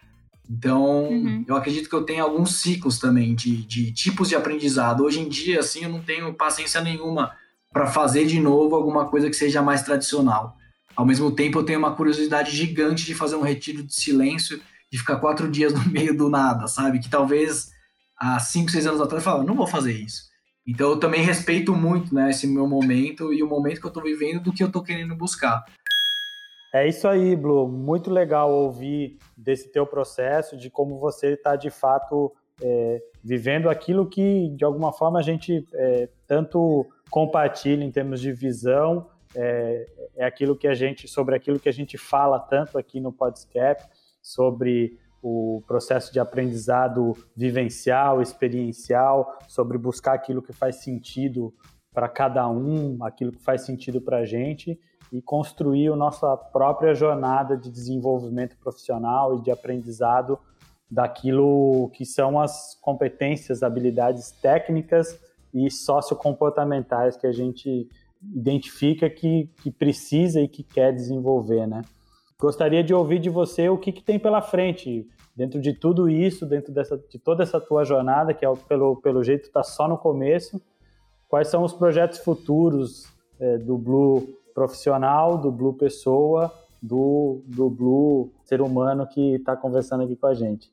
Então, 0.50 1.04
uhum. 1.04 1.44
eu 1.46 1.56
acredito 1.56 1.88
que 1.88 1.94
eu 1.94 2.02
tenho 2.02 2.24
alguns 2.24 2.56
ciclos 2.56 2.98
também 2.98 3.34
de, 3.34 3.64
de 3.64 3.92
tipos 3.92 4.28
de 4.28 4.34
aprendizado. 4.34 5.04
Hoje 5.04 5.20
em 5.20 5.28
dia, 5.28 5.60
assim, 5.60 5.84
eu 5.84 5.88
não 5.88 6.00
tenho 6.00 6.34
paciência 6.34 6.80
nenhuma 6.80 7.32
para 7.72 7.86
fazer 7.86 8.26
de 8.26 8.38
novo 8.40 8.74
alguma 8.74 9.06
coisa 9.06 9.30
que 9.30 9.36
seja 9.36 9.62
mais 9.62 9.82
tradicional. 9.82 10.56
Ao 10.94 11.06
mesmo 11.06 11.30
tempo, 11.30 11.58
eu 11.58 11.62
tenho 11.62 11.78
uma 11.78 11.94
curiosidade 11.94 12.54
gigante 12.54 13.06
de 13.06 13.14
fazer 13.14 13.36
um 13.36 13.40
retiro 13.40 13.82
de 13.82 13.94
silêncio 13.94 14.60
de 14.92 14.98
ficar 14.98 15.16
quatro 15.16 15.50
dias 15.50 15.72
no 15.74 15.90
meio 15.90 16.16
do 16.16 16.28
nada, 16.28 16.68
sabe? 16.68 17.00
Que 17.00 17.08
talvez 17.08 17.70
há 18.18 18.38
cinco, 18.38 18.70
seis 18.70 18.86
anos 18.86 19.00
atrás 19.00 19.24
eu 19.24 19.30
falava, 19.30 19.44
não 19.44 19.56
vou 19.56 19.66
fazer 19.66 19.92
isso. 19.92 20.30
Então 20.66 20.90
eu 20.90 21.00
também 21.00 21.22
respeito 21.22 21.74
muito 21.74 22.14
né, 22.14 22.30
esse 22.30 22.46
meu 22.46 22.68
momento 22.68 23.32
e 23.32 23.42
o 23.42 23.48
momento 23.48 23.80
que 23.80 23.86
eu 23.86 23.88
estou 23.88 24.02
vivendo 24.02 24.42
do 24.42 24.52
que 24.52 24.62
eu 24.62 24.68
estou 24.68 24.82
querendo 24.82 25.16
buscar. 25.16 25.64
É 26.72 26.86
isso 26.86 27.08
aí, 27.08 27.34
Blue. 27.34 27.68
Muito 27.68 28.10
legal 28.10 28.50
ouvir 28.50 29.18
desse 29.36 29.70
teu 29.72 29.86
processo, 29.86 30.56
de 30.56 30.70
como 30.70 30.98
você 30.98 31.32
está 31.32 31.56
de 31.56 31.68
fato 31.68 32.32
é, 32.62 33.02
vivendo 33.24 33.68
aquilo 33.68 34.06
que 34.06 34.48
de 34.50 34.64
alguma 34.64 34.92
forma 34.92 35.18
a 35.18 35.22
gente 35.22 35.66
é, 35.74 36.08
tanto 36.26 36.86
compartilha 37.10 37.84
em 37.84 37.90
termos 37.90 38.20
de 38.20 38.32
visão, 38.32 39.10
é, 39.34 39.86
é, 40.16 40.24
aquilo 40.24 40.56
que 40.56 40.68
a 40.68 40.74
gente 40.74 41.08
sobre 41.08 41.34
aquilo 41.34 41.58
que 41.58 41.68
a 41.68 41.72
gente 41.72 41.98
fala 41.98 42.38
tanto 42.38 42.78
aqui 42.78 43.00
no 43.00 43.12
Podscap 43.12 43.82
sobre 44.22 44.98
o 45.22 45.62
processo 45.66 46.12
de 46.12 46.18
aprendizado 46.18 47.12
vivencial, 47.36 48.22
experiencial, 48.22 49.38
sobre 49.46 49.76
buscar 49.76 50.14
aquilo 50.14 50.42
que 50.42 50.52
faz 50.52 50.76
sentido 50.76 51.54
para 51.92 52.08
cada 52.08 52.48
um, 52.48 53.04
aquilo 53.04 53.32
que 53.32 53.42
faz 53.42 53.62
sentido 53.62 54.00
para 54.00 54.18
a 54.18 54.24
gente 54.24 54.78
e 55.12 55.20
construir 55.20 55.92
a 55.92 55.96
nossa 55.96 56.36
própria 56.36 56.94
jornada 56.94 57.56
de 57.56 57.70
desenvolvimento 57.70 58.56
profissional 58.56 59.36
e 59.36 59.42
de 59.42 59.50
aprendizado 59.50 60.38
daquilo 60.90 61.90
que 61.90 62.04
são 62.04 62.40
as 62.40 62.78
competências, 62.80 63.62
habilidades 63.62 64.30
técnicas 64.30 65.18
e 65.52 65.70
sociocomportamentais 65.70 67.16
que 67.16 67.26
a 67.26 67.32
gente 67.32 67.88
identifica 68.22 69.08
que, 69.10 69.50
que 69.62 69.70
precisa 69.70 70.40
e 70.40 70.48
que 70.48 70.62
quer 70.62 70.92
desenvolver, 70.92 71.66
né? 71.66 71.82
Gostaria 72.42 72.82
de 72.82 72.92
ouvir 72.92 73.20
de 73.20 73.30
você 73.30 73.68
o 73.68 73.78
que, 73.78 73.92
que 73.92 74.02
tem 74.02 74.18
pela 74.18 74.42
frente 74.42 75.06
dentro 75.36 75.60
de 75.60 75.72
tudo 75.72 76.10
isso, 76.10 76.44
dentro 76.44 76.72
dessa, 76.72 76.98
de 77.08 77.16
toda 77.16 77.44
essa 77.44 77.60
tua 77.60 77.84
jornada, 77.84 78.34
que 78.34 78.44
é, 78.44 78.52
pelo, 78.68 78.96
pelo 78.96 79.22
jeito 79.22 79.44
está 79.44 79.62
só 79.62 79.86
no 79.86 79.96
começo. 79.96 80.60
Quais 81.28 81.46
são 81.46 81.62
os 81.62 81.72
projetos 81.72 82.18
futuros 82.18 83.06
é, 83.38 83.58
do 83.58 83.78
Blue 83.78 84.28
profissional, 84.52 85.38
do 85.38 85.52
Blue 85.52 85.74
pessoa, 85.74 86.52
do, 86.82 87.44
do 87.46 87.70
Blue 87.70 88.32
ser 88.44 88.60
humano 88.60 89.06
que 89.06 89.36
está 89.36 89.54
conversando 89.54 90.02
aqui 90.02 90.16
com 90.16 90.26
a 90.26 90.34
gente? 90.34 90.68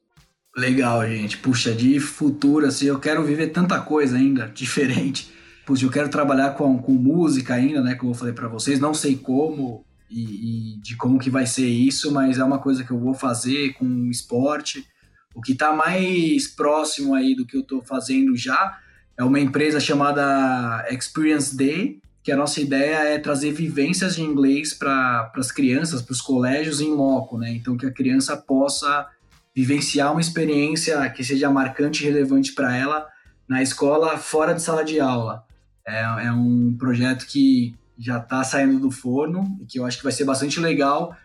Legal, 0.57 1.07
gente. 1.07 1.38
Puxa, 1.38 1.72
de 1.72 1.99
futuro, 1.99 2.65
assim, 2.65 2.88
eu 2.88 2.99
quero 2.99 3.22
viver 3.22 3.49
tanta 3.49 3.80
coisa 3.80 4.17
ainda 4.17 4.47
diferente. 4.47 5.32
Puxa, 5.67 5.86
eu 5.86 5.91
quero 5.91 6.09
trabalhar 6.09 6.55
com, 6.55 6.80
com 6.82 6.93
música 6.93 7.53
ainda, 7.53 7.80
né? 7.80 7.93
Como 7.93 8.09
eu 8.09 8.15
falei 8.15 8.34
para 8.34 8.47
vocês, 8.47 8.80
não 8.80 8.95
sei 8.95 9.15
como, 9.15 9.86
e, 10.10 10.76
e, 10.76 10.78
de 10.80 10.95
como 10.95 11.20
que 11.20 11.30
vai 11.30 11.45
ser 11.45 11.68
isso, 11.68 12.12
mas 12.12 12.39
é 12.39 12.43
uma 12.43 12.60
coisa 12.60 12.84
que 12.84 12.91
eu 12.91 12.99
vou 12.99 13.14
fazer 13.14 13.74
com 13.74 13.86
o 13.86 14.10
esporte. 14.10 14.88
O 15.36 15.41
que 15.41 15.51
está 15.51 15.72
mais 15.72 16.47
próximo 16.47 17.14
aí 17.14 17.36
do 17.36 17.45
que 17.45 17.55
eu 17.55 17.62
estou 17.62 17.82
fazendo 17.82 18.36
já 18.36 18.80
é 19.16 19.24
uma 19.24 19.39
empresa 19.39 19.80
chamada 19.80 20.88
Experience 20.89 21.55
Day, 21.55 22.01
que 22.24 22.32
a 22.32 22.38
nossa 22.38 22.60
ideia 22.60 22.97
é 23.10 23.20
trazer 23.20 23.51
vivências 23.51 24.16
de 24.16 24.22
inglês 24.22 24.74
para 24.74 25.32
as 25.36 25.51
crianças, 25.51 26.01
para 26.01 26.14
os 26.14 26.22
colégios 26.22 26.82
em 26.82 26.91
loco, 26.91 27.38
né? 27.38 27.51
Então 27.51 27.78
que 27.78 27.86
a 27.86 27.91
criança 27.91 28.36
possa 28.36 29.07
vivenciar 29.55 30.12
uma 30.12 30.22
experiência 30.22 31.10
que 31.10 31.24
seja 31.24 31.49
marcante 31.49 32.03
e 32.03 32.07
relevante 32.07 32.53
para 32.53 32.76
ela 32.76 33.07
na 33.47 33.62
escola 33.62 34.18
fora 34.18 34.53
de 34.53 34.62
sala 34.62 34.84
de 34.84 34.99
aula. 34.99 35.43
É, 35.86 36.01
é 36.28 36.32
um 36.32 36.76
projeto 36.78 37.26
que 37.26 37.76
já 38.00 38.18
está 38.18 38.43
saindo 38.43 38.80
do 38.80 38.89
forno 38.89 39.58
e 39.62 39.66
que 39.66 39.78
eu 39.78 39.86
acho 39.86 39.97
que 39.97 40.04
vai 40.04 40.14
ser 40.14 40.24
bastante 40.24 40.60
legal 40.60 41.16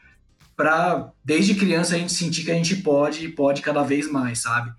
para 0.56 1.10
desde 1.24 1.54
criança 1.54 1.94
a 1.94 1.98
gente 1.98 2.12
sentir 2.12 2.44
que 2.44 2.50
a 2.50 2.54
gente 2.54 2.76
pode 2.76 3.24
e 3.24 3.32
pode 3.32 3.62
cada 3.62 3.82
vez 3.82 4.10
mais, 4.10 4.40
sabe? 4.40 4.72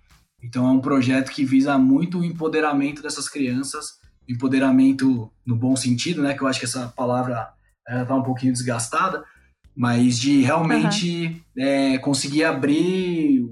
Então 0.44 0.68
é 0.68 0.72
um 0.72 0.80
projeto 0.80 1.32
que 1.32 1.46
visa 1.46 1.78
muito 1.78 2.20
o 2.20 2.24
empoderamento 2.24 3.02
dessas 3.02 3.28
crianças, 3.28 4.00
empoderamento 4.28 5.32
no 5.46 5.56
bom 5.56 5.76
sentido, 5.76 6.22
né? 6.22 6.34
Que 6.34 6.42
eu 6.42 6.48
acho 6.48 6.60
que 6.60 6.66
essa 6.66 6.88
palavra 6.90 7.50
está 7.88 8.16
um 8.16 8.24
pouquinho 8.24 8.54
desgastada, 8.54 9.24
mas 9.76 10.20
de 10.20 10.42
realmente 10.42 11.44
uhum. 11.58 11.64
é, 11.64 11.98
conseguir 11.98 12.44
abrir 12.44 13.50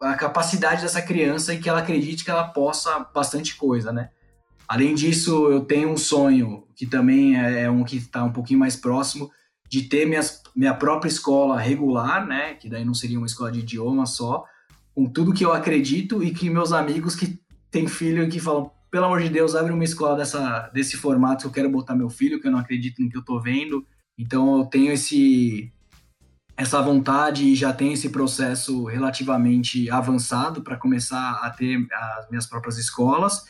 a 0.00 0.14
capacidade 0.14 0.82
dessa 0.82 1.02
criança 1.02 1.54
e 1.54 1.58
que 1.58 1.68
ela 1.68 1.80
acredite 1.80 2.24
que 2.24 2.30
ela 2.30 2.48
possa 2.48 3.00
bastante 3.12 3.56
coisa, 3.56 3.92
né? 3.92 4.10
Além 4.68 4.94
disso, 4.94 5.50
eu 5.50 5.62
tenho 5.62 5.88
um 5.88 5.96
sonho, 5.96 6.64
que 6.76 6.86
também 6.86 7.40
é, 7.40 7.62
é 7.62 7.70
um 7.70 7.82
que 7.82 7.96
está 7.96 8.22
um 8.22 8.32
pouquinho 8.32 8.60
mais 8.60 8.76
próximo, 8.76 9.30
de 9.66 9.82
ter 9.82 10.06
minhas, 10.06 10.42
minha 10.54 10.74
própria 10.74 11.08
escola 11.08 11.58
regular, 11.58 12.26
né? 12.26 12.54
Que 12.54 12.68
daí 12.68 12.84
não 12.84 12.94
seria 12.94 13.18
uma 13.18 13.26
escola 13.26 13.50
de 13.50 13.60
idioma 13.60 14.04
só, 14.04 14.44
com 14.94 15.06
tudo 15.06 15.32
que 15.32 15.44
eu 15.44 15.52
acredito 15.52 16.22
e 16.22 16.32
que 16.32 16.50
meus 16.50 16.72
amigos 16.72 17.16
que 17.16 17.38
têm 17.70 17.86
filho 17.86 18.24
e 18.24 18.28
que 18.28 18.40
falam, 18.40 18.70
pelo 18.90 19.06
amor 19.06 19.22
de 19.22 19.30
Deus, 19.30 19.54
abre 19.54 19.72
uma 19.72 19.84
escola 19.84 20.16
dessa, 20.16 20.68
desse 20.74 20.96
formato 20.96 21.42
que 21.42 21.46
eu 21.46 21.52
quero 21.52 21.70
botar 21.70 21.94
meu 21.94 22.10
filho, 22.10 22.40
que 22.40 22.46
eu 22.46 22.52
não 22.52 22.58
acredito 22.58 23.02
no 23.02 23.08
que 23.08 23.16
eu 23.16 23.24
tô 23.24 23.40
vendo. 23.40 23.86
Então 24.18 24.58
eu 24.58 24.66
tenho 24.66 24.92
esse 24.92 25.72
essa 26.56 26.82
vontade 26.82 27.44
e 27.44 27.54
já 27.54 27.72
tenho 27.72 27.92
esse 27.92 28.08
processo 28.08 28.84
relativamente 28.84 29.88
avançado 29.88 30.60
para 30.60 30.76
começar 30.76 31.38
a 31.44 31.50
ter 31.50 31.86
as 31.92 32.28
minhas 32.28 32.46
próprias 32.46 32.76
escolas. 32.78 33.44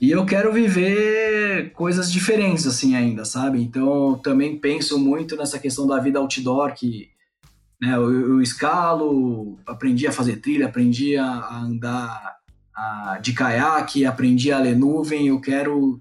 E 0.00 0.12
eu 0.12 0.24
quero 0.24 0.52
viver 0.52 1.72
coisas 1.72 2.10
diferentes, 2.10 2.66
assim, 2.68 2.94
ainda, 2.94 3.24
sabe? 3.24 3.60
Então, 3.60 4.16
também 4.22 4.56
penso 4.56 4.96
muito 4.96 5.36
nessa 5.36 5.58
questão 5.58 5.88
da 5.88 5.98
vida 5.98 6.20
outdoor, 6.20 6.72
que 6.72 7.08
né, 7.80 7.96
eu, 7.96 8.30
eu 8.30 8.40
escalo, 8.40 9.58
aprendi 9.66 10.06
a 10.06 10.12
fazer 10.12 10.36
trilha, 10.36 10.66
aprendi 10.66 11.16
a, 11.16 11.56
andar 11.56 12.36
a, 12.72 13.18
de 13.20 13.32
caiaque, 13.32 14.06
aprendi 14.06 14.52
a 14.52 14.60
ler 14.60 14.76
nuvem, 14.76 15.28
eu 15.28 15.40
quero 15.40 16.00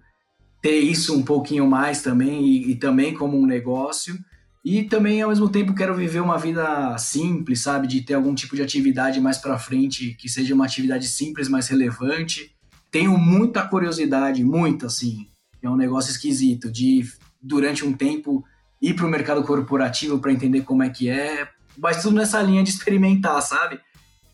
ter 0.61 0.77
isso 0.77 1.15
um 1.15 1.23
pouquinho 1.23 1.65
mais 1.65 2.03
também, 2.03 2.45
e, 2.45 2.71
e 2.71 2.75
também 2.75 3.15
como 3.15 3.35
um 3.35 3.47
negócio. 3.47 4.15
E 4.63 4.83
também, 4.83 5.23
ao 5.23 5.29
mesmo 5.29 5.49
tempo, 5.49 5.73
quero 5.73 5.95
viver 5.95 6.19
uma 6.19 6.37
vida 6.37 6.95
simples, 6.99 7.61
sabe? 7.61 7.87
De 7.87 8.01
ter 8.01 8.13
algum 8.13 8.35
tipo 8.35 8.55
de 8.55 8.61
atividade 8.61 9.19
mais 9.19 9.39
para 9.39 9.57
frente, 9.57 10.13
que 10.19 10.29
seja 10.29 10.53
uma 10.53 10.65
atividade 10.65 11.07
simples, 11.07 11.49
mais 11.49 11.67
relevante 11.67 12.56
tenho 12.91 13.17
muita 13.17 13.67
curiosidade, 13.67 14.43
muito 14.43 14.85
assim. 14.85 15.27
É 15.61 15.69
um 15.69 15.75
negócio 15.75 16.11
esquisito 16.11 16.71
de 16.71 17.05
durante 17.41 17.85
um 17.85 17.93
tempo 17.93 18.43
ir 18.81 18.93
para 18.93 19.05
o 19.05 19.09
mercado 19.09 19.43
corporativo 19.43 20.19
para 20.19 20.31
entender 20.31 20.61
como 20.61 20.83
é 20.83 20.89
que 20.89 21.09
é, 21.09 21.47
mas 21.77 22.01
tudo 22.01 22.15
nessa 22.15 22.41
linha 22.41 22.63
de 22.63 22.69
experimentar, 22.69 23.41
sabe? 23.41 23.79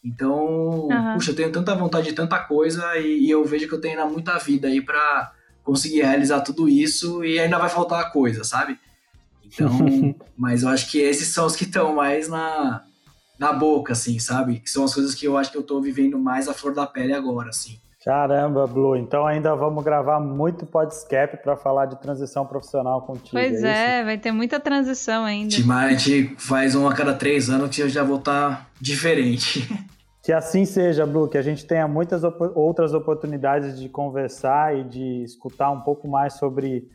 Então, 0.03 0.87
uhum. 0.87 1.13
puxa, 1.13 1.31
eu 1.31 1.35
tenho 1.35 1.51
tanta 1.51 1.73
vontade 1.75 2.07
de 2.07 2.13
tanta 2.13 2.39
coisa 2.39 2.97
e, 2.97 3.25
e 3.25 3.29
eu 3.29 3.43
vejo 3.45 3.67
que 3.67 3.73
eu 3.73 3.79
tenho 3.79 3.97
ainda 3.97 4.11
muita 4.11 4.37
vida 4.37 4.67
aí 4.67 4.81
para 4.81 5.31
conseguir 5.63 6.01
realizar 6.01 6.41
tudo 6.41 6.67
isso 6.67 7.23
e 7.23 7.39
ainda 7.39 7.57
vai 7.57 7.69
faltar 7.69 8.11
coisa, 8.11 8.43
sabe? 8.43 8.77
Então, 9.45 9.69
mas 10.37 10.63
eu 10.63 10.69
acho 10.69 10.91
que 10.91 10.99
esses 10.99 11.29
são 11.29 11.45
os 11.45 11.55
que 11.55 11.63
estão 11.63 11.95
mais 11.95 12.27
na, 12.27 12.83
na 13.39 13.53
boca, 13.53 13.93
assim, 13.93 14.19
sabe? 14.19 14.59
Que 14.59 14.69
são 14.69 14.83
as 14.83 14.93
coisas 14.93 15.15
que 15.15 15.25
eu 15.25 15.37
acho 15.37 15.51
que 15.51 15.57
eu 15.57 15.63
tô 15.63 15.79
vivendo 15.79 16.19
mais 16.19 16.49
a 16.49 16.53
flor 16.53 16.73
da 16.73 16.85
pele 16.85 17.13
agora, 17.13 17.49
assim. 17.49 17.79
Caramba, 18.03 18.67
Blue. 18.67 18.97
Então 18.97 19.25
ainda 19.25 19.55
vamos 19.55 19.83
gravar 19.83 20.19
muito 20.19 20.65
podcast 20.65 21.37
para 21.37 21.55
falar 21.55 21.85
de 21.85 21.99
transição 22.01 22.45
profissional 22.45 23.01
contigo. 23.01 23.31
Pois 23.31 23.63
é, 23.63 23.99
é 23.99 24.03
vai 24.03 24.17
ter 24.17 24.31
muita 24.31 24.59
transição 24.59 25.23
ainda. 25.23 25.55
A 25.73 25.93
gente 25.93 26.35
faz 26.37 26.75
um 26.75 26.87
a 26.87 26.93
cada 26.93 27.13
três 27.13 27.49
anos 27.49 27.73
que 27.73 27.81
eu 27.81 27.87
já 27.87 28.03
vou 28.03 28.17
estar 28.17 28.57
tá 28.57 28.67
diferente. 28.79 29.67
Que 30.23 30.31
assim 30.31 30.63
seja, 30.63 31.05
Blue, 31.05 31.27
que 31.27 31.37
a 31.37 31.41
gente 31.41 31.65
tenha 31.65 31.85
muitas 31.85 32.23
op 32.23 32.41
outras 32.55 32.93
oportunidades 32.93 33.77
de 33.77 33.89
conversar 33.89 34.73
e 34.73 34.85
de 34.85 35.21
escutar 35.21 35.69
um 35.69 35.81
pouco 35.81 36.07
mais 36.07 36.35
sobre 36.35 36.87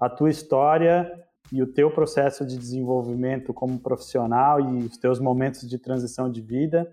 a 0.00 0.08
tua 0.08 0.28
história 0.28 1.08
e 1.52 1.62
o 1.62 1.66
teu 1.68 1.92
processo 1.92 2.44
de 2.44 2.58
desenvolvimento 2.58 3.54
como 3.54 3.78
profissional 3.78 4.60
e 4.60 4.78
os 4.78 4.96
teus 4.96 5.20
momentos 5.20 5.68
de 5.70 5.78
transição 5.78 6.28
de 6.28 6.40
vida. 6.40 6.90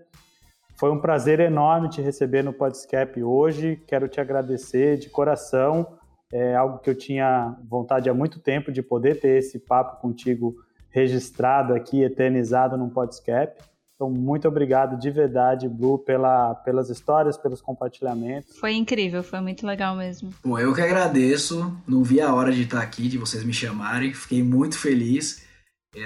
Foi 0.80 0.90
um 0.90 0.98
prazer 0.98 1.40
enorme 1.40 1.90
te 1.90 2.00
receber 2.00 2.42
no 2.42 2.54
Podscap 2.54 3.22
hoje. 3.22 3.78
Quero 3.86 4.08
te 4.08 4.18
agradecer 4.18 4.96
de 4.96 5.10
coração. 5.10 5.86
É 6.32 6.56
algo 6.56 6.78
que 6.78 6.88
eu 6.88 6.94
tinha 6.94 7.54
vontade 7.68 8.08
há 8.08 8.14
muito 8.14 8.40
tempo 8.40 8.72
de 8.72 8.82
poder 8.82 9.20
ter 9.20 9.36
esse 9.36 9.58
papo 9.58 10.00
contigo 10.00 10.56
registrado 10.88 11.74
aqui, 11.74 12.02
eternizado 12.02 12.78
num 12.78 12.88
podcast. 12.88 13.62
Então, 13.94 14.08
muito 14.10 14.48
obrigado 14.48 14.98
de 14.98 15.10
verdade, 15.10 15.68
Blue, 15.68 15.98
pela, 15.98 16.54
pelas 16.54 16.88
histórias, 16.88 17.36
pelos 17.36 17.60
compartilhamentos. 17.60 18.56
Foi 18.56 18.72
incrível, 18.72 19.22
foi 19.22 19.40
muito 19.40 19.66
legal 19.66 19.94
mesmo. 19.94 20.30
Bom, 20.42 20.58
eu 20.58 20.74
que 20.74 20.80
agradeço. 20.80 21.76
Não 21.86 22.02
vi 22.02 22.22
a 22.22 22.34
hora 22.34 22.50
de 22.50 22.62
estar 22.62 22.80
aqui, 22.80 23.06
de 23.06 23.18
vocês 23.18 23.44
me 23.44 23.52
chamarem. 23.52 24.14
Fiquei 24.14 24.42
muito 24.42 24.78
feliz. 24.78 25.44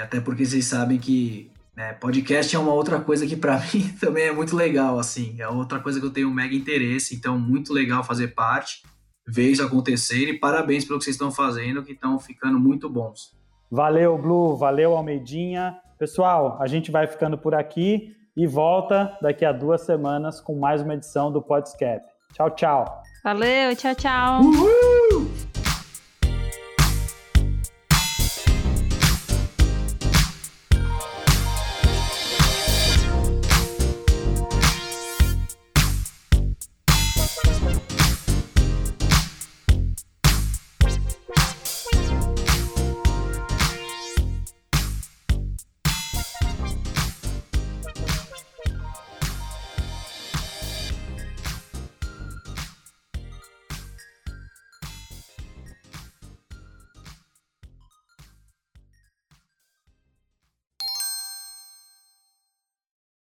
Até 0.02 0.18
porque 0.18 0.44
vocês 0.44 0.64
sabem 0.64 0.98
que 0.98 1.53
né, 1.76 1.92
podcast 1.94 2.54
é 2.54 2.58
uma 2.58 2.72
outra 2.72 3.00
coisa 3.00 3.26
que 3.26 3.36
para 3.36 3.58
mim 3.72 3.88
também 4.00 4.24
é 4.24 4.32
muito 4.32 4.56
legal, 4.56 4.98
assim. 4.98 5.36
É 5.38 5.48
outra 5.48 5.80
coisa 5.80 6.00
que 6.00 6.06
eu 6.06 6.12
tenho 6.12 6.30
mega 6.30 6.54
interesse. 6.54 7.14
Então, 7.14 7.38
muito 7.38 7.72
legal 7.72 8.04
fazer 8.04 8.28
parte, 8.28 8.82
ver 9.26 9.50
isso 9.50 9.62
acontecer. 9.62 10.28
E 10.28 10.38
parabéns 10.38 10.84
pelo 10.84 10.98
que 10.98 11.04
vocês 11.04 11.14
estão 11.14 11.30
fazendo, 11.30 11.82
que 11.82 11.92
estão 11.92 12.18
ficando 12.18 12.58
muito 12.58 12.88
bons. 12.88 13.36
Valeu, 13.70 14.16
Blue. 14.16 14.56
Valeu, 14.56 14.96
Almeidinha. 14.96 15.76
Pessoal, 15.98 16.58
a 16.60 16.66
gente 16.66 16.90
vai 16.90 17.06
ficando 17.06 17.38
por 17.38 17.54
aqui 17.54 18.14
e 18.36 18.46
volta 18.46 19.16
daqui 19.22 19.44
a 19.44 19.52
duas 19.52 19.82
semanas 19.82 20.40
com 20.40 20.58
mais 20.58 20.82
uma 20.82 20.94
edição 20.94 21.32
do 21.32 21.40
Podscap. 21.40 22.04
Tchau, 22.32 22.50
tchau. 22.50 23.02
Valeu, 23.22 23.74
tchau, 23.76 23.94
tchau. 23.94 24.42
Uhul! 24.42 25.03